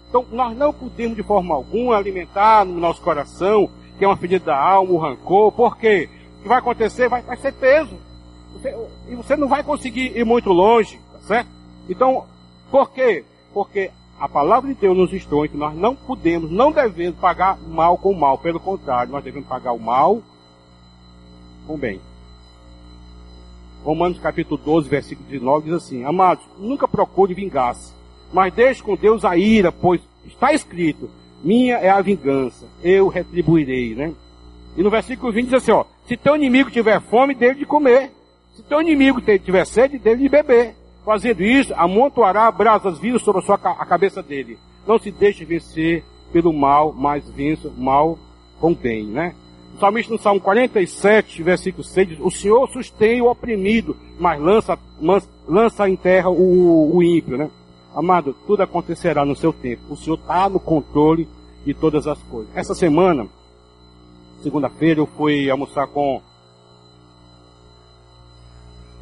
Então, 0.09 0.25
nós 0.31 0.55
não 0.55 0.73
podemos 0.73 1.15
de 1.15 1.23
forma 1.23 1.55
alguma 1.55 1.97
alimentar 1.97 2.65
no 2.65 2.79
nosso 2.79 3.01
coração, 3.01 3.69
que 3.97 4.05
é 4.05 4.07
uma 4.07 4.17
ferida 4.17 4.45
da 4.45 4.57
alma, 4.57 4.91
o 4.91 4.97
rancor, 4.97 5.51
porque 5.51 6.09
o 6.39 6.43
que 6.43 6.47
vai 6.47 6.59
acontecer 6.59 7.09
vai, 7.09 7.21
vai 7.21 7.35
ser 7.38 7.53
peso. 7.53 7.95
Você, 8.53 8.75
e 9.09 9.15
você 9.15 9.35
não 9.35 9.47
vai 9.47 9.63
conseguir 9.63 10.17
ir 10.17 10.23
muito 10.23 10.49
longe, 10.49 10.99
tá 11.11 11.19
certo? 11.19 11.49
Então, 11.89 12.25
por 12.69 12.91
quê? 12.91 13.25
Porque 13.53 13.91
a 14.19 14.27
palavra 14.27 14.73
de 14.73 14.79
Deus 14.79 14.95
nos 14.95 15.13
instrui 15.13 15.49
que 15.49 15.57
nós 15.57 15.75
não 15.75 15.95
podemos, 15.95 16.49
não 16.51 16.71
devemos 16.71 17.19
pagar 17.19 17.57
mal 17.59 17.97
com 17.97 18.13
mal. 18.13 18.38
Pelo 18.38 18.59
contrário, 18.59 19.11
nós 19.11 19.23
devemos 19.23 19.47
pagar 19.47 19.73
o 19.73 19.79
mal 19.79 20.21
com 21.68 21.78
bem. 21.78 21.99
Romanos 23.84 24.20
capítulo 24.20 24.59
12, 24.63 24.89
versículo 24.89 25.28
19 25.30 25.65
diz 25.65 25.74
assim: 25.74 26.03
Amados, 26.03 26.43
nunca 26.57 26.88
procure 26.88 27.34
vingar-se, 27.34 27.93
mas 28.34 28.53
deixe 28.53 28.82
com 28.82 28.95
Deus 28.95 29.24
a 29.24 29.38
ira, 29.38 29.72
pois 29.72 30.01
está 30.26 30.53
escrito: 30.53 31.09
Minha 31.43 31.76
é 31.76 31.89
a 31.89 32.01
vingança, 32.01 32.65
eu 32.82 33.07
retribuirei, 33.07 33.93
né? 33.93 34.13
E 34.78 34.84
no 34.84 34.89
versículo 34.89 35.32
20 35.32 35.45
diz 35.45 35.53
assim: 35.53 35.72
ó, 35.72 35.86
Se 36.05 36.15
teu 36.15 36.36
inimigo 36.36 36.72
tiver 36.72 37.01
fome, 37.01 37.36
dele 37.36 37.55
de 37.55 37.65
comer. 37.65 38.11
Se 38.55 38.63
teu 38.63 38.82
inimigo 38.82 39.22
tiver 39.22 39.65
sede, 39.65 39.99
dele 39.99 40.24
de 40.24 40.30
beber. 40.30 40.76
Fazendo 41.05 41.41
isso, 41.41 41.74
amontoará 41.76 42.51
brasas 42.51 42.99
vivas 42.99 43.22
sobre 43.22 43.41
a, 43.41 43.45
sua, 43.45 43.55
a 43.55 43.86
cabeça 43.86 44.22
dele. 44.22 44.57
Não 44.86 44.99
se 44.99 45.11
deixe 45.11 45.45
vencer 45.45 46.03
pelo 46.32 46.51
mal, 46.51 46.91
mas 46.91 47.30
vença 47.30 47.70
o 47.70 47.82
mal 47.82 48.20
com 48.59 48.74
bem, 48.74 49.05
né? 49.05 49.34
Salmista 49.80 50.11
no 50.11 50.19
Salmo 50.19 50.41
47, 50.41 51.43
versículo 51.43 51.84
6, 51.84 52.09
diz, 52.09 52.19
o 52.19 52.32
Senhor 52.32 52.67
sustém 52.69 53.21
o 53.21 53.30
oprimido, 53.30 53.95
mas 54.19 54.41
lança, 54.41 54.78
lança 55.47 55.88
em 55.88 55.95
terra 55.95 56.30
o, 56.30 56.95
o 56.95 57.03
ímpio, 57.03 57.38
né? 57.38 57.49
Amado, 57.95 58.36
tudo 58.45 58.61
acontecerá 58.61 59.23
no 59.23 59.36
seu 59.36 59.53
tempo. 59.53 59.93
O 59.93 59.97
Senhor 59.97 60.17
está 60.17 60.49
no 60.49 60.59
controle 60.59 61.28
de 61.63 61.73
todas 61.73 62.07
as 62.07 62.17
coisas. 62.23 62.55
Essa 62.55 62.73
semana, 62.73 63.28
segunda-feira, 64.41 64.99
eu 64.99 65.05
fui 65.05 65.49
almoçar 65.49 65.88
com 65.88 66.21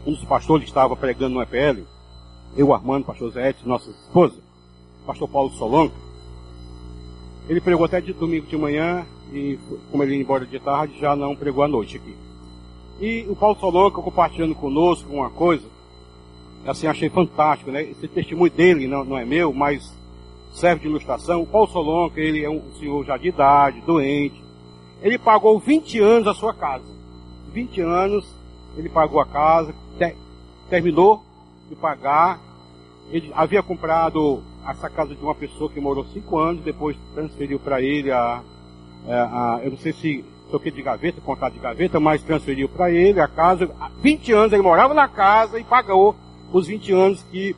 um 0.05 0.11
dos 0.11 0.26
pastores 0.26 0.65
que 0.65 0.69
estava 0.69 0.95
pregando 0.95 1.36
no 1.36 1.41
EPL, 1.41 1.84
eu, 2.55 2.73
Armando, 2.73 3.05
pastor 3.05 3.32
Zé 3.32 3.55
nossa 3.65 3.89
esposa, 3.89 4.36
pastor 5.05 5.28
Paulo 5.30 5.51
Solanco. 5.51 5.95
Ele 7.47 7.61
pregou 7.61 7.86
até 7.86 8.01
de 8.01 8.13
domingo 8.13 8.47
de 8.47 8.57
manhã 8.57 9.05
e 9.36 9.59
como 9.91 10.03
ele 10.03 10.15
ia 10.15 10.21
embora 10.21 10.45
de 10.45 10.59
tarde, 10.59 10.99
já 10.99 11.15
não 11.15 11.36
pregou 11.36 11.63
à 11.63 11.67
noite 11.67 11.97
aqui. 11.97 12.15
E 12.99 13.25
o 13.29 13.36
Paulo 13.36 13.59
Solonca 13.59 14.01
compartilhando 14.01 14.55
conosco 14.55 15.11
uma 15.11 15.29
coisa, 15.29 15.65
assim, 16.65 16.88
achei 16.88 17.09
fantástico, 17.09 17.71
né? 17.71 17.83
Esse 17.83 18.07
testemunho 18.07 18.51
dele 18.51 18.88
não, 18.88 19.03
não 19.03 19.17
é 19.17 19.25
meu, 19.25 19.51
mas 19.53 19.93
serve 20.53 20.83
de 20.83 20.88
ilustração. 20.88 21.41
O 21.41 21.47
Paulo 21.47 21.67
Solonca, 21.67 22.19
ele 22.19 22.43
é 22.43 22.49
um 22.49 22.61
senhor 22.79 23.05
já 23.05 23.17
de 23.17 23.27
idade, 23.27 23.81
doente. 23.81 24.41
Ele 25.01 25.17
pagou 25.17 25.59
20 25.59 25.99
anos 25.99 26.27
a 26.27 26.33
sua 26.33 26.53
casa. 26.53 26.86
20 27.51 27.81
anos 27.81 28.25
ele 28.77 28.89
pagou 28.89 29.19
a 29.19 29.25
casa, 29.25 29.73
ter, 29.97 30.15
terminou 30.69 31.21
de 31.69 31.75
pagar. 31.75 32.39
Ele 33.11 33.31
havia 33.36 33.61
comprado 33.61 34.41
essa 34.67 34.89
casa 34.89 35.13
de 35.13 35.21
uma 35.21 35.36
pessoa 35.36 35.69
que 35.69 35.79
morou 35.79 36.05
5 36.05 36.38
anos, 36.39 36.63
depois 36.63 36.97
transferiu 37.13 37.59
para 37.59 37.81
ele 37.81 38.11
a, 38.11 38.41
é, 39.08 39.14
a, 39.14 39.62
eu 39.64 39.72
não 39.72 39.78
sei 39.78 39.93
se 39.93 40.26
toquei 40.49 40.72
de 40.72 40.82
gaveta, 40.82 41.22
contrato 41.22 41.53
de 41.53 41.60
gaveta, 41.60 41.99
mas 41.99 42.24
transferiu 42.24 42.70
para 42.70 42.91
ele 42.91 43.20
a 43.20 43.28
casa. 43.28 43.70
Há 43.80 43.89
20 44.01 44.32
anos 44.34 44.53
ele 44.53 44.64
morava 44.64 44.93
na 44.93 45.08
casa 45.08 45.60
e 45.60 45.64
pagou 45.64 46.16
os 46.51 46.68
20 46.68 46.91
anos 46.91 47.24
que 47.32 47.56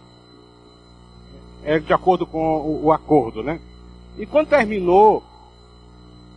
é 1.64 1.80
de 1.80 1.94
acordo 1.94 2.26
com 2.26 2.40
o, 2.40 2.86
o 2.86 2.92
acordo, 2.92 3.44
né? 3.44 3.60
E 4.18 4.26
quando 4.26 4.48
terminou, 4.48 5.24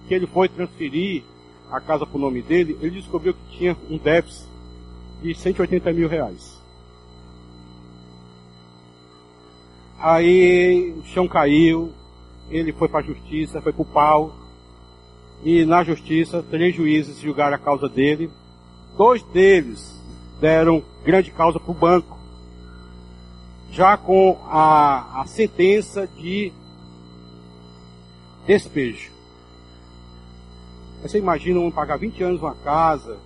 que 0.06 0.14
ele 0.14 0.26
foi 0.26 0.48
transferir 0.48 1.22
a 1.70 1.80
casa 1.80 2.04
por 2.04 2.18
nome 2.18 2.42
dele, 2.42 2.76
ele 2.80 3.00
descobriu 3.00 3.32
que 3.32 3.58
tinha 3.58 3.76
um 3.88 3.96
déficit 3.96 4.48
de 5.22 5.34
180 5.34 5.92
mil 5.92 6.08
reais. 6.08 6.60
Aí 9.98 10.94
o 10.98 11.04
chão 11.04 11.28
caiu, 11.28 11.92
ele 12.50 12.72
foi 12.72 12.88
para 12.88 13.00
a 13.00 13.02
justiça, 13.02 13.60
foi 13.60 13.72
para 13.72 13.82
o 13.82 13.84
pau, 13.84 14.34
e 15.42 15.64
na 15.64 15.82
justiça, 15.82 16.44
três 16.50 16.74
juízes 16.74 17.18
julgaram 17.18 17.56
a 17.56 17.58
causa 17.58 17.88
dele. 17.88 18.30
Dois 18.96 19.22
deles 19.22 19.98
deram 20.40 20.82
grande 21.04 21.30
causa 21.30 21.58
para 21.58 21.70
o 21.70 21.74
banco, 21.74 22.18
já 23.70 23.96
com 23.96 24.38
a, 24.46 25.22
a 25.22 25.26
sentença 25.26 26.06
de 26.06 26.52
despejo. 28.46 29.10
Você 31.02 31.18
imagina 31.18 31.60
um 31.60 31.70
pagar 31.70 31.96
20 31.96 32.22
anos 32.22 32.42
uma 32.42 32.54
casa, 32.54 33.16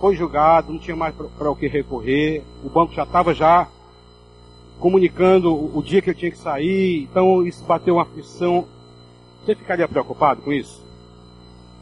foi 0.00 0.14
julgado, 0.14 0.72
não 0.72 0.78
tinha 0.78 0.96
mais 0.96 1.14
para 1.14 1.50
o 1.50 1.56
que 1.56 1.66
recorrer, 1.66 2.42
o 2.62 2.68
banco 2.68 2.92
já 2.92 3.04
estava 3.04 3.32
já 3.32 3.68
comunicando 4.78 5.52
o, 5.52 5.78
o, 5.78 5.82
dia 5.82 6.00
que 6.00 6.10
ele 6.10 6.18
tinha 6.18 6.30
que 6.30 6.38
sair, 6.38 7.02
então 7.04 7.46
isso 7.46 7.64
bateu 7.64 7.94
uma 7.94 8.02
aflição. 8.02 8.66
Você 9.44 9.54
ficaria 9.54 9.88
preocupado 9.88 10.42
com 10.42 10.52
isso? 10.52 10.87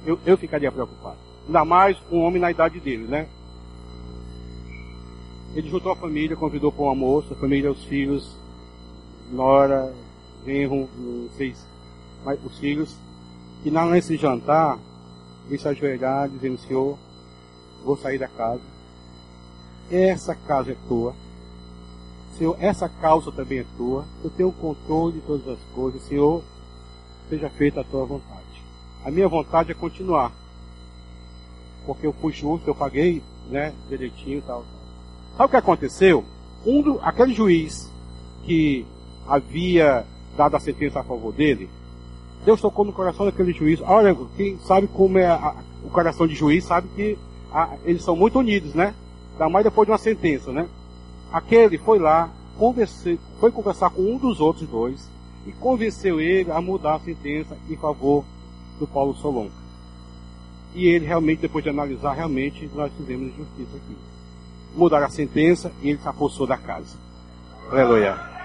Eu, 0.06 0.18
eu 0.24 0.38
ficaria 0.38 0.70
preocupado. 0.70 1.16
Ainda 1.46 1.64
mais 1.64 1.96
um 2.12 2.20
homem 2.20 2.40
na 2.40 2.50
idade 2.50 2.78
dele, 2.78 3.08
né? 3.08 3.28
Ele 5.52 5.68
juntou 5.68 5.90
a 5.90 5.96
família, 5.96 6.36
convidou 6.36 6.70
para 6.70 6.84
um 6.84 6.88
almoço, 6.88 7.32
a 7.32 7.36
família, 7.36 7.72
os 7.72 7.82
filhos, 7.84 8.36
Nora, 9.32 9.92
Genro, 10.44 10.88
não 10.96 11.28
sei, 11.30 11.54
mas 12.24 12.38
os 12.44 12.56
filhos. 12.58 12.96
E 13.64 13.70
lá 13.70 13.84
nesse 13.86 14.16
jantar, 14.16 14.78
ele 15.48 15.58
se 15.58 15.66
ajoelhar, 15.66 16.28
dizendo, 16.28 16.58
Senhor, 16.58 16.96
vou 17.84 17.96
sair 17.96 18.18
da 18.18 18.28
casa. 18.28 18.60
Essa 19.90 20.34
casa 20.34 20.72
é 20.72 20.76
tua. 20.86 21.14
Senhor, 22.36 22.56
essa 22.60 22.88
causa 22.88 23.32
também 23.32 23.60
é 23.60 23.66
tua. 23.76 24.04
Eu 24.22 24.30
tenho 24.30 24.50
o 24.50 24.52
controle 24.52 25.14
de 25.14 25.20
todas 25.20 25.48
as 25.48 25.58
coisas. 25.74 26.02
Senhor, 26.02 26.44
seja 27.28 27.48
feita 27.50 27.80
a 27.80 27.84
tua 27.84 28.04
vontade. 28.04 28.55
A 29.04 29.10
minha 29.10 29.28
vontade 29.28 29.70
é 29.70 29.74
continuar. 29.74 30.32
Porque 31.84 32.06
eu 32.06 32.12
fui 32.12 32.32
justo, 32.32 32.68
eu 32.68 32.74
paguei, 32.74 33.22
né, 33.48 33.72
direitinho 33.88 34.38
e 34.38 34.42
tal. 34.42 34.64
Sabe 35.36 35.46
o 35.46 35.48
que 35.50 35.56
aconteceu? 35.56 36.24
Um 36.64 36.82
do, 36.82 37.00
aquele 37.02 37.32
juiz 37.32 37.90
que 38.44 38.84
havia 39.26 40.04
dado 40.36 40.56
a 40.56 40.60
sentença 40.60 41.00
a 41.00 41.04
favor 41.04 41.32
dele, 41.32 41.68
Deus 42.44 42.60
tocou 42.60 42.84
no 42.84 42.92
coração 42.92 43.26
daquele 43.26 43.52
juiz. 43.52 43.80
Olha, 43.80 44.16
quem 44.36 44.58
sabe 44.60 44.86
como 44.86 45.18
é 45.18 45.26
a, 45.26 45.54
o 45.84 45.90
coração 45.90 46.26
de 46.26 46.34
juiz, 46.34 46.64
sabe 46.64 46.88
que 46.94 47.18
a, 47.52 47.76
eles 47.84 48.02
são 48.02 48.14
muito 48.14 48.38
unidos, 48.38 48.74
né? 48.74 48.94
Ainda 49.32 49.48
mais 49.48 49.64
depois 49.64 49.86
de 49.86 49.92
uma 49.92 49.98
sentença, 49.98 50.52
né? 50.52 50.68
Aquele 51.32 51.76
foi 51.76 51.98
lá, 51.98 52.30
foi 53.38 53.50
conversar 53.50 53.90
com 53.90 54.02
um 54.02 54.16
dos 54.16 54.40
outros 54.40 54.68
dois 54.68 55.08
e 55.46 55.52
convenceu 55.52 56.20
ele 56.20 56.50
a 56.50 56.60
mudar 56.60 56.94
a 56.94 57.00
sentença 57.00 57.56
em 57.68 57.76
favor 57.76 58.24
do 58.78 58.86
Paulo 58.86 59.14
Solon. 59.16 59.48
E 60.74 60.86
ele 60.86 61.06
realmente, 61.06 61.40
depois 61.40 61.64
de 61.64 61.70
analisar, 61.70 62.12
realmente 62.12 62.70
nós 62.74 62.92
fizemos 62.96 63.34
justiça 63.34 63.76
aqui. 63.76 63.96
Mudaram 64.74 65.06
a 65.06 65.10
sentença 65.10 65.72
e 65.82 65.90
ele 65.90 65.98
se 65.98 66.08
apossou 66.08 66.46
da 66.46 66.56
casa. 66.56 66.96
Aleluia. 67.70 68.36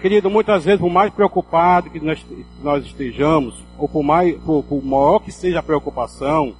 Querido, 0.00 0.28
muitas 0.28 0.64
vezes, 0.64 0.80
por 0.80 0.90
mais 0.90 1.12
preocupado 1.12 1.88
que 1.88 2.00
nós, 2.00 2.26
nós 2.60 2.84
estejamos, 2.84 3.54
ou 3.78 3.88
por, 3.88 4.02
mais, 4.02 4.36
por, 4.40 4.64
por 4.64 4.84
maior 4.84 5.20
que 5.20 5.30
seja 5.30 5.60
a 5.60 5.62
preocupação, 5.62 6.54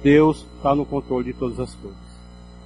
Deus 0.00 0.46
está 0.56 0.76
no 0.76 0.84
controle 0.84 1.24
de 1.24 1.32
todas 1.32 1.58
as 1.58 1.74
coisas. 1.74 1.98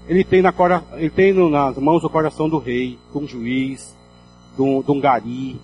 Ele 0.07 0.23
tem, 0.23 0.43
na, 0.43 0.53
ele 0.97 1.09
tem 1.09 1.33
nas 1.33 1.79
mãos 1.79 2.05
o 2.05 2.11
coração 2.11 2.47
do 2.47 2.59
rei, 2.59 2.99
um 3.15 3.27
juiz, 3.27 3.97
um, 4.61 4.83
de 4.83 4.91
um 4.91 5.01
gari, 5.01 5.61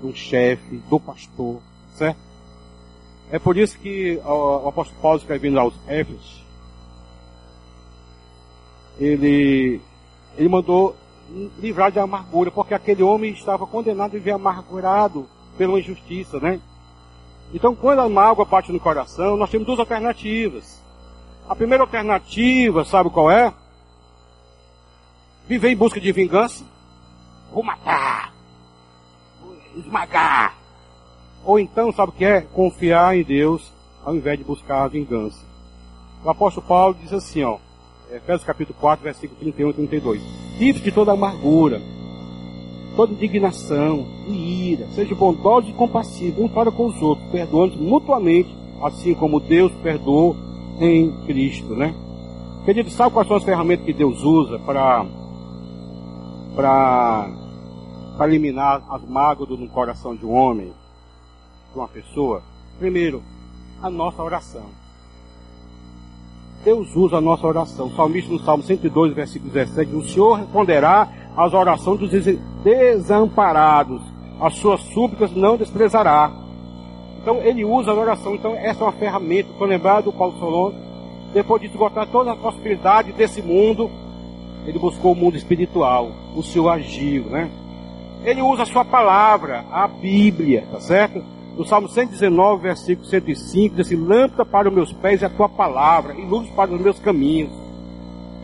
de 0.00 0.06
um 0.06 0.14
chefe, 0.14 0.76
do 0.88 0.98
pastor, 0.98 1.60
certo? 1.94 2.18
É 3.30 3.38
por 3.38 3.56
isso 3.56 3.78
que 3.78 4.20
o, 4.24 4.64
o 4.64 4.68
apóstolo 4.68 5.00
Paulo 5.00 5.18
escrevendo 5.18 5.60
aos 5.60 5.74
Éfesos, 5.86 6.44
ele, 8.98 9.80
ele 10.36 10.48
mandou 10.48 10.96
livrar 11.58 11.90
de 11.90 11.98
amargura, 11.98 12.50
porque 12.50 12.74
aquele 12.74 13.02
homem 13.02 13.32
estava 13.32 13.66
condenado 13.66 14.10
a 14.10 14.18
viver 14.18 14.32
amargurado 14.32 15.26
pela 15.58 15.78
injustiça, 15.78 16.38
né? 16.38 16.60
Então, 17.52 17.74
quando 17.74 18.00
a 18.00 18.08
mágoa 18.08 18.44
bate 18.44 18.72
no 18.72 18.80
coração, 18.80 19.36
nós 19.36 19.50
temos 19.50 19.66
duas 19.66 19.78
alternativas. 19.78 20.80
A 21.48 21.54
primeira 21.54 21.84
alternativa, 21.84 22.84
sabe 22.84 23.10
qual 23.10 23.30
é? 23.30 23.52
Viver 25.48 25.70
em 25.70 25.76
busca 25.76 26.00
de 26.00 26.10
vingança. 26.10 26.64
Vou 27.52 27.62
matar. 27.62 28.32
Vou 29.40 29.56
esmagar. 29.76 30.54
Ou 31.44 31.58
então, 31.58 31.92
sabe 31.92 32.10
o 32.10 32.14
que 32.14 32.24
é? 32.24 32.40
Confiar 32.40 33.16
em 33.16 33.22
Deus 33.22 33.72
ao 34.04 34.14
invés 34.14 34.38
de 34.38 34.44
buscar 34.44 34.84
a 34.84 34.88
vingança. 34.88 35.44
O 36.24 36.30
apóstolo 36.30 36.66
Paulo 36.66 36.96
diz 37.00 37.12
assim, 37.12 37.42
ó. 37.42 37.58
Efésios 38.10 38.44
capítulo 38.44 38.78
4, 38.80 39.02
versículo 39.02 39.38
31 39.40 39.70
e 39.70 39.72
32. 39.74 40.22
Livre 40.58 40.80
de 40.80 40.92
toda 40.92 41.12
amargura, 41.12 41.82
toda 42.94 43.12
indignação 43.12 44.06
e 44.28 44.72
ira. 44.72 44.86
Seja 44.92 45.14
bondoso 45.14 45.68
e 45.68 45.72
compassivo 45.72 46.44
um 46.44 46.48
para 46.48 46.70
com 46.70 46.86
os 46.86 47.02
outros, 47.02 47.28
perdoando 47.30 47.76
mutuamente, 47.78 48.48
assim 48.80 49.12
como 49.14 49.40
Deus 49.40 49.72
perdoou 49.82 50.36
em 50.80 51.12
Cristo, 51.26 51.74
né? 51.74 51.94
Querido, 52.64 52.90
sabe 52.90 53.12
quais 53.12 53.26
são 53.26 53.36
as 53.36 53.44
ferramentas 53.44 53.84
que 53.84 53.92
Deus 53.92 54.22
usa 54.22 54.58
para 54.60 55.04
para 56.56 57.28
eliminar 58.22 58.82
as 58.90 59.02
mágoas 59.04 59.50
no 59.50 59.68
coração 59.68 60.16
de 60.16 60.24
um 60.24 60.32
homem, 60.32 60.72
de 61.70 61.78
uma 61.78 61.86
pessoa? 61.86 62.42
Primeiro, 62.78 63.22
a 63.82 63.90
nossa 63.90 64.22
oração. 64.22 64.64
Deus 66.64 66.96
usa 66.96 67.18
a 67.18 67.20
nossa 67.20 67.46
oração. 67.46 67.88
O 67.88 67.94
salmista 67.94 68.32
no 68.32 68.40
Salmo 68.40 68.62
102, 68.62 69.14
versículo 69.14 69.52
17, 69.52 69.94
o 69.94 70.08
Senhor 70.08 70.34
responderá 70.38 71.08
às 71.36 71.52
orações 71.52 72.00
dos 72.00 72.10
desamparados, 72.64 74.00
as 74.40 74.56
suas 74.56 74.80
súplicas 74.80 75.30
não 75.32 75.56
desprezará. 75.56 76.32
Então 77.20 77.36
ele 77.36 77.64
usa 77.64 77.90
a 77.90 77.94
oração. 77.94 78.34
Então 78.34 78.54
essa 78.54 78.80
é 78.80 78.82
uma 78.84 78.92
ferramenta. 78.92 79.50
Estou 79.50 79.66
lembrado 79.66 80.04
do 80.04 80.12
Paulo 80.12 80.38
Solon, 80.38 80.72
depois 81.34 81.60
de 81.60 81.68
esgotar 81.68 82.06
toda 82.08 82.32
a 82.32 82.36
prosperidade 82.36 83.12
desse 83.12 83.42
mundo, 83.42 83.90
ele 84.66 84.78
buscou 84.78 85.12
o 85.12 85.16
mundo 85.16 85.36
espiritual. 85.36 86.10
O 86.34 86.42
Senhor 86.42 86.68
agiu, 86.68 87.24
né? 87.24 87.48
Ele 88.24 88.42
usa 88.42 88.64
a 88.64 88.66
sua 88.66 88.84
palavra, 88.84 89.64
a 89.70 89.86
Bíblia, 89.86 90.66
tá 90.70 90.80
certo? 90.80 91.22
No 91.56 91.64
Salmo 91.64 91.88
119, 91.88 92.62
versículo 92.62 93.06
105, 93.06 93.76
diz 93.76 93.86
assim, 93.86 93.96
lâmpada 93.96 94.44
para 94.44 94.68
os 94.68 94.74
meus 94.74 94.92
pés 94.92 95.22
é 95.22 95.26
a 95.26 95.30
tua 95.30 95.48
palavra, 95.48 96.14
e 96.14 96.24
luz 96.24 96.48
para 96.50 96.74
os 96.74 96.80
meus 96.80 96.98
caminhos. 96.98 97.50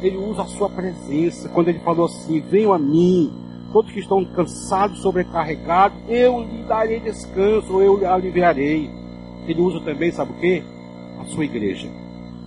Ele 0.01 0.17
usa 0.17 0.43
a 0.43 0.47
sua 0.47 0.71
presença, 0.71 1.49
quando 1.49 1.69
ele 1.69 1.81
falou 1.81 2.07
assim, 2.07 2.41
venham 2.41 2.73
a 2.73 2.79
mim, 2.79 3.31
todos 3.73 3.93
que 3.93 4.01
estão 4.01 4.25
cansados, 4.25 5.01
sobrecarregados, 5.01 5.99
eu 6.09 6.41
lhe 6.41 6.63
darei 6.63 7.01
descanso, 7.01 7.81
eu 7.81 7.99
lhe 7.99 8.07
aliviarei. 8.07 8.89
Ele 9.47 9.61
usa 9.61 9.81
também, 9.81 10.13
sabe 10.13 10.33
o 10.33 10.35
que? 10.35 10.63
A 11.21 11.25
sua 11.25 11.45
igreja. 11.45 11.89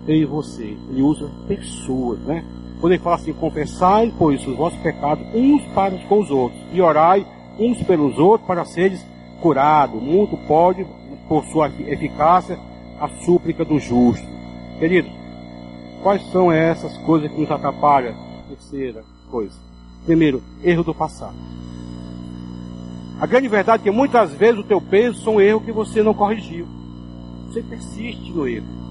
Eu 0.07 0.15
e 0.15 0.25
você. 0.25 0.77
Ele 0.89 1.01
usa 1.01 1.29
pessoas, 1.47 2.19
né? 2.19 2.43
Quando 2.79 2.93
ele 2.93 3.01
fala 3.01 3.15
assim, 3.15 3.33
confessai, 3.33 4.13
pois, 4.17 4.45
os 4.45 4.55
vossos 4.55 4.79
pecados 4.79 5.25
uns 5.33 5.63
para 5.73 5.97
com 6.07 6.19
os 6.19 6.29
outros, 6.29 6.61
e 6.71 6.81
orai 6.81 7.25
uns 7.57 7.81
pelos 7.83 8.17
outros 8.17 8.47
para 8.47 8.65
seres 8.65 9.05
curado. 9.41 9.97
Muito 9.97 10.37
pode, 10.47 10.85
por 11.27 11.45
sua 11.45 11.67
eficácia, 11.67 12.59
a 12.99 13.07
súplica 13.23 13.63
do 13.63 13.79
justo. 13.79 14.25
Querido, 14.79 15.09
quais 16.03 16.21
são 16.31 16.51
essas 16.51 16.97
coisas 16.99 17.31
que 17.31 17.39
nos 17.39 17.51
atrapalham? 17.51 18.15
Terceira 18.49 19.03
coisa. 19.29 19.57
Primeiro, 20.05 20.43
erro 20.63 20.83
do 20.83 20.93
passado. 20.93 21.35
A 23.19 23.25
grande 23.25 23.47
verdade 23.47 23.81
é 23.81 23.83
que 23.85 23.91
muitas 23.91 24.33
vezes 24.33 24.59
o 24.59 24.63
teu 24.63 24.81
peso 24.81 25.21
são 25.23 25.39
erros 25.39 25.63
que 25.63 25.71
você 25.71 26.03
não 26.03 26.13
corrigiu. 26.13 26.67
Você 27.47 27.61
persiste 27.61 28.31
no 28.31 28.47
erro. 28.47 28.84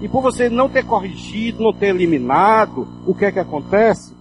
E 0.00 0.08
por 0.08 0.22
você 0.22 0.48
não 0.48 0.68
ter 0.68 0.84
corrigido, 0.84 1.62
não 1.62 1.72
ter 1.72 1.88
eliminado, 1.88 2.88
o 3.06 3.14
que 3.14 3.26
é 3.26 3.32
que 3.32 3.38
acontece? 3.38 4.14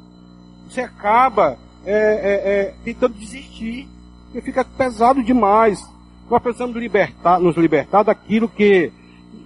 Você 0.70 0.82
acaba 0.82 1.58
é, 1.86 1.94
é, 1.94 2.52
é, 2.52 2.74
tentando 2.84 3.14
desistir 3.16 3.88
porque 4.26 4.42
fica 4.42 4.64
pesado 4.64 5.24
demais. 5.24 5.84
Nós 6.30 6.42
precisamos 6.42 6.76
libertar, 6.76 7.40
nos 7.40 7.58
libertar 7.58 8.04
daquilo 8.04 8.48
que, 8.48 8.92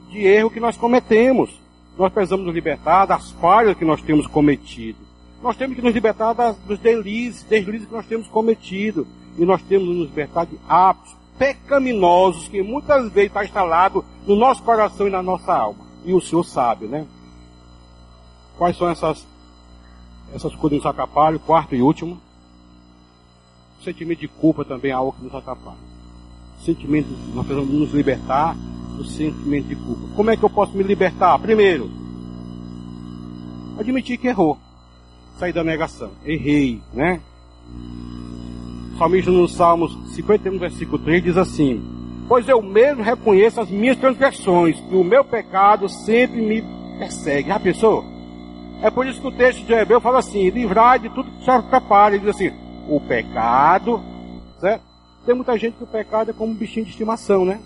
de 0.09 0.25
erro 0.25 0.49
que 0.49 0.59
nós 0.59 0.75
cometemos. 0.75 1.57
Nós 1.97 2.11
precisamos 2.11 2.45
nos 2.45 2.53
libertar 2.53 3.05
das 3.05 3.31
falhas 3.31 3.77
que 3.77 3.85
nós 3.85 4.01
temos 4.01 4.27
cometido. 4.27 4.97
Nós 5.41 5.55
temos 5.55 5.75
que 5.75 5.81
nos 5.81 5.93
libertar 5.93 6.33
das, 6.33 6.57
dos 6.57 6.79
deslizes, 6.79 7.43
deslizes 7.43 7.87
que 7.87 7.93
nós 7.93 8.05
temos 8.05 8.27
cometido. 8.27 9.07
E 9.37 9.45
nós 9.45 9.61
temos 9.61 9.87
que 9.87 9.93
nos 9.93 10.09
libertar 10.09 10.45
de 10.45 10.59
hábitos 10.67 11.15
pecaminosos 11.37 12.47
que 12.47 12.61
muitas 12.61 13.11
vezes 13.11 13.29
está 13.29 13.43
instalado 13.43 14.03
no 14.27 14.35
nosso 14.35 14.61
coração 14.63 15.07
e 15.07 15.11
na 15.11 15.23
nossa 15.23 15.53
alma. 15.53 15.92
E 16.05 16.13
o 16.13 16.21
Senhor 16.21 16.43
sabe, 16.43 16.85
né? 16.85 17.05
Quais 18.57 18.77
são 18.77 18.89
essas, 18.89 19.25
essas 20.33 20.53
coisas 20.55 20.69
que 20.69 20.75
nos 20.75 20.85
atrapalham? 20.85 21.39
Quarto 21.39 21.75
e 21.75 21.81
último. 21.81 22.19
O 23.79 23.83
sentimento 23.83 24.19
de 24.19 24.27
culpa 24.27 24.63
também 24.63 24.91
é 24.91 24.93
algo 24.93 25.13
que 25.13 25.23
nos 25.23 25.33
atrapalha. 25.33 25.77
O 26.59 26.63
sentimento, 26.63 27.09
nós 27.33 27.45
precisamos 27.45 27.73
nos 27.73 27.91
libertar 27.91 28.55
do 28.95 29.03
sentimento 29.05 29.67
de 29.67 29.75
culpa. 29.75 30.07
Como 30.15 30.29
é 30.29 30.37
que 30.37 30.43
eu 30.43 30.49
posso 30.49 30.75
me 30.77 30.83
libertar? 30.83 31.37
Primeiro, 31.39 31.91
admitir 33.77 34.17
que 34.17 34.27
errou. 34.27 34.57
Sair 35.37 35.51
da 35.51 35.63
negação. 35.63 36.11
Errei, 36.23 36.81
né? 36.93 37.19
O 38.93 38.97
salmista 38.97 39.31
no 39.31 39.47
Salmos 39.47 39.97
51, 40.13 40.59
versículo 40.59 40.99
3 40.99 41.23
diz 41.23 41.37
assim: 41.37 41.83
Pois 42.27 42.47
eu 42.47 42.61
mesmo 42.61 43.03
reconheço 43.03 43.59
as 43.59 43.69
minhas 43.69 43.97
transgressões, 43.97 44.81
e 44.89 44.95
o 44.95 45.03
meu 45.03 45.23
pecado 45.25 45.89
sempre 45.89 46.41
me 46.41 46.63
persegue. 46.97 47.49
Já 47.49 47.59
pensou? 47.59 48.05
É 48.81 48.89
por 48.89 49.05
isso 49.05 49.21
que 49.21 49.27
o 49.27 49.31
texto 49.31 49.65
de 49.65 49.73
Hebreu 49.73 50.01
fala 50.01 50.19
assim: 50.19 50.49
livrar 50.49 50.99
de 50.99 51.09
tudo 51.09 51.31
que 51.31 51.43
se 51.43 51.49
atrapalha. 51.49 52.15
Ele 52.15 52.25
diz 52.25 52.35
assim: 52.35 52.51
o 52.87 52.99
pecado, 52.99 54.01
certo? 54.59 54.83
Tem 55.25 55.35
muita 55.35 55.57
gente 55.57 55.77
que 55.77 55.83
o 55.83 55.87
pecado 55.87 56.31
é 56.31 56.33
como 56.33 56.51
um 56.51 56.55
bichinho 56.55 56.85
de 56.85 56.91
estimação, 56.91 57.45
né? 57.45 57.61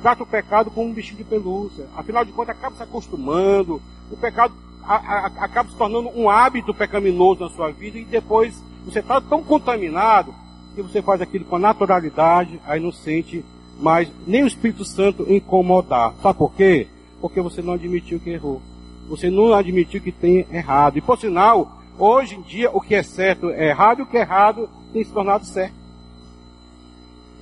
Trata 0.00 0.22
o 0.22 0.26
pecado 0.26 0.70
como 0.70 0.88
um 0.88 0.94
bichinho 0.94 1.18
de 1.18 1.24
pelúcia. 1.24 1.86
Afinal 1.96 2.24
de 2.24 2.32
contas, 2.32 2.56
acaba 2.56 2.76
se 2.76 2.82
acostumando. 2.82 3.82
O 4.10 4.16
pecado 4.16 4.54
a, 4.82 4.94
a, 4.94 5.26
acaba 5.44 5.68
se 5.68 5.76
tornando 5.76 6.08
um 6.18 6.30
hábito 6.30 6.72
pecaminoso 6.72 7.40
na 7.40 7.50
sua 7.50 7.70
vida 7.70 7.98
e 7.98 8.04
depois 8.04 8.62
você 8.84 9.00
está 9.00 9.20
tão 9.20 9.42
contaminado 9.42 10.32
que 10.76 10.82
você 10.82 11.00
faz 11.00 11.22
aquilo 11.22 11.46
com 11.46 11.58
naturalidade, 11.58 12.60
aí 12.66 12.78
não 12.78 12.92
sente 12.92 13.42
mais 13.80 14.12
nem 14.26 14.44
o 14.44 14.46
Espírito 14.46 14.84
Santo 14.84 15.24
incomodar. 15.32 16.12
Sabe 16.22 16.38
por 16.38 16.52
quê? 16.52 16.86
Porque 17.18 17.40
você 17.40 17.62
não 17.62 17.72
admitiu 17.72 18.20
que 18.20 18.30
errou. 18.30 18.60
Você 19.08 19.30
não 19.30 19.54
admitiu 19.54 20.02
que 20.02 20.12
tem 20.12 20.46
errado. 20.52 20.98
E 20.98 21.00
por 21.00 21.18
sinal, 21.18 21.80
hoje 21.98 22.36
em 22.36 22.42
dia 22.42 22.70
o 22.70 22.80
que 22.80 22.94
é 22.94 23.02
certo 23.02 23.48
é 23.50 23.70
errado 23.70 24.00
e 24.00 24.02
o 24.02 24.06
que 24.06 24.18
é 24.18 24.20
errado 24.20 24.68
tem 24.92 25.02
se 25.02 25.10
tornado 25.10 25.46
certo. 25.46 25.74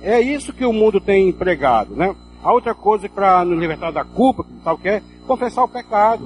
É 0.01 0.21
isso 0.21 0.53
que 0.53 0.65
o 0.65 0.71
mundo 0.71 1.01
tem 1.01 1.27
empregado, 1.27 1.93
né? 1.95 2.15
A 2.41 2.53
outra 2.53 2.73
coisa 2.73 3.09
para 3.09 3.43
nos 3.43 3.59
libertar 3.59 3.91
da 3.91 4.05
culpa, 4.05 4.45
sabe 4.63 4.79
o 4.79 4.81
que 4.81 4.89
é? 4.89 5.03
Confessar 5.27 5.63
o 5.63 5.67
pecado. 5.67 6.25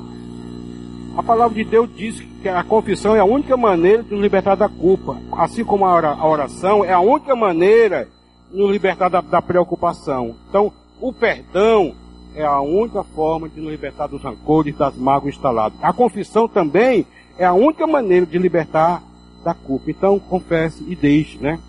A 1.18 1.24
palavra 1.24 1.56
de 1.56 1.64
Deus 1.70 1.90
diz 1.96 2.20
que 2.42 2.48
a 2.48 2.64
confissão 2.64 3.16
é 3.16 3.20
a 3.20 3.26
única 3.26 3.58
maneira 3.58 4.04
de 4.04 4.12
nos 4.12 4.22
libertar 4.22 4.56
da 4.56 4.70
culpa. 4.70 5.18
Assim 5.32 5.64
como 5.64 5.86
a 5.86 6.26
oração 6.26 6.86
é 6.86 6.94
a 6.94 7.00
única 7.00 7.36
maneira 7.36 8.08
de 8.52 8.58
nos 8.58 8.72
libertar 8.72 9.10
da, 9.10 9.22
da 9.22 9.42
preocupação. 9.42 10.36
Então, 10.48 10.72
o 11.02 11.12
perdão 11.12 11.94
é 12.36 12.46
a 12.46 12.62
única 12.62 13.04
forma 13.04 13.50
de 13.50 13.60
nos 13.60 13.72
libertar 13.72 14.08
dos 14.08 14.24
rancores, 14.24 14.78
das 14.78 14.96
mágoas 14.96 15.36
instaladas. 15.36 15.78
A 15.82 15.92
confissão 15.92 16.48
também 16.48 17.06
é 17.38 17.46
a 17.46 17.54
única 17.54 17.86
maneira 17.86 18.26
de 18.26 18.38
libertar 18.38 19.04
da 19.44 19.54
culpa. 19.54 19.92
Então, 19.92 20.20
confesse 20.20 20.84
e 20.88 20.96
deixe, 20.96 21.38
né? 21.38 21.60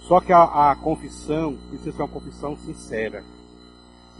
Só 0.00 0.20
que 0.20 0.32
a, 0.32 0.70
a 0.70 0.76
confissão 0.76 1.56
precisa 1.68 1.92
ser 1.92 2.02
uma 2.02 2.08
confissão 2.08 2.56
sincera 2.56 3.22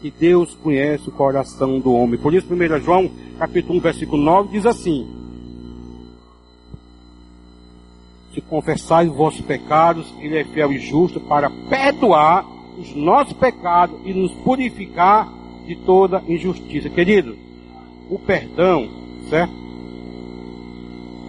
que 0.01 0.09
Deus 0.09 0.55
conhece 0.55 1.09
o 1.09 1.11
coração 1.11 1.79
do 1.79 1.93
homem. 1.93 2.19
Por 2.19 2.33
isso, 2.33 2.47
1 2.51 2.79
João, 2.79 3.11
capítulo 3.37 3.77
1, 3.79 3.81
versículo 3.81 4.21
9, 4.21 4.49
diz 4.49 4.65
assim: 4.65 5.07
Se 8.33 8.41
confessais 8.41 9.09
os 9.09 9.15
vossos 9.15 9.41
pecados, 9.41 10.13
Ele 10.19 10.37
é 10.37 10.45
fiel 10.45 10.71
e 10.71 10.79
justo 10.79 11.19
para 11.19 11.49
perdoar 11.69 12.45
os 12.77 12.95
nossos 12.95 13.33
pecados 13.33 13.99
e 14.05 14.13
nos 14.13 14.31
purificar 14.43 15.29
de 15.65 15.75
toda 15.85 16.23
injustiça. 16.27 16.89
Querido, 16.89 17.37
o 18.09 18.17
perdão, 18.17 18.89
certo? 19.29 19.53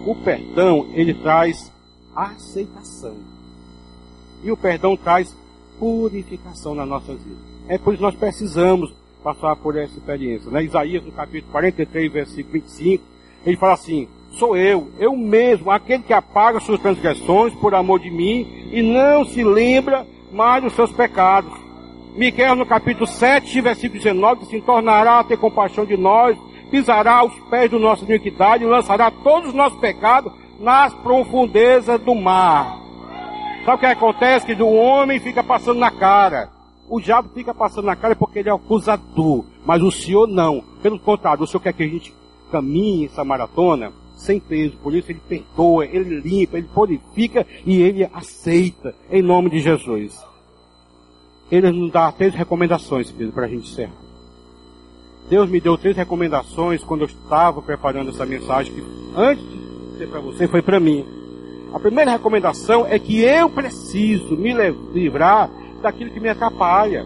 O 0.05 0.15
perdão, 0.15 0.87
ele 0.93 1.13
traz 1.13 1.71
aceitação. 2.15 3.15
E 4.43 4.51
o 4.51 4.57
perdão 4.57 4.97
traz 4.97 5.35
purificação 5.77 6.73
na 6.73 6.85
nossa 6.85 7.13
vida. 7.13 7.50
É 7.67 7.77
por 7.77 7.93
isso 7.93 7.99
que 7.99 8.05
nós 8.05 8.15
precisamos 8.15 8.93
passar 9.23 9.55
por 9.55 9.77
essa 9.77 9.97
experiência. 9.97 10.49
Né? 10.51 10.63
Isaías, 10.63 11.03
no 11.03 11.11
capítulo 11.11 11.51
43, 11.51 12.11
versículo 12.11 12.53
25, 12.53 13.03
ele 13.45 13.57
fala 13.57 13.73
assim: 13.73 14.07
Sou 14.31 14.55
eu, 14.55 14.89
eu 14.97 15.15
mesmo, 15.15 15.69
aquele 15.69 16.03
que 16.03 16.13
apaga 16.13 16.59
suas 16.59 16.79
transgressões 16.79 17.53
por 17.55 17.75
amor 17.75 17.99
de 17.99 18.09
mim 18.09 18.69
e 18.71 18.81
não 18.81 19.25
se 19.25 19.43
lembra 19.43 20.05
mais 20.31 20.63
dos 20.63 20.73
seus 20.73 20.91
pecados. 20.91 21.51
Miquel, 22.15 22.55
no 22.55 22.65
capítulo 22.65 23.07
7, 23.07 23.61
versículo 23.61 23.99
19, 23.99 24.45
se 24.45 24.61
tornará 24.61 25.19
a 25.19 25.23
ter 25.23 25.37
compaixão 25.37 25.85
de 25.85 25.95
nós, 25.95 26.37
pisará 26.69 27.23
os 27.23 27.33
pés 27.49 27.69
do 27.69 27.79
nosso 27.79 28.03
iniquidade 28.05 28.63
e 28.63 28.67
lançará 28.67 29.11
todos 29.11 29.49
os 29.49 29.55
nossos 29.55 29.79
pecados 29.79 30.31
nas 30.59 30.93
profundezas 30.95 31.99
do 32.01 32.15
mar. 32.15 32.79
Sabe 33.65 33.77
o 33.77 33.79
que 33.79 33.85
acontece? 33.85 34.45
Que 34.45 34.61
o 34.61 34.73
homem 34.73 35.19
fica 35.19 35.43
passando 35.43 35.79
na 35.79 35.91
cara. 35.91 36.49
O 36.91 36.99
diabo 36.99 37.29
fica 37.33 37.53
passando 37.53 37.85
na 37.85 37.95
cara 37.95 38.17
porque 38.17 38.39
ele 38.39 38.49
é 38.49 38.51
acusador, 38.51 39.45
mas 39.65 39.81
o 39.81 39.89
Senhor 39.89 40.27
não. 40.27 40.61
Pelo 40.83 40.99
contrário, 40.99 41.41
o 41.41 41.47
Senhor 41.47 41.61
quer 41.61 41.71
que 41.71 41.83
a 41.83 41.87
gente 41.87 42.13
caminhe 42.51 43.05
essa 43.05 43.23
maratona 43.23 43.93
sem 44.17 44.41
peso. 44.41 44.75
Por 44.83 44.93
isso 44.93 45.09
ele 45.09 45.21
perdoa, 45.25 45.85
ele 45.85 46.19
limpa, 46.19 46.57
ele 46.57 46.67
purifica 46.67 47.47
e 47.65 47.81
ele 47.81 48.03
aceita 48.13 48.93
em 49.09 49.21
nome 49.21 49.49
de 49.49 49.61
Jesus. 49.61 50.21
Ele 51.49 51.71
nos 51.71 51.93
dá 51.93 52.11
três 52.11 52.35
recomendações, 52.35 53.09
Pedro, 53.09 53.31
para 53.31 53.45
a 53.45 53.47
gente 53.47 53.71
encerrar. 53.71 53.95
Deus 55.29 55.49
me 55.49 55.61
deu 55.61 55.77
três 55.77 55.95
recomendações 55.95 56.83
quando 56.83 57.01
eu 57.03 57.07
estava 57.07 57.61
preparando 57.61 58.09
essa 58.09 58.25
mensagem, 58.25 58.73
que 58.73 58.83
antes 59.15 59.45
de 59.45 59.97
ser 59.97 60.09
para 60.09 60.19
você, 60.19 60.45
foi 60.45 60.61
para 60.61 60.77
mim. 60.77 61.05
A 61.73 61.79
primeira 61.79 62.11
recomendação 62.11 62.85
é 62.85 62.99
que 62.99 63.21
eu 63.21 63.49
preciso 63.49 64.35
me 64.35 64.53
livrar 64.93 65.49
daquilo 65.81 66.11
que 66.11 66.19
me 66.19 66.29
atrapalha. 66.29 67.05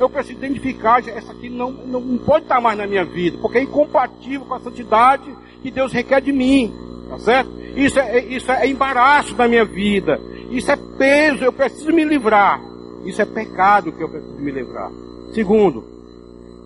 Eu 0.00 0.08
preciso 0.08 0.38
identificar, 0.38 1.00
essa 1.08 1.32
aqui 1.32 1.48
não, 1.48 1.70
não, 1.72 2.00
não 2.00 2.18
pode 2.18 2.44
estar 2.44 2.60
mais 2.60 2.78
na 2.78 2.86
minha 2.86 3.04
vida, 3.04 3.36
porque 3.38 3.58
é 3.58 3.62
incompatível 3.62 4.46
com 4.46 4.54
a 4.54 4.60
santidade 4.60 5.34
que 5.60 5.70
Deus 5.70 5.92
requer 5.92 6.20
de 6.20 6.32
mim. 6.32 6.72
Tá 7.08 7.18
certo? 7.18 7.50
Isso 7.74 7.98
é, 7.98 8.24
isso 8.24 8.50
é 8.52 8.68
embaraço 8.68 9.34
da 9.34 9.48
minha 9.48 9.64
vida. 9.64 10.20
Isso 10.50 10.70
é 10.70 10.76
peso, 10.76 11.44
eu 11.44 11.52
preciso 11.52 11.92
me 11.92 12.04
livrar. 12.04 12.60
Isso 13.04 13.20
é 13.22 13.24
pecado 13.24 13.92
que 13.92 14.02
eu 14.02 14.08
preciso 14.08 14.38
me 14.38 14.50
livrar. 14.50 14.90
Segundo, 15.32 15.84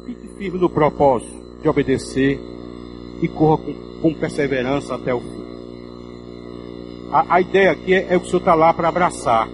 fique 0.05 0.29
firme 0.37 0.59
no 0.59 0.69
propósito 0.69 1.33
de 1.63 1.69
obedecer 1.69 2.41
e 3.21 3.29
corra 3.29 3.59
com, 3.59 3.75
com 4.03 4.15
perseverança 4.15 4.95
até 4.95 5.15
o 5.15 5.21
fim. 5.21 5.43
A, 7.13 7.37
a 7.37 7.41
ideia 7.41 7.73
aqui 7.73 7.95
é, 7.95 8.15
é 8.15 8.19
que 8.19 8.25
o 8.25 8.27
Senhor 8.27 8.39
está 8.39 8.55
lá 8.55 8.73
para 8.73 8.89
abraçar. 8.89 9.49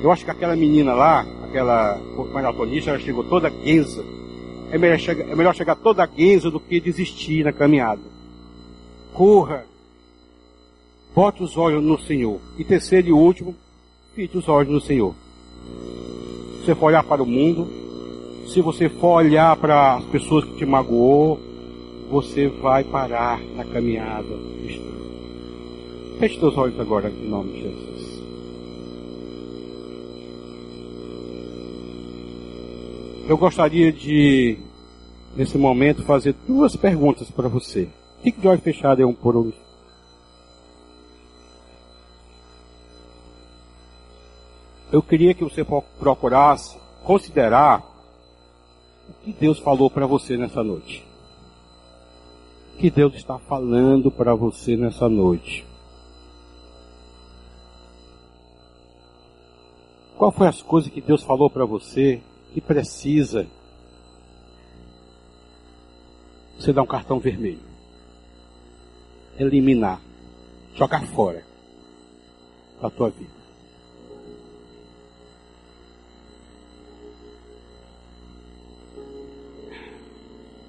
Eu 0.00 0.12
acho 0.12 0.24
que 0.24 0.30
aquela 0.30 0.54
menina 0.54 0.94
lá, 0.94 1.26
aquela 1.42 2.00
maratonista, 2.32 2.90
ela 2.90 2.98
chegou 2.98 3.24
toda 3.24 3.50
guenza. 3.50 4.04
É 4.70 4.78
melhor, 4.78 4.98
chegar, 4.98 5.28
é 5.28 5.34
melhor 5.34 5.54
chegar 5.54 5.74
toda 5.76 6.06
guenza 6.06 6.50
do 6.50 6.60
que 6.60 6.80
desistir 6.80 7.44
na 7.44 7.52
caminhada. 7.52 8.02
Corra. 9.12 9.64
Bote 11.14 11.42
os 11.42 11.56
olhos 11.56 11.82
no 11.82 11.98
Senhor. 11.98 12.38
E 12.56 12.64
terceiro 12.64 13.08
e 13.08 13.12
último, 13.12 13.54
fite 14.14 14.38
os 14.38 14.48
olhos 14.48 14.72
no 14.72 14.80
Senhor. 14.80 15.14
Se 16.60 16.66
você 16.66 16.74
for 16.74 16.86
olhar 16.86 17.02
para 17.02 17.22
o 17.22 17.26
mundo, 17.26 17.66
se 18.46 18.60
você 18.60 18.88
for 18.88 19.16
olhar 19.16 19.56
para 19.56 19.96
as 19.96 20.04
pessoas 20.04 20.44
que 20.44 20.56
te 20.56 20.66
magoou, 20.66 21.40
você 22.10 22.48
vai 22.48 22.84
parar 22.84 23.40
na 23.56 23.64
caminhada. 23.64 24.38
Feche 26.18 26.38
seus 26.38 26.56
olhos 26.56 26.78
agora, 26.80 27.10
em 27.10 27.28
nome 27.28 27.52
de 27.52 27.62
Jesus. 27.62 27.97
Eu 33.28 33.36
gostaria 33.36 33.92
de, 33.92 34.58
nesse 35.36 35.58
momento, 35.58 36.02
fazer 36.02 36.34
duas 36.46 36.74
perguntas 36.74 37.30
para 37.30 37.46
você. 37.46 37.86
Fique 38.22 38.40
de 38.40 38.48
olho 38.48 38.58
fechado 38.58 39.00
aí 39.00 39.04
um 39.04 39.12
por 39.12 39.36
um. 39.36 39.52
Eu 44.90 45.02
queria 45.02 45.34
que 45.34 45.44
você 45.44 45.62
procurasse 45.98 46.78
considerar 47.04 47.84
o 49.10 49.12
que 49.22 49.32
Deus 49.34 49.58
falou 49.58 49.90
para 49.90 50.06
você 50.06 50.38
nessa 50.38 50.64
noite. 50.64 51.06
O 52.72 52.78
que 52.78 52.90
Deus 52.90 53.14
está 53.14 53.38
falando 53.38 54.10
para 54.10 54.34
você 54.34 54.74
nessa 54.74 55.06
noite. 55.06 55.66
Qual 60.16 60.32
foi 60.32 60.46
as 60.46 60.62
coisas 60.62 60.90
que 60.90 61.02
Deus 61.02 61.22
falou 61.22 61.50
para 61.50 61.66
você 61.66 62.22
que 62.52 62.60
precisa, 62.60 63.46
você 66.58 66.72
dá 66.72 66.82
um 66.82 66.86
cartão 66.86 67.18
vermelho. 67.18 67.60
Eliminar. 69.38 70.00
Jogar 70.74 71.06
fora. 71.06 71.44
Da 72.80 72.90
tua 72.90 73.10
vida. 73.10 73.38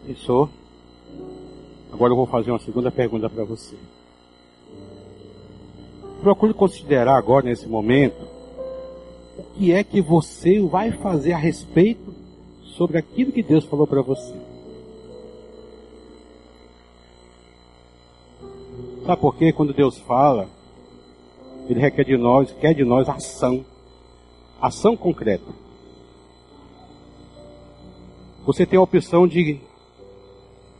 Pensou? 0.05 0.49
Agora 1.91 2.11
eu 2.11 2.17
vou 2.17 2.25
fazer 2.25 2.51
uma 2.51 2.59
segunda 2.59 2.91
pergunta 2.91 3.29
para 3.29 3.43
você. 3.43 3.75
Procure 6.21 6.53
considerar 6.53 7.17
agora, 7.17 7.45
nesse 7.45 7.67
momento, 7.67 8.38
o 9.39 9.43
que 9.53 9.71
é 9.71 9.83
que 9.83 10.01
você 10.01 10.61
vai 10.61 10.91
fazer 10.91 11.31
a 11.31 11.37
respeito 11.37 12.13
sobre 12.75 12.97
aquilo 12.97 13.31
que 13.31 13.41
Deus 13.41 13.63
falou 13.65 13.87
para 13.87 14.01
você. 14.01 14.35
Sabe 19.05 19.21
por 19.21 19.35
quê? 19.35 19.51
Quando 19.51 19.73
Deus 19.73 19.97
fala, 19.99 20.49
Ele 21.67 21.79
requer 21.79 22.03
de 22.03 22.17
nós, 22.17 22.51
quer 22.59 22.73
de 22.73 22.83
nós 22.83 23.07
ação. 23.07 23.65
Ação 24.61 24.95
concreta. 24.97 25.51
Você 28.45 28.65
tem 28.65 28.77
a 28.77 28.81
opção 28.81 29.27
de 29.27 29.59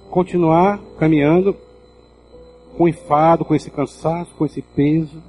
continuar 0.09 0.79
caminhando 0.97 1.55
com 2.77 2.87
enfado, 2.87 3.45
com 3.45 3.55
esse 3.55 3.71
cansaço, 3.71 4.33
com 4.35 4.45
esse 4.45 4.61
peso. 4.61 5.21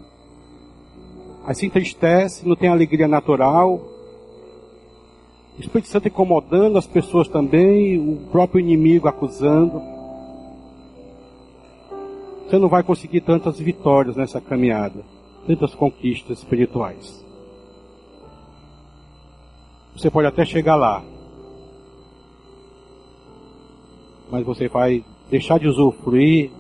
Aí 1.45 1.55
se 1.55 1.67
entristece, 1.67 2.47
não 2.47 2.55
tem 2.55 2.69
alegria 2.69 3.09
natural. 3.09 3.81
O 5.57 5.61
Espírito 5.61 5.89
Santo 5.89 6.09
incomodando 6.09 6.79
as 6.79 6.87
pessoas 6.87 7.29
também, 7.29 7.99
o 7.99 8.17
próprio 8.31 8.61
inimigo 8.61 9.09
acusando. 9.09 9.83
Você 12.47 12.59
não 12.59 12.69
vai 12.69 12.83
conseguir 12.83 13.21
tantas 13.21 13.59
vitórias 13.59 14.17
nessa 14.17 14.41
caminhada, 14.41 15.05
tantas 15.47 15.75
conquistas 15.75 16.39
espirituais. 16.39 17.25
Você 19.97 20.11
pode 20.11 20.27
até 20.27 20.45
chegar 20.45 20.77
lá, 20.77 21.03
mas 24.31 24.45
você 24.45 24.69
vai 24.69 25.05
deixar 25.31 25.59
de 25.59 25.69
usufruir 25.69 26.51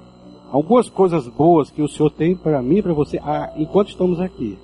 algumas 0.50 0.88
coisas 0.88 1.26
boas 1.26 1.70
que 1.70 1.80
o 1.80 1.88
Senhor 1.88 2.10
tem 2.10 2.36
para 2.36 2.60
mim 2.60 2.78
e 2.78 2.82
para 2.82 2.92
você 2.92 3.18
ah, 3.22 3.52
enquanto 3.56 3.88
estamos 3.88 4.20
aqui. 4.20 4.58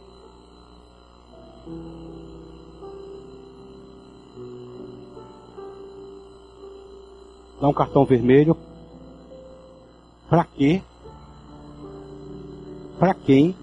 Dá 7.60 7.68
um 7.68 7.72
cartão 7.72 8.04
vermelho. 8.04 8.56
Para 10.28 10.44
quê? 10.44 10.82
Para 12.98 13.14
quem? 13.14 13.54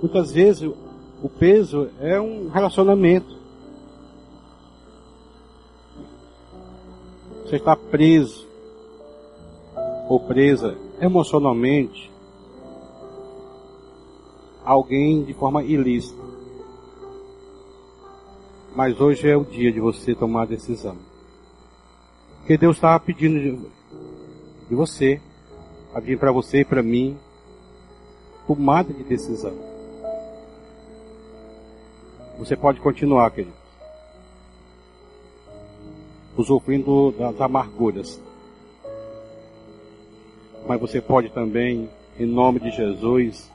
Muitas 0.00 0.32
vezes 0.32 0.70
o 1.22 1.28
peso 1.28 1.90
é 2.00 2.20
um 2.20 2.48
relacionamento. 2.48 3.36
Você 7.44 7.56
está 7.56 7.74
preso 7.74 8.46
ou 10.08 10.20
presa 10.20 10.76
emocionalmente 11.00 12.10
a 14.64 14.72
alguém 14.72 15.24
de 15.24 15.32
forma 15.34 15.62
ilícita. 15.64 16.27
Mas 18.78 19.00
hoje 19.00 19.28
é 19.28 19.36
o 19.36 19.44
dia 19.44 19.72
de 19.72 19.80
você 19.80 20.14
tomar 20.14 20.42
a 20.42 20.46
decisão. 20.46 20.96
Porque 22.38 22.56
Deus 22.56 22.76
estava 22.76 23.00
pedindo 23.00 23.40
de, 23.40 23.68
de 24.68 24.74
você, 24.76 25.20
pedindo 25.92 26.20
para 26.20 26.30
você 26.30 26.60
e 26.60 26.64
para 26.64 26.80
mim, 26.80 27.18
tomada 28.46 28.94
de 28.94 29.02
decisão. 29.02 29.52
Você 32.38 32.56
pode 32.56 32.78
continuar, 32.78 33.28
querido 33.32 33.52
usufruindo 36.36 37.10
das 37.18 37.40
amarguras. 37.40 38.22
Mas 40.68 40.80
você 40.80 41.00
pode 41.00 41.30
também, 41.30 41.90
em 42.16 42.26
nome 42.26 42.60
de 42.60 42.70
Jesus, 42.70 43.50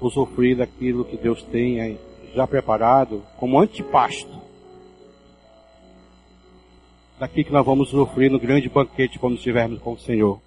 usufruir 0.00 0.58
daquilo 0.58 1.04
que 1.04 1.16
Deus 1.16 1.42
tem 1.42 1.80
já 2.34 2.46
preparado 2.46 3.22
como 3.36 3.58
antipasto. 3.58 4.40
Daqui 7.18 7.44
que 7.44 7.52
nós 7.52 7.64
vamos 7.64 7.92
usufruir 7.92 8.30
no 8.30 8.40
grande 8.40 8.68
banquete 8.68 9.18
quando 9.18 9.36
estivermos 9.36 9.80
com 9.80 9.92
o 9.92 9.98
Senhor. 9.98 10.40